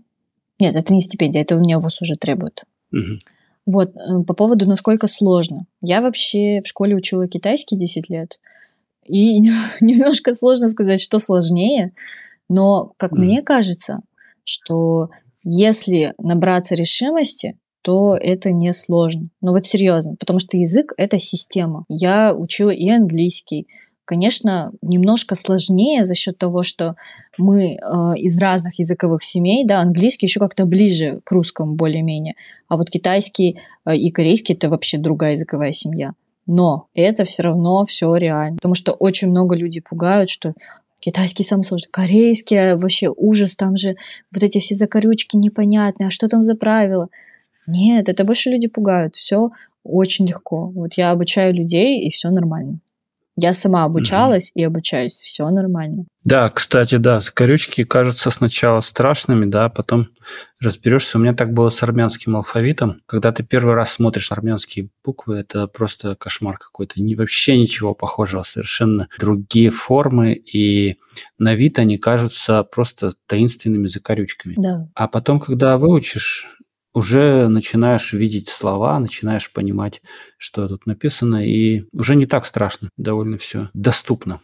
нет, 0.60 0.76
это 0.76 0.94
не 0.94 1.02
стипендия, 1.02 1.42
это 1.42 1.56
у 1.56 1.60
меня 1.60 1.80
ВУЗ 1.80 2.02
уже 2.02 2.16
требует. 2.16 2.64
Угу. 2.92 3.18
Вот, 3.66 3.90
э, 3.96 4.24
по 4.26 4.34
поводу, 4.34 4.68
насколько 4.68 5.08
сложно. 5.08 5.66
Я 5.82 6.02
вообще 6.02 6.60
в 6.62 6.68
школе 6.68 6.96
учила 6.96 7.28
китайский 7.28 7.78
10 7.78 8.10
лет, 8.10 8.40
и 9.06 9.40
немножко 9.82 10.34
сложно 10.34 10.70
сказать, 10.70 11.02
что 11.02 11.20
сложнее, 11.20 11.94
но, 12.50 12.94
как 12.98 13.12
mm. 13.14 13.18
мне 13.18 13.42
кажется, 13.44 14.00
что 14.44 15.10
если 15.44 16.14
набраться 16.18 16.76
решимости, 16.76 17.58
то 17.82 18.18
это 18.20 18.52
не 18.52 18.74
сложно. 18.74 19.30
Ну 19.42 19.54
вот 19.54 19.66
серьезно, 19.66 20.16
потому 20.20 20.40
что 20.40 20.58
язык— 20.58 20.94
это 20.98 21.20
система. 21.20 21.86
Я 21.88 22.34
учила 22.36 22.72
и 22.72 22.90
английский, 22.90 23.68
конечно, 24.06 24.72
немножко 24.82 25.36
сложнее 25.36 26.04
за 26.04 26.16
счет 26.16 26.38
того, 26.38 26.64
что 26.64 26.96
мы 27.38 27.76
э, 27.76 27.78
из 28.18 28.38
разных 28.40 28.80
языковых 28.80 29.24
семей, 29.24 29.66
да, 29.66 29.82
английский 29.82 30.26
еще 30.26 30.40
как-то 30.40 30.66
ближе 30.66 31.22
к 31.24 31.32
русскому 31.32 31.76
более-менее, 31.76 32.34
а 32.68 32.78
вот 32.78 32.90
китайский 32.90 33.60
э, 33.86 33.96
и 33.96 34.10
корейский 34.10 34.56
это 34.56 34.70
вообще 34.70 34.98
другая 34.98 35.34
языковая 35.34 35.74
семья. 35.74 36.14
Но 36.48 36.88
это 36.96 37.24
все 37.26 37.44
равно 37.44 37.84
все 37.86 38.16
реально, 38.16 38.56
потому 38.56 38.74
что 38.74 38.94
очень 38.94 39.30
много 39.30 39.56
людей 39.56 39.82
пугают, 39.88 40.32
что 40.32 40.54
китайский 41.00 41.44
самый 41.44 41.64
сложный, 41.64 41.90
корейский 41.92 42.76
вообще 42.76 43.14
ужас, 43.16 43.56
там 43.56 43.78
же 43.78 43.96
вот 44.34 44.44
эти 44.44 44.58
все 44.58 44.74
закорючки 44.74 45.38
непонятные, 45.38 46.08
а 46.08 46.12
что 46.12 46.28
там 46.28 46.44
за 46.44 46.56
правила? 46.56 47.10
Нет, 47.70 48.09
это 48.09 48.24
больше 48.24 48.49
люди 48.49 48.67
пугают, 48.67 49.15
все 49.15 49.49
очень 49.84 50.28
легко. 50.28 50.70
Вот 50.70 50.93
я 50.93 51.11
обучаю 51.11 51.53
людей, 51.53 52.05
и 52.05 52.09
все 52.09 52.30
нормально. 52.30 52.80
Я 53.41 53.53
сама 53.53 53.86
обучалась 53.86 54.51
угу. 54.51 54.59
и 54.59 54.63
обучаюсь, 54.63 55.13
все 55.13 55.49
нормально. 55.49 56.05
Да, 56.26 56.49
кстати, 56.49 56.95
да, 56.95 57.22
закорючки 57.22 57.86
кажутся 57.86 58.32
сначала 58.32 58.82
страшными, 58.82 59.45
да, 59.45 59.65
а 59.65 59.70
потом 59.70 60.09
разберешься. 60.59 61.17
У 61.17 61.22
меня 61.22 61.34
так 61.34 61.53
было 61.53 61.70
с 61.70 61.82
армянским 61.82 62.36
алфавитом. 62.36 63.01
Когда 63.05 63.32
ты 63.32 63.43
первый 63.43 63.76
раз 63.76 63.93
смотришь 63.93 64.32
армянские 64.32 64.89
буквы, 65.05 65.38
это 65.38 65.67
просто 65.67 66.15
кошмар 66.15 66.57
какой-то. 66.57 67.01
Не, 67.01 67.15
вообще 67.15 67.57
ничего 67.57 67.93
похожего, 67.95 68.43
совершенно 68.43 69.07
другие 69.17 69.70
формы, 69.70 70.34
и 70.34 70.97
на 71.38 71.55
вид 71.55 71.80
они 71.80 71.97
кажутся 71.97 72.63
просто 72.63 73.13
таинственными 73.26 73.88
закорючками. 73.88 74.55
Да. 74.57 74.89
А 74.95 75.07
потом, 75.07 75.39
когда 75.39 75.78
выучишь, 75.78 76.59
уже 76.94 77.48
начинаешь 77.48 78.14
видеть 78.14 78.50
слова, 78.50 79.00
начинаешь 79.00 79.52
понимать, 79.52 80.02
что 80.38 80.68
тут 80.68 80.86
написано, 80.86 81.46
и 81.48 81.84
уже 81.94 82.16
не 82.16 82.26
так 82.26 82.46
страшно, 82.46 82.90
довольно 82.98 83.38
все 83.38 83.70
доступно. 83.74 84.42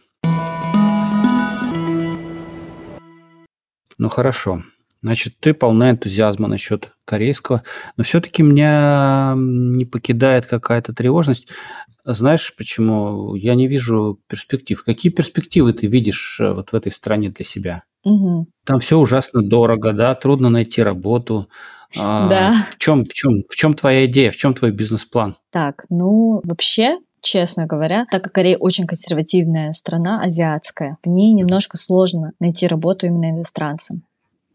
Ну 3.98 4.08
хорошо. 4.08 4.62
Значит, 5.02 5.34
ты 5.40 5.54
полна 5.54 5.90
энтузиазма 5.90 6.48
насчет 6.48 6.92
корейского, 7.04 7.62
но 7.96 8.04
все-таки 8.04 8.42
меня 8.42 9.34
не 9.36 9.84
покидает 9.84 10.46
какая-то 10.46 10.92
тревожность. 10.92 11.48
Знаешь, 12.04 12.54
почему? 12.56 13.34
Я 13.34 13.54
не 13.54 13.68
вижу 13.68 14.20
перспектив. 14.28 14.82
Какие 14.82 15.12
перспективы 15.12 15.72
ты 15.72 15.86
видишь 15.86 16.38
э, 16.40 16.52
вот 16.52 16.70
в 16.70 16.74
этой 16.74 16.92
стране 16.92 17.30
для 17.30 17.44
себя? 17.44 17.82
Угу. 18.04 18.46
Там 18.64 18.80
все 18.80 18.98
ужасно 18.98 19.42
дорого, 19.42 19.92
да, 19.92 20.14
трудно 20.14 20.48
найти 20.48 20.82
работу, 20.82 21.48
да. 21.94 22.52
В 22.70 22.78
чем, 22.78 23.04
в 23.04 23.12
чем, 23.12 23.44
в 23.48 23.56
чем 23.56 23.74
твоя 23.74 24.06
идея, 24.06 24.30
в 24.30 24.36
чем 24.36 24.54
твой 24.54 24.70
бизнес-план? 24.72 25.36
Так, 25.50 25.84
ну 25.88 26.40
вообще 26.44 26.98
честно 27.26 27.66
говоря, 27.66 28.06
так 28.10 28.22
как 28.22 28.34
Корея 28.34 28.56
очень 28.56 28.86
консервативная 28.86 29.72
страна, 29.72 30.22
азиатская, 30.22 30.96
в 31.04 31.08
ней 31.08 31.32
немножко 31.32 31.76
сложно 31.76 32.32
найти 32.38 32.68
работу 32.68 33.06
именно 33.06 33.30
иностранцам. 33.30 34.04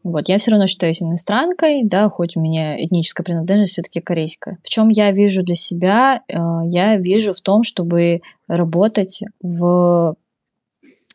Вот, 0.04 0.30
я 0.30 0.40
все 0.40 0.52
равно 0.52 0.66
считаюсь 0.66 1.04
иностранкой, 1.04 1.84
да, 1.84 2.10
хоть 2.10 2.36
у 2.36 2.42
меня 2.42 2.84
этническая 2.84 3.24
принадлежность 3.24 3.74
все-таки 3.74 4.00
корейская. 4.00 4.58
В 4.64 4.70
чем 4.70 4.90
я 4.90 5.12
вижу 5.12 5.44
для 5.44 5.56
себя? 5.56 6.24
Э, 6.28 6.40
я 6.66 6.98
вижу 6.98 7.34
в 7.34 7.42
том, 7.42 7.62
чтобы 7.62 8.22
работать 8.48 9.22
в 9.44 10.16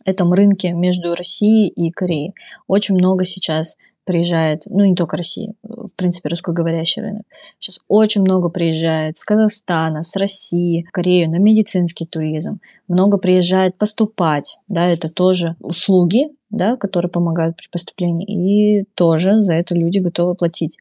этом 0.05 0.33
рынке 0.33 0.73
между 0.73 1.17
Россией 1.17 1.69
и 1.69 1.91
Кореей. 1.91 2.35
Очень 2.69 2.95
много 2.95 3.25
сейчас 3.25 3.77
приезжает, 4.07 4.63
ну 4.67 4.85
не 4.85 4.95
только 4.95 5.17
Россия, 5.17 5.53
в 5.63 5.95
принципе 5.97 6.29
русскоговорящий 6.29 7.03
рынок. 7.03 7.25
Сейчас 7.59 7.81
очень 7.89 8.23
много 8.23 8.49
приезжает 8.49 9.19
с 9.19 9.25
Казахстана, 9.25 10.03
с 10.03 10.17
России, 10.17 10.87
в 10.89 10.93
Корею 10.93 11.29
на 11.29 11.39
медицинский 11.39 12.07
туризм. 12.07 12.61
Много 12.89 13.19
приезжает 13.19 13.77
поступать, 13.77 14.59
да, 14.69 14.87
это 14.87 15.11
тоже 15.11 15.57
услуги, 15.61 16.29
да, 16.51 16.77
которые 16.77 17.11
помогают 17.11 17.57
при 17.57 17.67
поступлении, 17.69 18.27
и 18.27 18.85
тоже 18.95 19.43
за 19.43 19.55
это 19.55 19.75
люди 19.75 19.99
готовы 19.99 20.37
платить. 20.37 20.79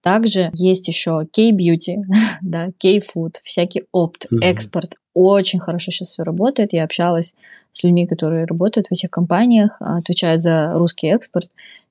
Также 0.00 0.50
есть 0.54 0.86
еще 0.86 1.26
K-beauty, 1.32 1.96
да, 2.42 2.68
K-food, 2.78 3.36
всякий 3.42 3.84
опт, 3.92 4.26
mm-hmm. 4.26 4.38
экспорт. 4.42 4.94
Очень 5.14 5.58
хорошо 5.58 5.90
сейчас 5.90 6.08
все 6.10 6.22
работает. 6.22 6.72
Я 6.72 6.84
общалась 6.84 7.34
с 7.72 7.82
людьми, 7.82 8.06
которые 8.06 8.44
работают 8.44 8.86
в 8.86 8.92
этих 8.92 9.10
компаниях, 9.10 9.76
отвечают 9.80 10.42
за 10.42 10.74
русский 10.74 11.08
экспорт 11.08 11.48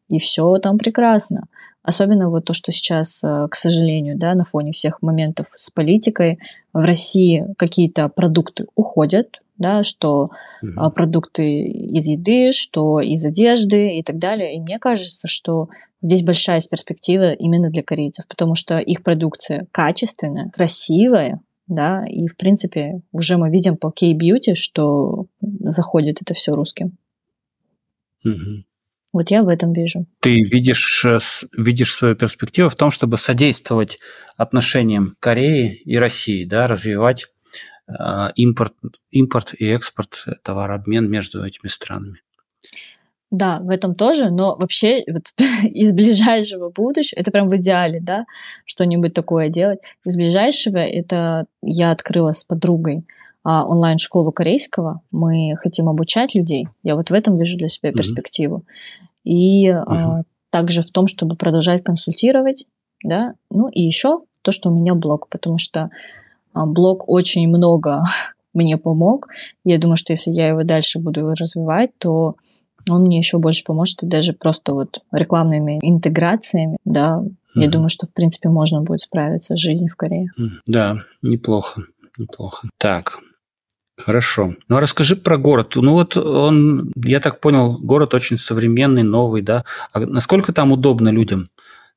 и 0.10 0.20
все 0.20 0.58
там 0.58 0.78
прекрасно. 0.78 1.48
Особенно 1.84 2.30
вот 2.30 2.46
то, 2.46 2.54
что 2.54 2.72
сейчас, 2.72 3.24
э, 3.24 3.48
к 3.50 3.56
сожалению, 3.56 4.18
да, 4.18 4.36
на 4.36 4.44
фоне 4.44 4.74
всех 4.74 5.02
моментов 5.02 5.48
с 5.56 5.70
политикой 5.70 6.40
в 6.74 6.80
России 6.80 7.46
какие-то 7.58 8.10
продукты 8.10 8.66
уходят, 8.76 9.40
да, 9.58 9.84
что 9.84 10.30
угу. 10.62 10.92
продукты 10.92 11.64
из 11.64 12.08
еды, 12.08 12.52
что 12.52 13.00
из 13.00 13.26
одежды 13.26 13.98
и 13.98 14.04
так 14.04 14.18
далее. 14.18 14.56
И 14.56 14.60
мне 14.60 14.80
кажется, 14.80 15.28
что 15.28 15.70
здесь 16.02 16.24
большая 16.24 16.62
перспектива 16.70 17.34
именно 17.34 17.70
для 17.70 17.84
корейцев, 17.84 18.28
потому 18.28 18.56
что 18.56 18.80
их 18.80 19.04
продукция 19.04 19.68
качественная, 19.72 20.50
красивая, 20.50 21.40
да, 21.68 22.06
и 22.06 22.28
в 22.28 22.38
принципе 22.38 23.02
уже 23.12 23.38
мы 23.38 23.50
видим 23.50 23.78
по 23.78 23.92
K-Beauty, 23.92 24.56
что 24.56 25.26
заходит 25.42 26.22
это 26.22 26.34
все 26.34 26.54
русским. 26.54 26.98
Угу. 28.24 28.64
Вот 29.18 29.32
я 29.32 29.42
в 29.42 29.48
этом 29.48 29.74
вижу. 29.74 30.06
Ты 30.20 30.44
видишь, 30.44 31.04
э, 31.04 31.18
видишь 31.58 31.96
свою 31.96 32.16
перспективу 32.16 32.70
в 32.70 32.76
том, 32.76 32.92
чтобы 32.92 33.18
содействовать 33.18 33.98
отношениям 34.36 35.16
Кореи 35.20 35.74
и 35.74 35.98
России, 35.98 36.46
да, 36.46 36.68
развивать 36.68 37.26
э, 37.88 37.94
импорт, 38.36 38.76
импорт 39.10 39.56
и 39.58 39.66
экспорт, 39.66 40.24
э, 40.28 40.34
товарообмен 40.44 41.10
между 41.10 41.44
этими 41.44 41.68
странами. 41.68 42.20
Да, 43.32 43.58
в 43.60 43.72
этом 43.72 43.96
тоже, 43.96 44.30
но 44.30 44.56
вообще 44.56 45.04
вот, 45.12 45.34
из 45.64 45.94
ближайшего 45.94 46.70
будущего, 46.70 47.20
это 47.20 47.32
прям 47.32 47.50
в 47.50 47.56
идеале, 47.56 48.00
да, 48.00 48.26
что-нибудь 48.66 49.16
такое 49.16 49.50
делать. 49.50 49.80
Из 50.06 50.16
ближайшего 50.16 50.78
это 50.78 51.48
я 51.64 51.90
открыла 51.90 52.34
с 52.34 52.44
подругой 52.44 53.04
а, 53.44 53.66
онлайн-школу 53.66 54.32
корейского. 54.32 55.02
Мы 55.10 55.56
хотим 55.56 55.90
обучать 55.90 56.36
людей. 56.36 56.68
Я 56.84 56.96
вот 56.96 57.10
в 57.10 57.14
этом 57.14 57.36
вижу 57.36 57.58
для 57.58 57.68
себя 57.68 57.92
перспективу. 57.92 58.58
Mm-hmm 58.58 59.07
и 59.28 59.70
угу. 59.72 59.84
а, 59.88 60.22
также 60.50 60.82
в 60.82 60.92
том, 60.92 61.08
чтобы 61.08 61.36
продолжать 61.36 61.84
консультировать, 61.84 62.66
да, 63.04 63.34
ну 63.52 63.68
и 63.68 63.82
еще 63.82 64.22
то, 64.42 64.52
что 64.52 64.70
у 64.70 64.74
меня 64.74 64.96
блог, 64.96 65.28
потому 65.30 65.58
что 65.58 65.90
а, 66.54 66.66
блог 66.66 67.10
очень 67.10 67.48
много 67.48 68.04
мне 68.54 68.78
помог. 68.78 69.28
Я 69.66 69.78
думаю, 69.78 69.98
что 69.98 70.14
если 70.14 70.32
я 70.32 70.50
его 70.50 70.64
дальше 70.64 71.00
буду 71.00 71.34
развивать, 71.34 71.92
то 71.98 72.36
он 72.90 73.02
мне 73.02 73.18
еще 73.18 73.38
больше 73.38 73.66
поможет, 73.66 74.04
и 74.04 74.08
даже 74.08 74.32
просто 74.32 74.74
вот 74.74 75.02
рекламными 75.12 75.80
интеграциями, 75.82 76.78
да, 76.86 77.22
mm 77.22 77.34
я 77.60 77.72
думаю, 77.72 77.90
что 77.90 78.06
в 78.06 78.14
принципе 78.14 78.50
можно 78.50 78.82
будет 78.84 79.00
справиться 79.00 79.56
с 79.56 79.60
жизнью 79.60 79.90
в 79.92 79.96
Корее. 79.96 80.30
Да, 80.68 80.98
неплохо, 81.24 81.82
неплохо. 82.16 82.70
Так, 82.78 83.18
Хорошо. 83.98 84.54
Ну, 84.68 84.78
а 84.78 84.80
расскажи 84.80 85.16
про 85.16 85.38
город. 85.38 85.74
Ну, 85.76 85.94
вот 85.94 86.16
он, 86.18 86.92
я 87.04 87.20
так 87.20 87.42
понял, 87.42 87.78
город 87.80 88.14
очень 88.14 88.38
современный, 88.38 89.04
новый, 89.04 89.42
да? 89.42 89.66
А 89.92 90.00
насколько 90.00 90.54
там 90.54 90.72
удобно 90.72 91.10
людям? 91.10 91.48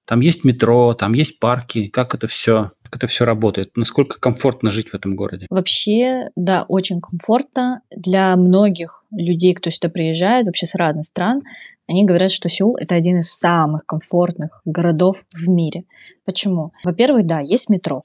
Там 0.07 0.21
есть 0.21 0.45
метро, 0.45 0.95
там 0.95 1.13
есть 1.13 1.39
парки. 1.39 1.89
Как 1.89 2.15
это 2.15 2.27
все 2.27 2.73
как 2.91 2.97
это 2.97 3.07
все 3.07 3.25
работает? 3.25 3.77
Насколько 3.77 4.19
комфортно 4.19 4.71
жить 4.71 4.89
в 4.89 4.95
этом 4.95 5.15
городе? 5.15 5.47
Вообще, 5.49 6.31
да, 6.35 6.65
очень 6.67 7.01
комфортно. 7.01 7.83
Для 7.95 8.35
многих 8.37 9.05
людей, 9.13 9.55
кто 9.55 9.71
сюда 9.71 9.89
приезжает, 9.89 10.47
вообще 10.47 10.67
с 10.67 10.75
разных 10.75 11.05
стран, 11.05 11.43
они 11.87 12.05
говорят, 12.05 12.33
что 12.33 12.49
Сеул 12.49 12.77
это 12.77 12.97
один 12.97 13.21
из 13.21 13.33
самых 13.33 13.87
комфортных 13.87 14.61
городов 14.65 15.25
в 15.33 15.49
мире. 15.49 15.85
Почему? 16.25 16.73
Во-первых, 16.85 17.27
да, 17.27 17.41
есть 17.41 17.69
метро. 17.69 18.03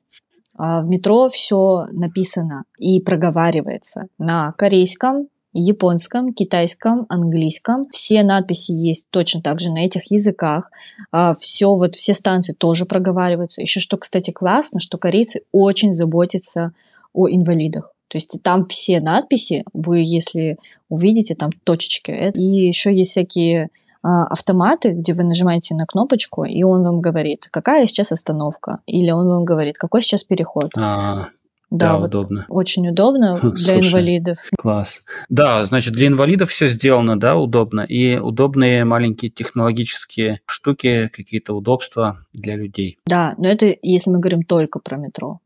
А 0.58 0.82
в 0.82 0.88
метро 0.88 1.28
все 1.28 1.86
написано 1.92 2.64
и 2.78 3.02
проговаривается 3.02 4.08
на 4.18 4.54
корейском, 4.54 5.28
японском, 5.54 6.34
китайском, 6.34 7.06
английском. 7.10 7.88
Все 7.92 8.24
надписи 8.24 8.72
есть 8.72 9.08
точно 9.10 9.42
так 9.42 9.60
же 9.60 9.72
на 9.72 9.86
этих 9.86 10.12
языках. 10.12 10.70
А, 11.12 11.34
все, 11.34 11.74
вот 11.74 11.96
все 11.96 12.14
станции 12.14 12.54
тоже 12.54 12.86
проговариваются. 12.86 13.62
Еще 13.62 13.80
что, 13.80 13.98
кстати, 13.98 14.32
классно, 14.32 14.80
что 14.80 14.98
корейцы 14.98 15.42
очень 15.52 15.94
заботятся 15.94 16.74
о 17.14 17.30
инвалидах. 17.30 17.92
То 18.10 18.18
есть 18.18 18.38
там 18.44 18.68
все 18.68 19.00
надписи, 19.00 19.64
вы 19.74 20.00
если 20.00 20.58
увидите, 20.90 21.36
там 21.36 21.52
точечки. 21.64 22.32
И 22.34 22.68
еще 22.68 22.94
есть 22.94 23.12
всякие 23.12 23.70
автоматы, 24.06 24.92
где 24.92 25.14
вы 25.14 25.24
нажимаете 25.24 25.76
на 25.76 25.86
кнопочку, 25.86 26.44
и 26.44 26.64
он 26.64 26.84
вам 26.84 27.02
говорит, 27.02 27.48
какая 27.52 27.88
сейчас 27.88 28.12
остановка, 28.12 28.80
или 28.86 29.12
он 29.12 29.28
вам 29.28 29.46
говорит, 29.46 29.78
какой 29.78 30.02
сейчас 30.02 30.24
переход. 30.24 30.72
А, 30.78 31.30
да, 31.72 31.94
да 31.94 31.98
вот 31.98 32.08
удобно. 32.08 32.46
Очень 32.48 32.88
удобно 32.90 33.40
для 33.42 33.74
Слушай, 33.74 33.90
инвалидов. 33.90 34.38
Класс. 34.58 35.02
Да, 35.30 35.66
значит, 35.66 35.94
для 35.94 36.08
инвалидов 36.08 36.50
все 36.52 36.68
сделано, 36.68 37.20
да, 37.20 37.36
удобно. 37.36 37.82
И 37.82 38.18
удобные 38.18 38.86
маленькие 38.86 39.32
технологические 39.32 40.42
штуки, 40.46 41.10
какие-то 41.12 41.54
удобства 41.54 42.20
для 42.34 42.56
людей. 42.56 42.98
Да, 43.08 43.34
но 43.38 43.48
это 43.48 43.76
если 43.82 44.12
мы 44.12 44.20
говорим 44.20 44.44
только 44.44 44.80
про 44.80 44.98
метро. 44.98 45.40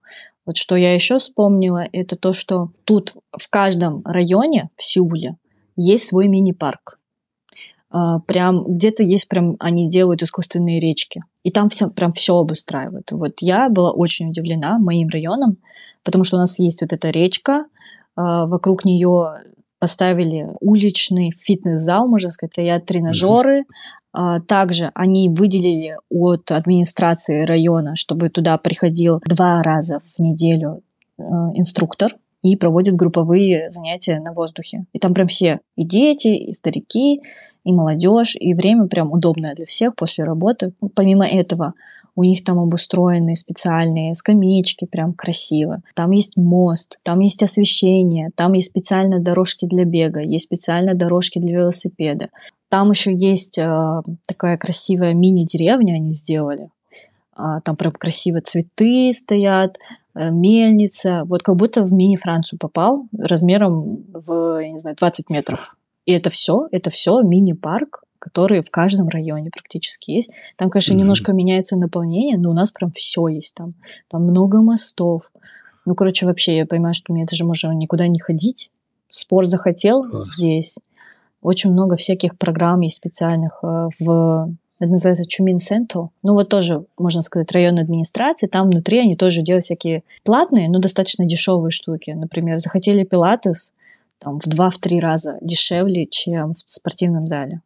Вот 0.45 0.57
что 0.57 0.76
я 0.76 0.93
еще 0.93 1.20
вспомнила, 1.20 1.86
это 1.91 2.16
то, 2.16 2.34
что 2.34 2.72
тут 2.84 3.14
в 3.38 3.49
каждом 3.49 4.01
районе 4.03 4.70
в 4.76 4.84
Сеуле 4.84 5.38
есть 5.76 6.10
свой 6.10 6.28
мини-парк. 6.28 6.99
А, 7.91 8.19
прям 8.19 8.65
где-то 8.65 9.03
есть 9.03 9.27
прям 9.27 9.55
они 9.59 9.89
делают 9.89 10.21
искусственные 10.21 10.79
речки. 10.79 11.23
И 11.43 11.51
там 11.51 11.69
все, 11.69 11.89
прям 11.89 12.13
все 12.13 12.37
обустраивают. 12.37 13.11
Вот 13.11 13.41
я 13.41 13.69
была 13.69 13.91
очень 13.91 14.29
удивлена 14.29 14.77
моим 14.79 15.09
районом, 15.09 15.57
потому 16.03 16.23
что 16.23 16.37
у 16.37 16.39
нас 16.39 16.59
есть 16.59 16.81
вот 16.81 16.93
эта 16.93 17.09
речка, 17.09 17.65
а, 18.15 18.45
вокруг 18.45 18.85
нее 18.85 19.35
поставили 19.79 20.49
уличный 20.59 21.31
фитнес-зал, 21.31 22.07
можно 22.07 22.29
сказать, 22.29 22.51
стоят 22.51 22.85
тренажеры. 22.85 23.61
Mm-hmm. 24.13 24.41
Также 24.47 24.91
они 24.95 25.29
выделили 25.29 25.95
от 26.09 26.51
администрации 26.51 27.45
района, 27.45 27.95
чтобы 27.95 28.29
туда 28.29 28.57
приходил 28.57 29.21
два 29.25 29.61
раза 29.61 29.99
в 29.99 30.19
неделю 30.19 30.81
инструктор 31.17 32.11
и 32.41 32.55
проводит 32.55 32.95
групповые 32.95 33.69
занятия 33.69 34.19
на 34.19 34.33
воздухе. 34.33 34.85
И 34.93 34.99
там 34.99 35.13
прям 35.13 35.27
все, 35.27 35.59
и 35.75 35.83
дети, 35.83 36.29
и 36.29 36.53
старики, 36.53 37.21
и 37.70 37.74
молодежь, 37.74 38.36
и 38.36 38.53
время 38.53 38.88
прям 38.88 39.11
удобное 39.11 39.55
для 39.55 39.65
всех 39.65 39.95
после 39.95 40.24
работы. 40.24 40.74
Помимо 40.95 41.26
этого, 41.26 41.74
у 42.15 42.24
них 42.24 42.43
там 42.43 42.59
обустроены 42.59 43.36
специальные 43.36 44.15
скамеечки, 44.15 44.86
прям 44.86 45.13
красиво. 45.13 45.82
Там 45.95 46.11
есть 46.11 46.36
мост, 46.36 46.99
там 47.03 47.20
есть 47.20 47.43
освещение, 47.43 48.32
там 48.36 48.53
есть 48.53 48.70
специальные 48.70 49.22
дорожки 49.22 49.65
для 49.65 49.86
бега, 49.86 50.20
есть 50.20 50.45
специальные 50.45 50.95
дорожки 50.95 51.39
для 51.39 51.59
велосипеда. 51.59 52.30
Там 52.70 52.91
еще 52.91 53.15
есть 53.15 53.57
э, 53.57 54.01
такая 54.28 54.57
красивая 54.57 55.13
мини-деревня 55.13 55.93
они 55.93 56.13
сделали. 56.13 56.70
А, 57.36 57.61
там 57.61 57.76
прям 57.76 57.93
красиво 57.93 58.41
цветы 58.41 59.11
стоят, 59.11 59.78
э, 60.13 60.30
мельница. 60.30 61.24
Вот 61.26 61.41
как 61.41 61.55
будто 61.55 61.84
в 61.84 61.93
мини-Францию 61.93 62.59
попал 62.59 63.07
размером 63.17 64.03
в, 64.13 64.61
я 64.61 64.72
не 64.72 64.78
знаю, 64.78 64.97
20 64.99 65.30
метров. 65.30 65.76
И 66.10 66.12
это 66.12 66.32
все, 66.32 66.68
это 66.72 66.89
все 66.89 67.22
мини-парк, 67.22 68.01
который 68.18 68.64
в 68.64 68.72
каждом 68.72 69.10
районе 69.10 69.51
практически 69.51 70.10
есть. 70.10 70.32
Там, 70.55 70.72
конечно, 70.72 70.93
mm-hmm. 70.93 70.97
немножко 70.97 71.34
меняется 71.34 71.78
наполнение, 71.78 72.39
но 72.39 72.49
у 72.49 72.53
нас 72.53 72.72
прям 72.72 72.91
все 72.91 73.28
есть 73.28 73.53
там. 73.53 73.76
Там 74.10 74.24
много 74.24 74.64
мостов. 74.64 75.32
Ну, 75.86 75.93
короче, 75.93 76.26
вообще, 76.26 76.57
я 76.57 76.66
понимаю, 76.66 76.95
что 76.95 77.14
мне 77.14 77.26
даже 77.26 77.45
можно 77.45 77.70
никуда 77.74 78.07
не 78.07 78.18
ходить. 78.18 78.72
Спорт 79.12 79.49
захотел 79.49 80.03
Класс. 80.03 80.34
здесь. 80.36 80.80
Очень 81.43 81.74
много 81.74 81.95
всяких 81.95 82.39
программ 82.39 82.82
есть 82.82 82.97
специальных 82.97 83.60
э, 83.62 83.89
в 83.99 84.49
это 84.80 84.91
называется 84.91 85.26
Чумин 85.28 85.60
Сенто. 85.60 86.10
Ну 86.24 86.34
вот 86.34 86.49
тоже, 86.49 86.86
можно 86.97 87.22
сказать, 87.22 87.51
районной 87.51 87.84
администрации. 87.84 88.47
Там 88.47 88.72
внутри 88.72 88.99
они 88.99 89.16
тоже 89.16 89.43
делают 89.43 89.66
всякие 89.66 90.03
платные, 90.24 90.70
но 90.70 90.80
достаточно 90.80 91.26
дешевые 91.26 91.70
штуки. 91.70 92.12
Например, 92.12 92.57
захотели 92.57 93.03
пилатес, 93.03 93.74
там, 94.20 94.39
в 94.39 94.47
два-три 94.47 94.99
раза 94.99 95.38
дешевле, 95.41 96.05
чем 96.05 96.53
в 96.53 96.59
спортивном 96.65 97.28
зале. 97.28 97.61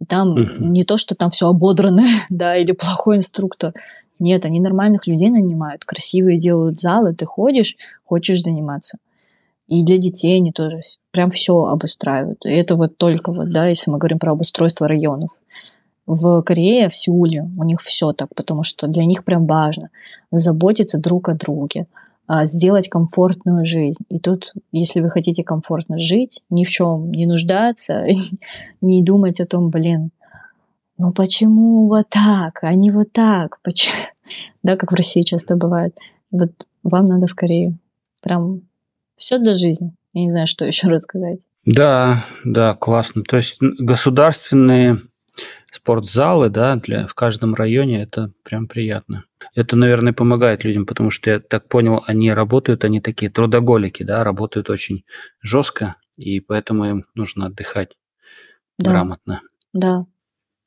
И 0.00 0.04
там 0.04 0.36
uh-huh. 0.36 0.58
не 0.58 0.84
то, 0.84 0.96
что 0.96 1.14
там 1.14 1.30
все 1.30 1.48
ободрано, 1.48 2.02
да, 2.30 2.56
или 2.56 2.72
плохой 2.72 3.18
инструктор. 3.18 3.72
Нет, 4.18 4.44
они 4.44 4.60
нормальных 4.60 5.06
людей 5.06 5.30
нанимают, 5.30 5.84
красивые 5.84 6.38
делают 6.38 6.80
залы, 6.80 7.14
ты 7.14 7.26
ходишь, 7.26 7.76
хочешь 8.04 8.42
заниматься. 8.42 8.98
И 9.68 9.84
для 9.84 9.98
детей 9.98 10.36
они 10.36 10.52
тоже 10.52 10.80
прям 11.12 11.30
все 11.30 11.64
обустраивают. 11.64 12.44
И 12.44 12.50
это 12.50 12.76
вот 12.76 12.96
только 12.96 13.32
вот, 13.32 13.52
да, 13.52 13.68
если 13.68 13.90
мы 13.90 13.98
говорим 13.98 14.18
про 14.18 14.32
обустройство 14.32 14.86
районов. 14.86 15.30
В 16.06 16.42
Корее, 16.42 16.88
в 16.88 16.96
Сеуле 16.96 17.48
у 17.56 17.62
них 17.64 17.80
все 17.80 18.12
так, 18.12 18.34
потому 18.34 18.64
что 18.64 18.86
для 18.86 19.04
них 19.04 19.24
прям 19.24 19.46
важно 19.46 19.90
заботиться 20.30 20.98
друг 20.98 21.28
о 21.28 21.34
друге, 21.34 21.86
сделать 22.44 22.88
комфортную 22.88 23.64
жизнь. 23.64 24.04
И 24.08 24.18
тут, 24.18 24.52
если 24.70 25.00
вы 25.00 25.10
хотите 25.10 25.44
комфортно 25.44 25.98
жить, 25.98 26.42
ни 26.50 26.64
в 26.64 26.70
чем 26.70 27.10
не 27.10 27.26
нуждаться, 27.26 28.06
не 28.80 29.02
думать 29.02 29.40
о 29.40 29.46
том, 29.46 29.70
блин, 29.70 30.10
ну 30.98 31.12
почему 31.12 31.88
вот 31.88 32.08
так, 32.08 32.62
а 32.62 32.74
не 32.74 32.90
вот 32.90 33.12
так? 33.12 33.60
Почему? 33.62 33.94
Да, 34.62 34.76
как 34.76 34.92
в 34.92 34.94
России 34.94 35.22
часто 35.22 35.56
бывает. 35.56 35.94
Вот 36.30 36.52
вам 36.82 37.04
надо 37.04 37.26
в 37.26 37.34
Корею. 37.34 37.76
Прям 38.22 38.62
все 39.16 39.38
для 39.38 39.54
жизни. 39.54 39.92
Я 40.14 40.24
не 40.24 40.30
знаю, 40.30 40.46
что 40.46 40.64
еще 40.66 40.88
рассказать. 40.88 41.40
Да, 41.66 42.24
да, 42.44 42.74
классно. 42.74 43.24
То 43.24 43.36
есть 43.36 43.58
государственные 43.60 45.00
спортзалы, 45.72 46.50
да, 46.50 46.76
для, 46.76 47.06
в 47.06 47.14
каждом 47.14 47.54
районе, 47.54 48.02
это 48.02 48.32
прям 48.44 48.68
приятно. 48.68 49.24
Это, 49.54 49.74
наверное, 49.74 50.12
помогает 50.12 50.64
людям, 50.64 50.84
потому 50.84 51.10
что 51.10 51.30
я 51.30 51.40
так 51.40 51.68
понял, 51.68 52.04
они 52.06 52.32
работают, 52.32 52.84
они 52.84 53.00
такие 53.00 53.30
трудоголики, 53.32 54.02
да, 54.02 54.22
работают 54.22 54.68
очень 54.68 55.04
жестко, 55.40 55.96
и 56.16 56.40
поэтому 56.40 56.84
им 56.84 57.04
нужно 57.14 57.46
отдыхать 57.46 57.96
да. 58.78 58.90
грамотно. 58.90 59.40
Да. 59.72 60.04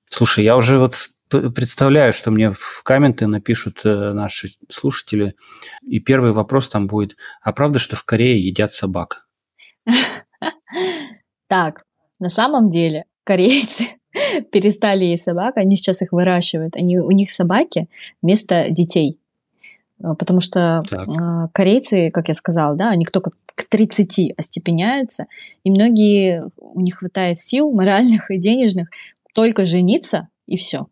Слушай, 0.10 0.44
я 0.44 0.58
уже 0.58 0.80
вот 0.80 1.10
представляю, 1.30 2.12
что 2.12 2.32
мне 2.32 2.54
в 2.54 2.82
комменты 2.84 3.28
напишут 3.28 3.82
э, 3.86 4.14
наши 4.14 4.50
слушатели, 4.70 5.36
и 5.82 6.00
первый 6.00 6.32
вопрос 6.32 6.68
там 6.68 6.88
будет, 6.88 7.16
а 7.42 7.54
правда, 7.54 7.78
что 7.78 7.96
в 7.96 8.04
Корее 8.04 8.40
едят 8.40 8.74
собак? 8.74 9.28
Так, 11.48 11.84
на 12.18 12.30
самом 12.30 12.70
деле 12.70 13.06
корейцы 13.24 14.00
перестали 14.52 15.06
есть 15.06 15.24
собак, 15.24 15.58
они 15.58 15.78
сейчас 15.78 16.02
их 16.02 16.12
выращивают. 16.12 16.76
Они, 16.76 16.98
у 16.98 17.12
них 17.12 17.32
собаки 17.32 17.88
вместо 18.22 18.70
детей. 18.70 19.18
А, 20.04 20.16
потому 20.16 20.40
что 20.40 20.82
так. 20.90 21.08
А, 21.20 21.48
корейцы, 21.54 22.10
как 22.12 22.28
я 22.28 22.34
сказала, 22.34 22.76
да, 22.76 22.90
они 22.90 23.06
только 23.06 23.32
к 23.56 23.64
30 23.64 24.34
остепеняются, 24.38 25.28
и 25.64 25.72
многие, 25.72 26.50
у 26.58 26.82
них 26.82 26.96
хватает 26.96 27.40
сил 27.40 27.72
моральных 27.72 28.30
и 28.30 28.38
денежных 28.38 28.90
только 29.34 29.66
жениться, 29.66 30.28
и 30.48 30.58
все. 30.58 30.88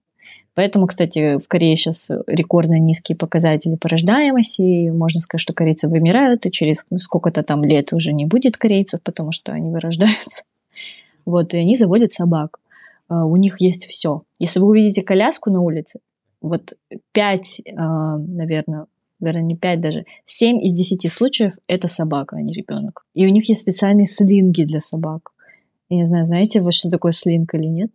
Поэтому, 0.55 0.85
кстати, 0.85 1.39
в 1.39 1.47
Корее 1.47 1.75
сейчас 1.75 2.11
рекордно 2.27 2.77
низкие 2.77 3.15
показатели 3.15 3.75
по 3.75 3.89
рождаемости. 3.89 4.61
И 4.61 4.91
можно 4.91 5.19
сказать, 5.19 5.41
что 5.41 5.53
корейцы 5.53 5.89
вымирают, 5.89 6.45
и 6.45 6.51
через 6.51 6.85
сколько-то 6.97 7.41
там 7.41 7.63
лет 7.63 7.91
уже 7.91 8.13
не 8.13 8.25
будет 8.25 8.57
корейцев, 8.57 9.01
потому 9.01 9.31
что 9.31 9.51
они 9.51 9.69
вырождаются. 9.69 10.43
Вот, 11.25 11.53
и 11.53 11.57
они 11.57 11.77
заводят 11.77 12.11
собак. 12.11 12.59
А, 13.07 13.25
у 13.25 13.35
них 13.35 13.61
есть 13.61 13.85
все. 13.85 14.23
Если 14.39 14.59
вы 14.59 14.67
увидите 14.67 15.03
коляску 15.03 15.49
на 15.49 15.61
улице, 15.61 15.99
вот 16.41 16.73
5, 17.13 17.61
а, 17.75 18.17
наверное, 18.17 18.87
наверное, 19.19 19.43
не 19.43 19.55
5 19.55 19.81
даже, 19.81 20.05
7 20.25 20.61
из 20.61 20.73
10 20.73 21.11
случаев 21.11 21.53
это 21.67 21.87
собака, 21.87 22.35
а 22.35 22.41
не 22.41 22.53
ребенок. 22.53 23.05
И 23.13 23.25
у 23.25 23.29
них 23.29 23.47
есть 23.49 23.61
специальные 23.61 24.05
слинги 24.05 24.63
для 24.63 24.79
собак. 24.79 25.31
Я 25.89 25.97
не 25.97 26.05
знаю, 26.05 26.25
знаете 26.25 26.61
вы, 26.61 26.71
что 26.71 26.89
такое 26.89 27.11
слинг 27.11 27.53
или 27.53 27.65
нет? 27.65 27.91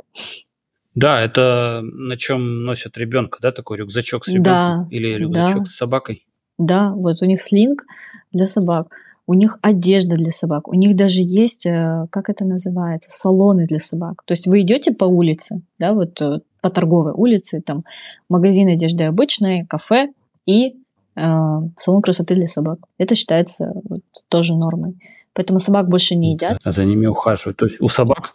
Да, 0.95 1.23
это 1.23 1.81
на 1.83 2.17
чем 2.17 2.65
носят 2.65 2.99
ребенка, 2.99 3.39
да, 3.41 3.53
такой 3.53 3.79
рюкзачок 3.79 4.25
с 4.25 4.29
ребенком 4.29 4.45
да, 4.45 4.87
или 4.91 5.15
рюкзачок 5.15 5.65
да. 5.65 5.71
с 5.71 5.75
собакой. 5.75 6.27
Да, 6.59 6.93
вот 6.93 7.23
у 7.23 7.25
них 7.25 7.41
слинг 7.41 7.85
для 8.33 8.47
собак 8.47 8.89
у 9.29 9.35
них 9.35 9.59
одежда 9.63 10.17
для 10.17 10.33
собак, 10.33 10.67
у 10.67 10.75
них 10.75 10.97
даже 10.97 11.21
есть, 11.23 11.67
э, 11.67 12.07
как 12.11 12.29
это 12.31 12.45
называется, 12.45 13.11
салоны 13.13 13.67
для 13.67 13.79
собак. 13.79 14.23
То 14.25 14.33
есть 14.33 14.49
вы 14.49 14.63
идете 14.63 14.93
по 14.93 15.05
улице, 15.05 15.61
да, 15.79 15.93
вот 15.93 16.21
э, 16.21 16.41
по 16.61 16.71
торговой 16.71 17.13
улице, 17.13 17.61
там 17.61 17.85
магазин 18.29 18.67
одежды 18.69 19.05
обычной, 19.05 19.65
кафе, 19.67 20.09
и 20.47 20.75
салон 21.15 22.01
красоты 22.01 22.37
для 22.37 22.47
собак. 22.47 22.79
Это 22.97 23.17
считается 23.17 23.73
вот, 23.89 24.03
тоже 24.29 24.55
нормой. 24.55 24.95
Поэтому 25.33 25.59
собак 25.59 25.89
больше 25.89 26.15
не 26.15 26.33
едят. 26.33 26.61
А 26.63 26.73
за 26.73 26.85
ними 26.85 27.07
ухаживают. 27.07 27.57
То 27.57 27.67
есть 27.67 27.81
у 27.81 27.89
собак 27.89 28.35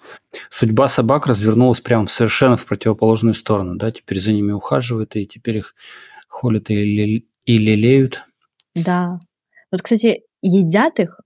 судьба 0.49 0.89
собак 0.89 1.27
развернулась 1.27 1.79
прямо 1.79 2.07
совершенно 2.07 2.57
в 2.57 2.65
противоположную 2.65 3.35
сторону, 3.35 3.77
да? 3.77 3.89
Теперь 3.91 4.19
за 4.19 4.33
ними 4.33 4.51
ухаживают 4.51 5.15
и 5.15 5.25
теперь 5.25 5.57
их 5.59 5.75
холят 6.27 6.69
и 6.69 7.13
лелеют. 7.45 8.23
Да. 8.75 9.19
Вот, 9.71 9.81
кстати, 9.81 10.23
едят 10.47 10.99
их 10.99 11.19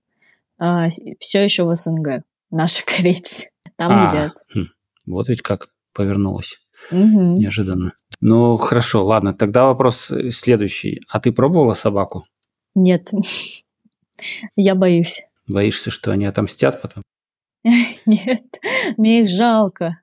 э, 0.60 0.88
все 1.18 1.44
еще 1.44 1.64
в 1.64 1.74
СНГ, 1.74 2.22
наши 2.50 2.84
корейцы. 2.86 3.50
Там 3.76 3.92
а, 3.92 4.10
едят. 4.10 4.32
Хм, 4.54 4.68
вот 5.06 5.28
ведь 5.28 5.42
как 5.42 5.68
повернулось. 5.92 6.60
Угу. 6.90 7.38
Неожиданно. 7.38 7.94
Ну, 8.20 8.56
хорошо, 8.56 9.04
ладно. 9.04 9.34
Тогда 9.34 9.66
вопрос 9.66 10.10
э, 10.10 10.30
следующий. 10.30 11.00
А 11.08 11.20
ты 11.20 11.32
пробовала 11.32 11.74
собаку? 11.74 12.24
Нет. 12.74 13.10
Я 14.56 14.74
боюсь. 14.74 15.22
Боишься, 15.46 15.90
что 15.90 16.10
они 16.10 16.24
отомстят 16.26 16.82
потом? 16.82 17.02
Нет, 18.06 18.60
мне 18.96 19.22
их 19.22 19.28
жалко. 19.28 20.00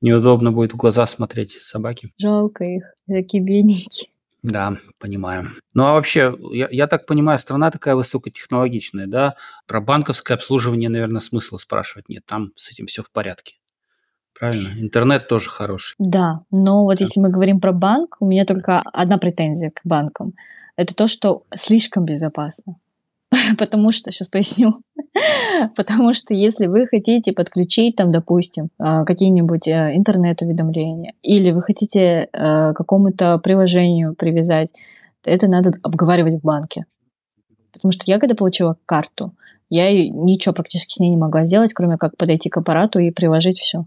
Неудобно 0.00 0.52
будет 0.52 0.72
в 0.72 0.76
глаза 0.76 1.06
смотреть 1.06 1.52
собаки. 1.52 2.12
Жалко 2.18 2.64
их, 2.64 2.84
такие 3.06 3.42
бедненькие. 3.42 4.08
Да, 4.44 4.76
понимаю. 4.98 5.52
Ну 5.72 5.86
а 5.86 5.94
вообще, 5.94 6.36
я, 6.52 6.68
я 6.70 6.86
так 6.86 7.06
понимаю, 7.06 7.38
страна 7.38 7.70
такая 7.70 7.94
высокотехнологичная, 7.94 9.06
да? 9.06 9.36
Про 9.66 9.80
банковское 9.80 10.36
обслуживание, 10.36 10.90
наверное, 10.90 11.22
смысла 11.22 11.56
спрашивать 11.56 12.10
нет. 12.10 12.24
Там 12.26 12.50
с 12.54 12.70
этим 12.70 12.84
все 12.84 13.02
в 13.02 13.10
порядке. 13.10 13.54
Правильно? 14.38 14.78
Интернет 14.78 15.28
тоже 15.28 15.48
хороший. 15.48 15.94
Да, 15.98 16.40
но 16.50 16.84
вот 16.84 16.98
да. 16.98 17.04
если 17.04 17.20
мы 17.20 17.30
говорим 17.30 17.58
про 17.58 17.72
банк, 17.72 18.18
у 18.20 18.26
меня 18.26 18.44
только 18.44 18.80
одна 18.80 19.16
претензия 19.16 19.70
к 19.70 19.80
банкам. 19.82 20.34
Это 20.76 20.94
то, 20.94 21.06
что 21.06 21.44
слишком 21.54 22.04
безопасно. 22.04 22.76
Потому 23.58 23.90
что, 23.90 24.10
сейчас 24.10 24.28
поясню, 24.28 24.80
потому 25.76 26.12
что 26.12 26.34
если 26.34 26.66
вы 26.66 26.86
хотите 26.86 27.32
подключить 27.32 27.96
там, 27.96 28.10
допустим, 28.10 28.68
а, 28.78 29.04
какие-нибудь 29.04 29.68
э, 29.68 29.96
интернет-уведомления, 29.96 31.14
или 31.22 31.52
вы 31.52 31.62
хотите 31.62 32.28
э, 32.32 32.72
какому-то 32.74 33.38
приложению 33.38 34.14
привязать, 34.14 34.70
это 35.24 35.48
надо 35.48 35.72
обговаривать 35.82 36.34
в 36.34 36.44
банке. 36.44 36.86
Потому 37.72 37.92
что 37.92 38.04
я 38.06 38.18
когда 38.18 38.34
получила 38.34 38.76
карту, 38.86 39.32
я 39.70 39.90
ничего 39.92 40.54
практически 40.54 40.94
с 40.94 41.00
ней 41.00 41.10
не 41.10 41.16
могла 41.16 41.46
сделать, 41.46 41.72
кроме 41.72 41.96
как 41.96 42.16
подойти 42.16 42.48
к 42.48 42.56
аппарату 42.56 42.98
и 42.98 43.10
приложить 43.10 43.58
все. 43.58 43.86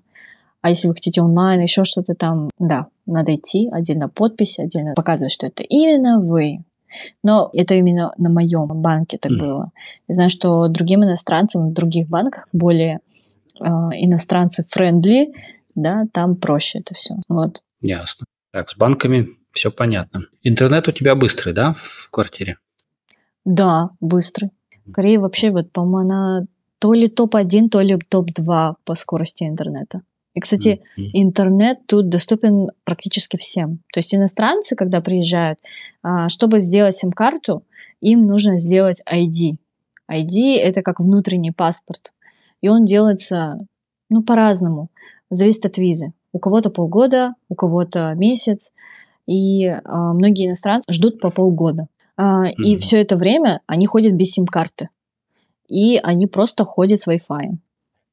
А 0.62 0.70
если 0.70 0.88
вы 0.88 0.96
хотите 0.96 1.22
онлайн, 1.22 1.62
еще 1.62 1.84
что-то 1.84 2.14
там, 2.16 2.50
да, 2.60 2.88
надо 3.06 3.36
идти, 3.36 3.70
отдельно 3.72 4.10
подпись, 4.10 4.60
отдельно 4.60 4.94
показывать, 4.96 5.32
что 5.32 5.48
это 5.48 5.64
именно 5.64 6.20
вы. 6.20 6.64
Но 7.24 7.50
это 7.54 7.76
именно 7.76 8.14
на 8.18 8.30
моем 8.30 8.68
банке 8.68 9.18
так 9.18 9.32
mm. 9.32 9.38
было. 9.38 9.72
Я 10.08 10.14
знаю, 10.14 10.30
что 10.30 10.68
другим 10.68 11.04
иностранцам 11.04 11.70
в 11.70 11.74
других 11.74 12.08
банках 12.08 12.48
более 12.54 13.00
э, 13.60 13.66
иностранцы 13.66 14.66
friendly, 14.68 15.34
да, 15.76 16.06
там 16.12 16.36
проще 16.36 16.80
это 16.80 16.94
все. 16.94 17.16
Вот. 17.30 17.62
Ясно. 17.82 18.26
Так, 18.52 18.70
с 18.70 18.78
банками 18.78 19.28
все 19.52 19.72
понятно. 19.72 20.22
Интернет 20.44 20.88
у 20.88 20.92
тебя 20.92 21.16
быстрый, 21.16 21.54
да, 21.54 21.74
в 21.74 22.10
квартире? 22.12 22.58
Да, 23.46 23.90
быстрый. 24.00 24.52
Корея 24.94 25.20
вообще, 25.20 25.52
вот, 25.52 25.72
по-моему, 25.72 25.98
она 25.98 26.46
то 26.80 26.94
ли 26.94 27.08
топ-1, 27.08 27.70
то 27.70 27.82
ли 27.82 27.98
топ-2 27.98 28.76
по 28.86 28.96
скорости 28.96 29.44
интернета. 29.44 30.02
И, 30.38 30.40
кстати, 30.40 30.82
mm-hmm. 31.00 31.10
интернет 31.14 31.80
тут 31.88 32.10
доступен 32.10 32.70
практически 32.84 33.38
всем. 33.38 33.80
То 33.92 33.98
есть 33.98 34.14
иностранцы, 34.14 34.76
когда 34.76 35.02
приезжают, 35.02 35.58
а, 36.04 36.30
чтобы 36.30 36.62
сделать 36.62 36.96
сим-карту, 36.96 37.64
им 38.02 38.28
нужно 38.28 38.60
сделать 38.60 39.02
ID. 39.12 39.56
ID— 40.12 40.58
это 40.62 40.84
как 40.84 41.00
внутренний 41.00 41.50
паспорт. 41.50 42.14
И 42.62 42.70
он 42.70 42.86
делается, 42.86 43.66
ну, 44.12 44.22
по-разному. 44.22 44.90
Зависит 45.32 45.66
от 45.66 45.80
визы. 45.80 46.14
У 46.34 46.38
кого-то 46.38 46.70
полгода, 46.70 47.34
у 47.50 47.56
кого-то 47.56 48.14
месяц. 48.14 48.74
И 49.26 49.66
а, 49.66 50.14
многие 50.14 50.50
иностранцы 50.50 50.94
ждут 50.94 51.20
по 51.20 51.32
полгода. 51.32 51.88
А, 52.16 52.46
mm-hmm. 52.48 52.64
И 52.64 52.78
все 52.78 53.02
это 53.02 53.16
время 53.16 53.62
они 53.66 53.88
ходят 53.88 54.14
без 54.14 54.34
сим-карты. 54.34 54.90
И 55.68 55.98
они 55.98 56.28
просто 56.28 56.64
ходят 56.64 57.02
с 57.02 57.08
Wi-Fi. 57.08 57.58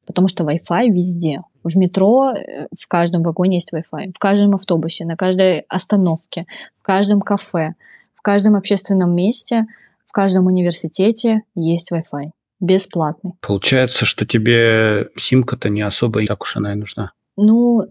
Потому 0.06 0.28
что 0.28 0.44
Wi-Fi 0.44 0.88
везде. 0.88 1.42
В 1.64 1.76
метро 1.76 2.32
э, 2.32 2.66
в 2.78 2.86
каждом 2.86 3.22
вагоне 3.22 3.56
есть 3.56 3.72
Wi-Fi, 3.72 4.12
в 4.14 4.18
каждом 4.18 4.54
автобусе, 4.54 5.04
на 5.04 5.16
каждой 5.16 5.60
остановке, 5.68 6.46
в 6.80 6.82
каждом 6.82 7.20
кафе, 7.20 7.74
в 8.14 8.22
каждом 8.22 8.54
общественном 8.54 9.14
месте, 9.14 9.66
в 10.06 10.12
каждом 10.12 10.46
университете 10.46 11.42
есть 11.54 11.90
Wi-Fi. 11.90 12.30
Бесплатный. 12.60 13.32
Получается, 13.40 14.04
что 14.04 14.24
тебе 14.24 15.08
симка-то 15.16 15.68
не 15.68 15.82
особо 15.82 16.24
так 16.26 16.42
уж 16.42 16.56
она 16.56 16.72
и 16.72 16.76
нужна. 16.76 17.12
Ну, 17.36 17.84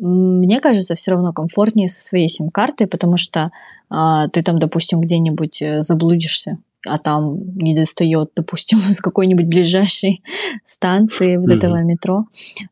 мне 0.00 0.60
кажется, 0.60 0.94
все 0.94 1.12
равно 1.12 1.32
комфортнее 1.32 1.88
со 1.88 2.00
своей 2.00 2.28
сим-картой, 2.28 2.86
потому 2.86 3.16
что 3.16 3.50
а, 3.88 4.28
ты 4.28 4.42
там, 4.42 4.58
допустим, 4.58 5.00
где-нибудь 5.00 5.62
э, 5.62 5.82
заблудишься 5.82 6.58
а 6.86 6.98
там 6.98 7.56
не 7.56 7.74
достает, 7.74 8.30
допустим, 8.36 8.78
с 8.92 9.00
какой-нибудь 9.00 9.46
ближайшей 9.46 10.22
станции 10.64 11.36
вот 11.36 11.50
mm-hmm. 11.50 11.56
этого 11.56 11.82
метро 11.82 12.26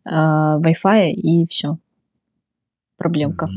э, 0.04 0.10
Wi-Fi 0.10 1.10
и 1.10 1.46
все. 1.46 1.78
Проблемка. 2.96 3.48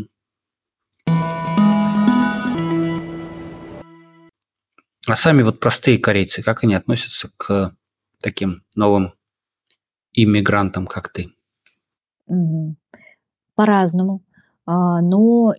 А 5.07 5.15
сами 5.15 5.41
вот 5.41 5.59
простые 5.61 5.99
корейцы, 5.99 6.41
как 6.41 6.63
они 6.63 6.75
относятся 6.75 7.29
к 7.37 7.73
таким 8.19 8.63
новым 8.75 9.13
иммигрантам, 10.11 10.85
как 10.85 11.09
ты? 11.09 11.31
По-разному. 13.55 14.21
А, 14.65 15.01
но 15.01 15.53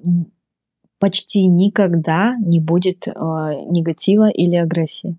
почти 0.99 1.47
никогда 1.47 2.37
не 2.39 2.61
будет 2.61 3.07
э, 3.07 3.11
негатива 3.13 4.29
или 4.29 4.57
агрессии. 4.57 5.17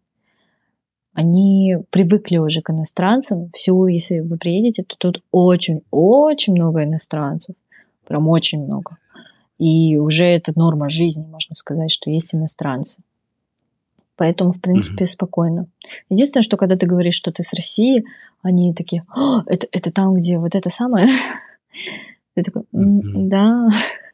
Они 1.13 1.77
привыкли 1.89 2.37
уже 2.37 2.61
к 2.61 2.69
иностранцам. 2.69 3.49
Всего, 3.51 3.87
если 3.87 4.19
вы 4.19 4.37
приедете, 4.37 4.83
то 4.83 4.95
тут 4.97 5.23
очень-очень 5.31 6.53
много 6.53 6.83
иностранцев. 6.83 7.55
Прям 8.07 8.27
очень 8.27 8.63
много. 8.63 8.97
И 9.57 9.97
уже 9.97 10.25
это 10.25 10.53
норма 10.55 10.89
жизни, 10.89 11.25
можно 11.25 11.55
сказать, 11.55 11.91
что 11.91 12.09
есть 12.09 12.33
иностранцы. 12.33 13.01
Поэтому, 14.15 14.51
в 14.51 14.61
принципе, 14.61 15.03
mm-hmm. 15.03 15.07
спокойно. 15.07 15.67
Единственное, 16.09 16.43
что 16.43 16.57
когда 16.57 16.75
ты 16.75 16.85
говоришь, 16.85 17.15
что 17.15 17.31
ты 17.31 17.43
с 17.43 17.53
России, 17.53 18.05
они 18.41 18.73
такие, 18.73 19.03
это, 19.45 19.67
это 19.71 19.91
там, 19.91 20.13
где 20.15 20.37
вот 20.37 20.55
это 20.55 20.69
самое. 20.69 21.07
Ты 22.35 22.43
такой, 22.43 22.63
да, 22.71 23.67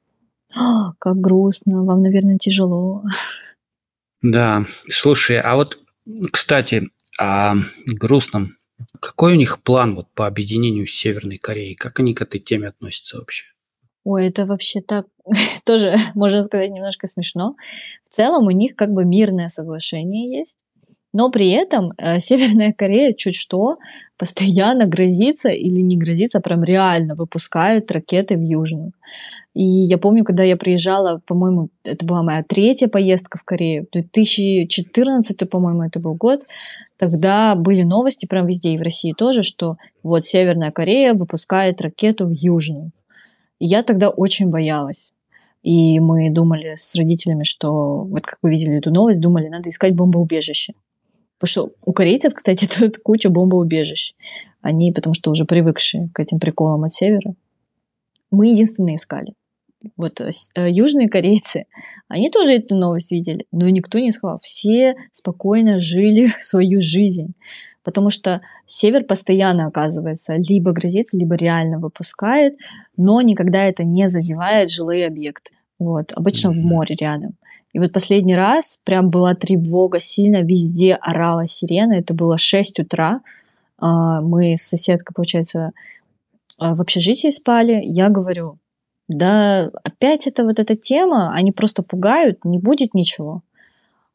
как 0.99 1.17
грустно, 1.17 1.83
вам, 1.83 2.01
наверное, 2.01 2.37
тяжело. 2.37 3.03
Да, 4.21 4.65
слушай, 4.89 5.39
а 5.39 5.55
вот, 5.55 5.79
кстати, 6.31 6.89
о 7.19 7.55
грустном. 7.85 8.57
Какой 8.99 9.33
у 9.33 9.37
них 9.37 9.61
план 9.61 9.95
вот 9.95 10.07
по 10.13 10.27
объединению 10.27 10.87
Северной 10.87 11.37
Кореи? 11.37 11.73
Как 11.73 11.99
они 11.99 12.13
к 12.13 12.21
этой 12.21 12.39
теме 12.39 12.67
относятся 12.67 13.17
вообще? 13.17 13.45
Ой, 14.03 14.27
это 14.27 14.45
вообще 14.45 14.81
так, 14.81 15.07
тоже, 15.65 15.95
можно 16.13 16.43
сказать, 16.43 16.71
немножко 16.71 17.07
смешно. 17.07 17.55
В 18.09 18.15
целом 18.15 18.45
у 18.45 18.51
них 18.51 18.75
как 18.75 18.91
бы 18.91 19.05
мирное 19.05 19.49
соглашение 19.49 20.39
есть, 20.39 20.59
но 21.13 21.31
при 21.31 21.49
этом 21.49 21.93
э, 21.97 22.19
Северная 22.19 22.73
Корея 22.73 23.13
чуть 23.13 23.35
что 23.35 23.77
постоянно 24.17 24.85
грозится 24.85 25.49
или 25.49 25.81
не 25.81 25.97
грозится, 25.97 26.37
а 26.37 26.41
прям 26.41 26.63
реально 26.63 27.15
выпускает 27.15 27.91
ракеты 27.91 28.37
в 28.37 28.41
Южную. 28.41 28.91
И 29.55 29.63
я 29.63 29.97
помню, 29.97 30.25
когда 30.25 30.43
я 30.43 30.57
приезжала, 30.57 31.21
по-моему, 31.25 31.69
это 31.85 32.05
была 32.05 32.23
моя 32.23 32.43
третья 32.43 32.89
поездка 32.89 33.37
в 33.37 33.45
Корею, 33.45 33.87
2014, 33.89 35.49
по-моему, 35.49 35.83
это 35.83 36.01
был 36.01 36.15
год, 36.15 36.41
тогда 36.97 37.55
были 37.55 37.83
новости 37.83 38.25
прям 38.25 38.47
везде, 38.47 38.73
и 38.73 38.77
в 38.77 38.81
России 38.81 39.13
тоже, 39.17 39.43
что 39.43 39.77
вот 40.03 40.25
Северная 40.25 40.71
Корея 40.71 41.13
выпускает 41.13 41.79
ракету 41.79 42.27
в 42.27 42.31
Южную. 42.31 42.91
И 43.59 43.65
я 43.65 43.81
тогда 43.81 44.09
очень 44.09 44.49
боялась. 44.49 45.13
И 45.63 46.01
мы 46.01 46.29
думали 46.29 46.73
с 46.75 46.93
родителями, 46.93 47.43
что 47.43 48.03
вот 48.03 48.25
как 48.25 48.39
вы 48.41 48.51
видели 48.51 48.77
эту 48.77 48.91
новость, 48.91 49.21
думали, 49.21 49.47
надо 49.47 49.69
искать 49.69 49.95
бомбоубежище. 49.95 50.73
Потому 51.39 51.49
что 51.49 51.69
у 51.85 51.93
корейцев, 51.93 52.33
кстати, 52.33 52.67
тут 52.79 52.97
куча 52.97 53.29
бомбоубежищ. 53.29 54.15
Они 54.61 54.91
потому 54.91 55.13
что 55.13 55.31
уже 55.31 55.45
привыкшие 55.45 56.09
к 56.13 56.19
этим 56.19 56.39
приколам 56.39 56.83
от 56.83 56.91
севера. 56.91 57.35
Мы 58.31 58.47
единственные 58.47 58.97
искали 58.97 59.33
вот 59.97 60.21
э, 60.21 60.29
э, 60.55 60.71
южные 60.71 61.09
корейцы, 61.09 61.65
они 62.07 62.29
тоже 62.29 62.53
эту 62.53 62.75
новость 62.75 63.11
видели, 63.11 63.45
но 63.51 63.69
никто 63.69 63.99
не 63.99 64.11
сказал. 64.11 64.39
Все 64.41 64.95
спокойно 65.11 65.79
жили 65.79 66.31
свою 66.39 66.81
жизнь. 66.81 67.33
Потому 67.83 68.09
что 68.09 68.41
север 68.65 69.03
постоянно, 69.03 69.67
оказывается, 69.67 70.35
либо 70.37 70.71
грозится, 70.71 71.17
либо 71.17 71.35
реально 71.35 71.77
выпускает, 71.79 72.55
но 72.97 73.21
никогда 73.21 73.63
это 73.63 73.83
не 73.83 74.09
задевает 74.09 74.71
жилые 74.71 75.05
объекты. 75.05 75.53
Вот, 75.77 76.11
обычно 76.13 76.51
в 76.51 76.55
море 76.55 76.95
рядом. 76.99 77.35
И 77.73 77.79
вот 77.79 77.91
последний 77.91 78.35
раз 78.35 78.79
прям 78.85 79.09
была 79.09 79.35
тревога, 79.35 79.99
сильно 79.99 80.41
везде 80.41 80.93
орала 80.93 81.45
сирена. 81.45 81.93
Это 81.93 82.13
было 82.13 82.37
6 82.37 82.79
утра. 82.79 83.19
А, 83.77 84.21
мы 84.21 84.55
с 84.55 84.61
соседкой, 84.61 85.13
получается, 85.13 85.73
а, 86.57 86.73
в 86.73 86.81
общежитии 86.81 87.29
спали. 87.29 87.81
Я 87.83 88.07
говорю, 88.07 88.59
да 89.07 89.69
опять 89.83 90.27
это 90.27 90.43
вот 90.43 90.59
эта 90.59 90.75
тема, 90.75 91.33
они 91.33 91.51
просто 91.51 91.83
пугают, 91.83 92.43
не 92.45 92.59
будет 92.59 92.93
ничего. 92.93 93.41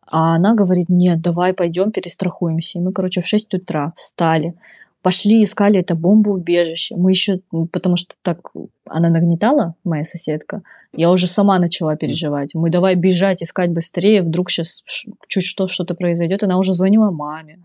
А 0.07 0.35
она 0.35 0.55
говорит, 0.55 0.89
нет, 0.89 1.21
давай 1.21 1.55
пойдем 1.55 1.93
перестрахуемся. 1.93 2.79
И 2.79 2.83
мы, 2.83 2.93
короче, 2.93 3.21
в 3.21 3.27
6 3.27 3.55
утра 3.55 3.93
встали, 3.95 4.55
пошли, 5.03 5.45
искали 5.45 5.79
это 5.81 5.95
бомбоубежище. 5.95 6.97
Мы 6.97 7.11
еще, 7.11 7.41
потому 7.73 7.95
что 7.95 8.17
так 8.23 8.51
она 8.87 9.09
нагнетала, 9.09 9.77
моя 9.85 10.05
соседка, 10.05 10.63
я 10.93 11.13
уже 11.13 11.29
сама 11.29 11.61
начала 11.61 11.97
переживать. 11.97 12.55
Мы 12.57 12.71
давай 12.71 12.97
бежать, 12.97 13.43
искать 13.43 13.71
быстрее, 13.71 14.23
вдруг 14.23 14.51
сейчас 14.51 14.83
чуть 15.29 15.45
что, 15.45 15.69
что-то 15.69 15.95
произойдет. 15.95 16.43
Она 16.43 16.59
уже 16.59 16.75
звонила 16.75 17.13
маме. 17.13 17.61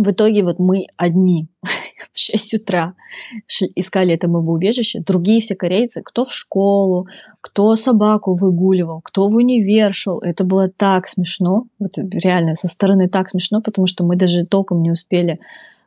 В 0.00 0.12
итоге 0.12 0.44
вот 0.44 0.58
мы 0.58 0.86
одни 0.96 1.48
в 2.12 2.18
6 2.18 2.54
утра 2.54 2.94
искали 3.76 4.14
это 4.14 4.28
бомбоубежище. 4.28 5.00
Другие 5.00 5.40
все 5.40 5.54
корейцы, 5.54 6.00
кто 6.02 6.24
в 6.24 6.32
школу, 6.32 7.06
кто 7.42 7.76
собаку 7.76 8.34
выгуливал, 8.34 9.02
кто 9.02 9.28
в 9.28 9.36
универ 9.36 9.92
шел. 9.92 10.18
Это 10.20 10.44
было 10.44 10.70
так 10.70 11.06
смешно. 11.06 11.66
Вот 11.78 11.98
реально 11.98 12.54
со 12.54 12.66
стороны 12.66 13.10
так 13.10 13.28
смешно, 13.28 13.60
потому 13.60 13.86
что 13.86 14.02
мы 14.04 14.16
даже 14.16 14.46
толком 14.46 14.80
не 14.80 14.90
успели 14.90 15.38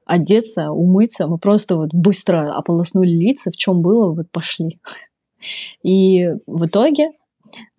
одеться, 0.05 0.69
умыться. 0.69 1.27
Мы 1.27 1.39
просто 1.39 1.75
вот 1.75 1.89
быстро 1.91 2.51
ополоснули 2.53 3.09
лица, 3.09 3.49
в 3.49 3.55
чем 3.55 3.81
было, 3.81 4.13
вот 4.13 4.29
пошли. 4.29 4.79
И 5.83 6.27
в 6.45 6.67
итоге 6.67 7.13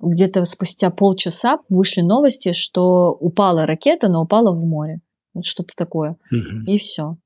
где-то 0.00 0.44
спустя 0.46 0.90
полчаса 0.90 1.60
вышли 1.68 2.00
новости, 2.00 2.50
что 2.50 3.12
упала 3.12 3.66
ракета, 3.66 4.08
но 4.08 4.22
упала 4.22 4.52
в 4.52 4.64
море. 4.64 5.00
Вот 5.34 5.44
что-то 5.44 5.74
такое. 5.76 6.16
Угу. 6.30 6.70
И 6.70 6.78
все. 6.78 7.16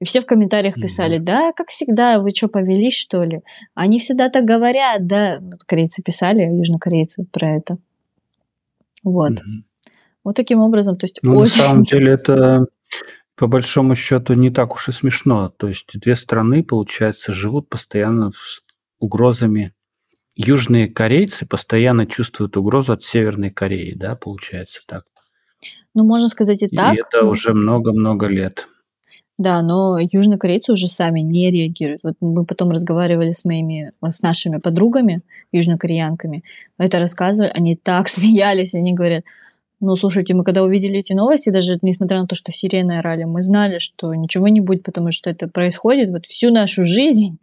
И 0.00 0.04
все 0.04 0.20
в 0.20 0.26
комментариях 0.26 0.76
писали, 0.76 1.18
да, 1.18 1.52
как 1.52 1.70
всегда, 1.70 2.20
вы 2.20 2.30
что, 2.30 2.46
повелись, 2.46 2.96
что 2.96 3.24
ли? 3.24 3.40
Они 3.74 3.98
всегда 3.98 4.28
так 4.28 4.44
говорят, 4.44 5.06
да. 5.06 5.38
Вот 5.40 5.64
корейцы 5.64 6.02
писали, 6.02 6.42
южнокорейцы 6.42 7.24
про 7.24 7.56
это. 7.56 7.78
Вот. 9.02 9.32
Угу. 9.32 9.64
Вот 10.24 10.36
таким 10.36 10.60
образом, 10.60 10.96
то 10.96 11.04
есть 11.04 11.18
ну, 11.22 11.32
очень... 11.32 11.62
На 11.62 11.68
самом 11.68 11.82
деле 11.84 12.12
это 12.12 12.66
по 13.34 13.46
большому 13.46 13.96
счету 13.96 14.34
не 14.34 14.50
так 14.50 14.74
уж 14.74 14.88
и 14.88 14.92
смешно. 14.92 15.48
То 15.48 15.68
есть 15.68 15.98
две 15.98 16.14
страны, 16.14 16.62
получается, 16.62 17.32
живут 17.32 17.68
постоянно 17.68 18.30
с 18.32 18.62
угрозами. 18.98 19.72
Южные 20.36 20.88
корейцы 20.88 21.46
постоянно 21.46 22.06
чувствуют 22.06 22.56
угрозу 22.56 22.92
от 22.92 23.02
Северной 23.02 23.50
Кореи, 23.50 23.94
да, 23.94 24.14
получается 24.14 24.82
так. 24.86 25.04
Ну, 25.94 26.04
можно 26.04 26.28
сказать 26.28 26.62
и, 26.62 26.66
и 26.66 26.76
так. 26.76 26.94
И 26.94 27.00
это 27.00 27.24
уже 27.24 27.54
много-много 27.54 28.26
лет. 28.26 28.68
Да, 29.38 29.62
но 29.62 29.98
южнокорейцы 30.00 30.72
уже 30.72 30.88
сами 30.88 31.20
не 31.20 31.52
реагируют. 31.52 32.02
Вот 32.02 32.14
мы 32.20 32.44
потом 32.44 32.70
разговаривали 32.70 33.30
с 33.30 33.44
моими, 33.44 33.92
с 34.02 34.20
нашими 34.20 34.58
подругами, 34.58 35.22
южнокореянками, 35.52 36.42
это 36.76 36.98
рассказывали, 36.98 37.52
они 37.54 37.76
так 37.76 38.08
смеялись, 38.08 38.74
они 38.74 38.94
говорят, 38.94 39.24
ну, 39.80 39.94
слушайте, 39.94 40.34
мы 40.34 40.42
когда 40.42 40.64
увидели 40.64 40.98
эти 40.98 41.12
новости, 41.12 41.50
даже 41.50 41.78
несмотря 41.82 42.20
на 42.20 42.26
то, 42.26 42.34
что 42.34 42.50
сирены 42.50 42.98
орали, 42.98 43.24
мы 43.24 43.42
знали, 43.42 43.78
что 43.78 44.12
ничего 44.12 44.48
не 44.48 44.60
будет, 44.60 44.82
потому 44.82 45.12
что 45.12 45.30
это 45.30 45.48
происходит 45.48 46.10
вот 46.10 46.26
всю 46.26 46.50
нашу 46.50 46.84
жизнь, 46.84 47.38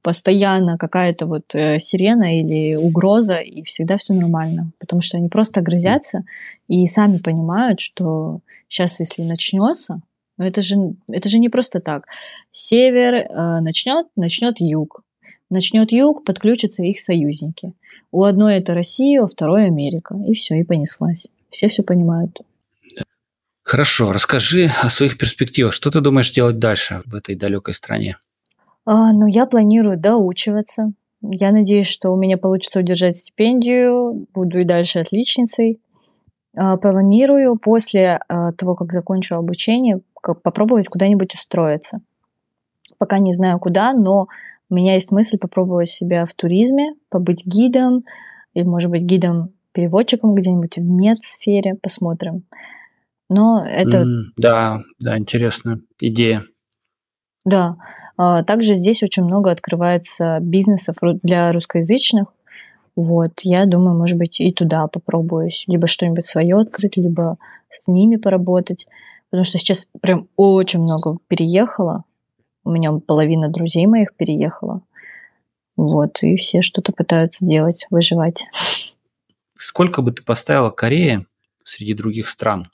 постоянно 0.00 0.78
какая-то 0.78 1.26
вот 1.26 1.54
э, 1.54 1.78
сирена 1.78 2.40
или 2.40 2.74
угроза, 2.74 3.36
и 3.36 3.62
всегда 3.64 3.98
все 3.98 4.14
нормально, 4.14 4.72
потому 4.78 5.02
что 5.02 5.18
они 5.18 5.28
просто 5.28 5.60
грозятся 5.60 6.24
и 6.68 6.86
сами 6.86 7.18
понимают, 7.18 7.80
что 7.80 8.40
сейчас, 8.68 9.00
если 9.00 9.22
начнется, 9.22 10.00
ну 10.38 10.46
это 10.46 10.62
же, 10.62 10.76
это 11.08 11.28
же 11.28 11.38
не 11.38 11.50
просто 11.50 11.80
так. 11.80 12.06
Север 12.50 13.14
э, 13.14 13.60
начнет, 13.60 14.06
начнет 14.16 14.58
юг. 14.58 15.02
Начнет 15.50 15.92
юг, 15.92 16.24
подключатся 16.24 16.82
их 16.82 16.98
союзники. 16.98 17.74
У 18.10 18.24
одной 18.24 18.56
это 18.56 18.74
Россия, 18.74 19.22
у 19.22 19.26
второй 19.26 19.66
Америка. 19.66 20.16
И 20.26 20.32
все, 20.32 20.54
и 20.54 20.64
понеслась 20.64 21.26
все 21.54 21.68
все 21.68 21.84
понимают. 21.84 22.40
Хорошо, 23.62 24.12
расскажи 24.12 24.68
о 24.82 24.90
своих 24.90 25.16
перспективах. 25.16 25.72
Что 25.72 25.90
ты 25.90 26.00
думаешь 26.00 26.32
делать 26.32 26.58
дальше 26.58 27.00
в 27.06 27.14
этой 27.14 27.34
далекой 27.34 27.72
стране? 27.72 28.18
А, 28.84 29.12
ну, 29.12 29.26
я 29.26 29.46
планирую 29.46 29.96
доучиваться. 29.96 30.92
Я 31.22 31.52
надеюсь, 31.52 31.86
что 31.86 32.10
у 32.10 32.16
меня 32.16 32.36
получится 32.36 32.80
удержать 32.80 33.16
стипендию, 33.16 34.26
буду 34.34 34.58
и 34.58 34.64
дальше 34.64 34.98
отличницей. 34.98 35.80
А, 36.56 36.76
планирую 36.76 37.56
после 37.56 38.20
а, 38.28 38.52
того, 38.52 38.74
как 38.74 38.92
закончу 38.92 39.36
обучение, 39.36 40.00
попробовать 40.20 40.88
куда-нибудь 40.88 41.34
устроиться. 41.34 42.00
Пока 42.98 43.18
не 43.18 43.32
знаю 43.32 43.58
куда, 43.58 43.92
но 43.94 44.26
у 44.68 44.74
меня 44.74 44.94
есть 44.94 45.10
мысль 45.10 45.38
попробовать 45.38 45.88
себя 45.88 46.26
в 46.26 46.34
туризме, 46.34 46.94
побыть 47.08 47.46
гидом, 47.46 48.04
или, 48.52 48.64
может 48.64 48.90
быть, 48.90 49.02
гидом 49.02 49.53
переводчиком 49.74 50.34
где-нибудь 50.34 50.76
в 50.78 50.82
медсфере, 50.82 51.74
посмотрим. 51.74 52.44
Но 53.28 53.64
это... 53.66 53.98
Mm, 53.98 54.22
да, 54.36 54.82
да, 55.00 55.18
интересная 55.18 55.80
идея. 56.00 56.44
Да. 57.44 57.76
А, 58.16 58.44
также 58.44 58.76
здесь 58.76 59.02
очень 59.02 59.24
много 59.24 59.50
открывается 59.50 60.38
бизнесов 60.40 60.96
для 61.22 61.52
русскоязычных. 61.52 62.28
Вот, 62.96 63.32
я 63.42 63.66
думаю, 63.66 63.98
может 63.98 64.16
быть, 64.16 64.40
и 64.40 64.52
туда 64.52 64.86
попробуюсь. 64.86 65.64
Либо 65.66 65.88
что-нибудь 65.88 66.26
свое 66.26 66.60
открыть, 66.60 66.96
либо 66.96 67.38
с 67.70 67.88
ними 67.88 68.16
поработать. 68.16 68.86
Потому 69.30 69.44
что 69.44 69.58
сейчас 69.58 69.88
прям 70.00 70.28
очень 70.36 70.80
много 70.80 71.18
переехало. 71.26 72.04
У 72.62 72.70
меня 72.70 72.92
половина 72.92 73.48
друзей 73.48 73.86
моих 73.86 74.14
переехала. 74.14 74.82
Вот, 75.76 76.22
и 76.22 76.36
все 76.36 76.62
что-то 76.62 76.92
пытаются 76.92 77.44
делать, 77.44 77.86
выживать. 77.90 78.44
Сколько 79.56 80.02
бы 80.02 80.12
ты 80.12 80.22
поставила 80.22 80.70
Корее 80.70 81.26
среди 81.62 81.94
других 81.94 82.28
стран 82.28 82.70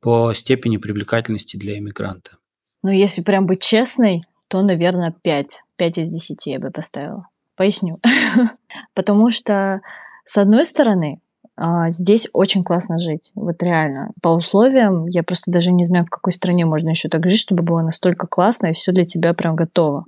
по 0.00 0.34
степени 0.34 0.76
привлекательности 0.76 1.56
для 1.56 1.78
иммигранта? 1.78 2.38
Ну, 2.82 2.90
если 2.90 3.22
прям 3.22 3.46
быть 3.46 3.62
честной, 3.62 4.24
то, 4.48 4.62
наверное, 4.62 5.14
5. 5.22 5.62
5 5.76 5.98
из 5.98 6.10
10 6.10 6.46
я 6.46 6.60
бы 6.60 6.70
поставила. 6.70 7.28
Поясню. 7.56 7.98
Потому 8.94 9.30
что, 9.30 9.80
с 10.24 10.36
одной 10.36 10.66
стороны, 10.66 11.20
а, 11.56 11.90
здесь 11.90 12.28
очень 12.32 12.64
классно 12.64 12.98
жить. 12.98 13.30
Вот 13.34 13.62
реально. 13.62 14.10
По 14.20 14.28
условиям, 14.28 15.06
я 15.06 15.22
просто 15.22 15.50
даже 15.50 15.72
не 15.72 15.86
знаю, 15.86 16.04
в 16.04 16.10
какой 16.10 16.32
стране 16.32 16.66
можно 16.66 16.90
еще 16.90 17.08
так 17.08 17.28
жить, 17.28 17.40
чтобы 17.40 17.62
было 17.62 17.80
настолько 17.80 18.26
классно, 18.26 18.66
и 18.66 18.72
все 18.72 18.92
для 18.92 19.04
тебя 19.04 19.34
прям 19.34 19.56
готово. 19.56 20.04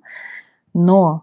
Но 0.75 1.23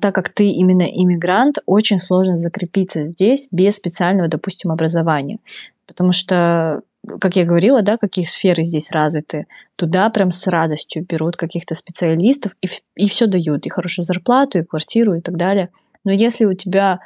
так 0.00 0.14
как 0.14 0.28
ты 0.28 0.50
именно 0.50 0.82
иммигрант, 0.82 1.58
очень 1.66 1.98
сложно 1.98 2.38
закрепиться 2.38 3.02
здесь 3.02 3.48
без 3.50 3.76
специального, 3.76 4.28
допустим, 4.28 4.70
образования. 4.70 5.38
Потому 5.86 6.12
что, 6.12 6.82
как 7.20 7.36
я 7.36 7.44
говорила, 7.44 7.82
да, 7.82 7.96
какие 7.96 8.24
сферы 8.24 8.64
здесь 8.64 8.90
развиты, 8.92 9.46
туда 9.76 10.08
прям 10.10 10.30
с 10.30 10.46
радостью 10.46 11.04
берут 11.04 11.36
каких-то 11.36 11.74
специалистов 11.74 12.54
и, 12.62 12.68
и 12.96 13.08
все 13.08 13.26
дают, 13.26 13.66
и 13.66 13.70
хорошую 13.70 14.06
зарплату, 14.06 14.58
и 14.58 14.64
квартиру, 14.64 15.14
и 15.14 15.20
так 15.20 15.36
далее. 15.36 15.70
Но 16.04 16.12
если 16.12 16.44
у 16.44 16.54
тебя 16.54 17.00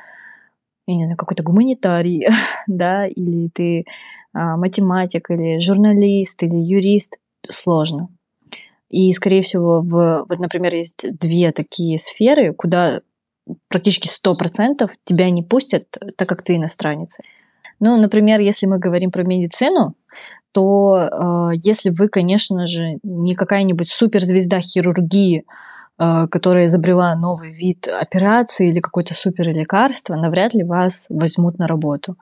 я 0.87 0.97
не 0.97 1.05
знаю, 1.05 1.19
какой-то 1.19 1.43
гуманитарий, 1.43 2.27
да, 2.66 3.07
или 3.07 3.49
ты 3.49 3.85
а, 4.33 4.57
математик, 4.57 5.31
или 5.31 5.59
журналист, 5.59 6.43
или 6.43 6.57
юрист, 6.57 7.14
сложно. 7.49 8.09
И, 8.89 9.12
скорее 9.12 9.43
всего, 9.43 9.80
в, 9.82 10.24
вот, 10.28 10.39
например, 10.39 10.74
есть 10.74 11.07
две 11.18 11.53
такие 11.53 11.99
сферы, 11.99 12.55
куда 12.55 13.03
практически 13.68 14.09
100% 14.09 14.91
тебя 15.05 15.30
не 15.30 15.43
пустят, 15.43 15.97
так 16.16 16.28
как 16.28 16.43
ты 16.43 16.57
иностранец. 16.57 17.18
Ну, 17.80 17.97
например, 17.97 18.41
если 18.41 18.66
мы 18.66 18.78
говорим 18.78 19.11
про 19.11 19.22
медицину, 19.24 19.95
то 20.53 21.51
э, 21.53 21.59
если 21.62 21.91
вы, 21.91 22.09
конечно 22.09 22.66
же, 22.66 22.99
не 23.03 23.34
какая-нибудь 23.34 23.91
суперзвезда 23.91 24.61
хирургии, 24.61 25.45
которая 25.99 26.66
изобрела 26.66 27.14
новый 27.16 27.51
вид 27.51 27.88
операции 27.88 28.68
или 28.68 28.80
какое-то 28.80 29.14
супер 29.14 29.49
лекарство, 29.51 30.14
навряд 30.14 30.55
ли 30.55 30.62
вас 30.62 31.07
возьмут 31.11 31.59
на 31.59 31.66
работу. 31.66 32.16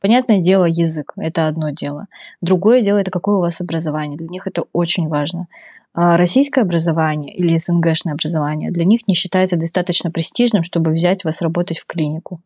Понятное 0.00 0.40
дело, 0.40 0.66
язык– 0.66 1.12
это 1.16 1.46
одно 1.46 1.70
дело. 1.70 2.06
Другое 2.40 2.82
дело– 2.82 2.98
это 2.98 3.10
какое 3.10 3.36
у 3.36 3.40
вас 3.40 3.60
образование. 3.60 4.18
Для 4.18 4.28
них 4.28 4.46
это 4.46 4.64
очень 4.72 5.08
важно. 5.08 5.46
А 5.94 6.16
российское 6.16 6.62
образование 6.62 7.34
или 7.34 7.56
СНГшное 7.56 8.14
образование 8.14 8.70
для 8.70 8.84
них 8.84 9.06
не 9.06 9.14
считается 9.14 9.56
достаточно 9.56 10.10
престижным, 10.10 10.62
чтобы 10.62 10.90
взять 10.90 11.24
вас 11.24 11.42
работать 11.42 11.78
в 11.78 11.86
клинику. 11.86 12.40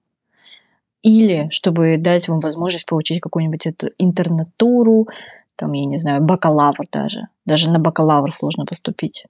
Или 1.03 1.49
чтобы 1.51 1.97
дать 1.99 2.29
вам 2.29 2.41
возможность 2.41 2.87
получить 2.87 3.21
какую-нибудь 3.21 3.67
эту 3.67 3.89
интернатуру, 3.99 5.09
там, 5.57 5.73
я 5.73 5.87
не 5.87 5.97
знаю, 5.97 6.23
бакалавр 6.23 6.87
даже. 6.93 7.29
Даже 7.45 7.71
на 7.71 7.79
бакалавр 7.79 8.33
сложно 8.33 8.67
поступить. 8.67 9.25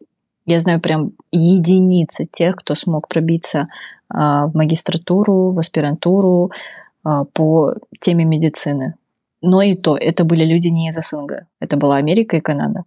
Я 0.46 0.60
знаю 0.60 0.80
прям 0.80 1.12
единицы 1.32 2.26
тех, 2.30 2.56
кто 2.56 2.74
смог 2.76 3.08
пробиться 3.08 3.68
а, 4.08 4.46
в 4.46 4.54
магистратуру, 4.54 5.50
в 5.50 5.58
аспирантуру, 5.58 6.52
а, 7.02 7.24
по 7.24 7.74
теме 8.00 8.24
медицины. 8.24 8.94
Но 9.42 9.60
и 9.60 9.74
то, 9.74 9.96
это 9.96 10.24
были 10.24 10.44
люди 10.44 10.68
не 10.68 10.88
из 10.88 10.94
СНГ. 10.94 11.46
Это 11.60 11.76
была 11.76 11.96
Америка 11.96 12.36
и 12.36 12.40
Канада. 12.40 12.84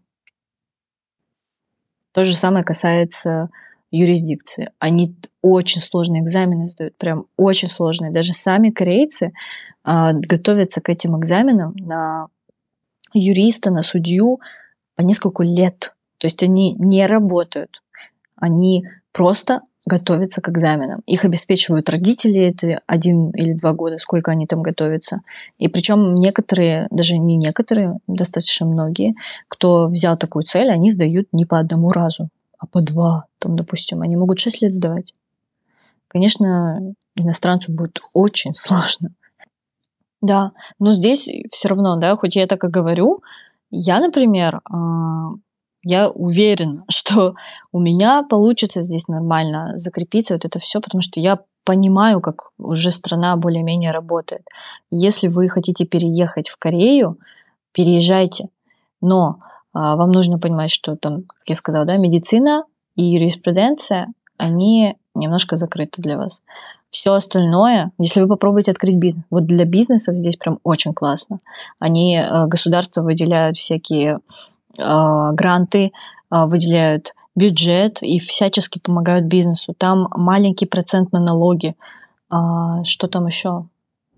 То 2.13 2.25
же 2.25 2.35
самое 2.35 2.63
касается 2.63 3.49
юрисдикции. 3.91 4.71
Они 4.79 5.15
очень 5.41 5.81
сложные 5.81 6.21
экзамены 6.21 6.69
сдают, 6.69 6.95
прям 6.97 7.25
очень 7.37 7.69
сложные. 7.69 8.11
Даже 8.11 8.33
сами 8.33 8.69
корейцы 8.69 9.33
а, 9.83 10.13
готовятся 10.13 10.79
к 10.79 10.89
этим 10.89 11.19
экзаменам 11.19 11.73
на 11.75 12.27
юриста, 13.13 13.69
на 13.69 13.83
судью 13.83 14.39
по 14.95 15.01
несколько 15.01 15.43
лет. 15.43 15.93
То 16.19 16.27
есть 16.27 16.43
они 16.43 16.75
не 16.75 17.07
работают. 17.07 17.81
Они 18.35 18.85
просто 19.11 19.61
готовятся 19.85 20.41
к 20.41 20.49
экзаменам. 20.49 21.01
Их 21.05 21.25
обеспечивают 21.25 21.89
родители, 21.89 22.39
это 22.39 22.81
один 22.85 23.31
или 23.31 23.53
два 23.53 23.73
года, 23.73 23.97
сколько 23.97 24.31
они 24.31 24.45
там 24.45 24.61
готовятся. 24.61 25.21
И 25.57 25.67
причем 25.67 26.15
некоторые, 26.15 26.87
даже 26.91 27.17
не 27.17 27.35
некоторые, 27.35 27.97
достаточно 28.05 28.67
многие, 28.67 29.15
кто 29.47 29.87
взял 29.87 30.17
такую 30.17 30.43
цель, 30.43 30.69
они 30.69 30.91
сдают 30.91 31.29
не 31.31 31.45
по 31.45 31.57
одному 31.57 31.89
разу, 31.89 32.29
а 32.57 32.67
по 32.67 32.81
два. 32.81 33.25
Там, 33.39 33.55
допустим, 33.55 34.01
они 34.01 34.15
могут 34.15 34.39
шесть 34.39 34.61
лет 34.61 34.73
сдавать. 34.73 35.13
Конечно, 36.07 36.93
иностранцу 37.15 37.71
будет 37.71 37.99
очень 38.13 38.53
сложно. 38.55 39.11
Да, 40.21 40.51
но 40.79 40.93
здесь 40.93 41.29
все 41.51 41.69
равно, 41.69 41.95
да, 41.95 42.15
хоть 42.17 42.35
я 42.35 42.45
так 42.45 42.63
и 42.63 42.67
говорю, 42.67 43.23
я, 43.71 43.99
например, 43.99 44.59
а, 44.65 45.29
я 45.83 46.09
уверена, 46.09 46.85
что 46.89 47.35
у 47.71 47.79
меня 47.79 48.23
получится 48.23 48.81
здесь 48.81 49.07
нормально 49.07 49.73
закрепиться 49.77 50.33
вот 50.33 50.45
это 50.45 50.59
все, 50.59 50.81
потому 50.81 51.01
что 51.01 51.19
я 51.19 51.39
понимаю, 51.63 52.21
как 52.21 52.49
уже 52.57 52.91
страна 52.91 53.35
более-менее 53.35 53.91
работает. 53.91 54.41
Если 54.91 55.27
вы 55.27 55.49
хотите 55.49 55.85
переехать 55.85 56.49
в 56.49 56.57
Корею, 56.57 57.17
переезжайте. 57.73 58.49
Но 59.01 59.39
а, 59.73 59.95
вам 59.95 60.11
нужно 60.11 60.39
понимать, 60.39 60.71
что 60.71 60.95
там, 60.95 61.23
как 61.23 61.43
я 61.45 61.55
сказала, 61.55 61.85
да, 61.85 61.97
медицина 61.97 62.63
и 62.95 63.03
юриспруденция, 63.03 64.07
они 64.37 64.95
немножко 65.13 65.57
закрыты 65.57 66.01
для 66.01 66.17
вас. 66.17 66.41
Все 66.89 67.13
остальное, 67.13 67.91
если 67.99 68.21
вы 68.21 68.27
попробуете 68.27 68.71
открыть 68.71 68.95
бизнес, 68.95 69.23
вот 69.29 69.45
для 69.45 69.65
бизнеса 69.65 70.11
здесь 70.11 70.37
прям 70.37 70.59
очень 70.63 70.93
классно. 70.93 71.39
Они, 71.77 72.17
э, 72.17 72.47
государство 72.47 73.03
выделяют 73.03 73.57
всякие 73.57 74.19
гранты, 74.77 75.91
э, 76.31 76.45
выделяют 76.45 77.13
бюджет 77.35 78.01
и 78.01 78.19
всячески 78.19 78.79
помогают 78.79 79.25
бизнесу. 79.25 79.73
Там 79.73 80.07
маленький 80.11 80.65
процент 80.65 81.11
на 81.11 81.19
налоги. 81.19 81.75
А, 82.29 82.83
что 82.83 83.07
там 83.07 83.27
еще? 83.27 83.67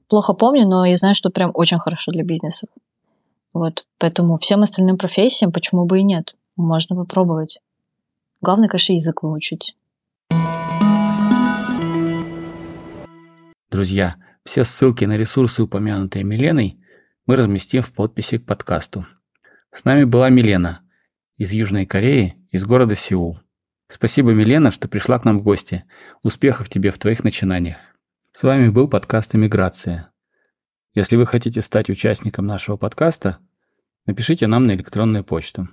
Плохо 0.08 0.34
помню, 0.34 0.68
но 0.68 0.86
я 0.86 0.98
знаю, 0.98 1.16
что 1.16 1.30
прям 1.30 1.52
очень 1.54 1.80
хорошо 1.80 2.12
для 2.12 2.24
бизнеса. 2.24 2.68
Вот, 3.54 3.86
поэтому 3.98 4.38
всем 4.38 4.62
остальным 4.64 4.98
профессиям 4.98 5.52
почему 5.52 5.86
бы 5.86 6.00
и 6.00 6.04
нет? 6.04 6.36
Можно 6.56 6.96
попробовать. 6.96 7.60
Главное, 8.42 8.68
конечно, 8.68 8.94
язык 8.94 9.24
выучить. 9.24 9.76
Друзья, 13.70 14.16
все 14.44 14.64
ссылки 14.64 15.06
на 15.06 15.16
ресурсы, 15.16 15.64
упомянутые 15.64 16.24
Миленой, 16.26 16.78
мы 17.26 17.36
разместим 17.36 17.84
в 17.84 17.94
подписи 17.94 18.38
к 18.38 18.46
подкасту. 18.46 19.06
С 19.74 19.86
нами 19.86 20.04
была 20.04 20.30
Милена 20.30 20.82
из 21.38 21.54
Южной 21.54 21.86
Кореи, 21.86 22.36
из 22.52 22.66
города 22.66 22.94
Сеул. 22.94 23.40
Спасибо, 23.88 24.32
Милена, 24.32 24.70
что 24.70 24.90
пришла 24.90 25.18
к 25.18 25.24
нам 25.24 25.40
в 25.40 25.44
гости. 25.44 25.86
Успехов 26.24 26.68
тебе 26.68 26.92
в 26.92 26.98
твоих 26.98 27.24
начинаниях. 27.24 27.78
С 28.34 28.44
вами 28.44 28.68
был 28.68 28.90
подкаст 28.90 29.34
«Иммиграция». 29.34 30.12
Если 30.94 31.16
вы 31.16 31.26
хотите 31.26 31.62
стать 31.62 31.90
участником 31.90 32.46
нашего 32.46 32.76
подкаста, 32.76 33.38
напишите 34.06 34.46
нам 34.48 34.66
на 34.66 34.72
электронную 34.72 35.24
почту. 35.24 35.70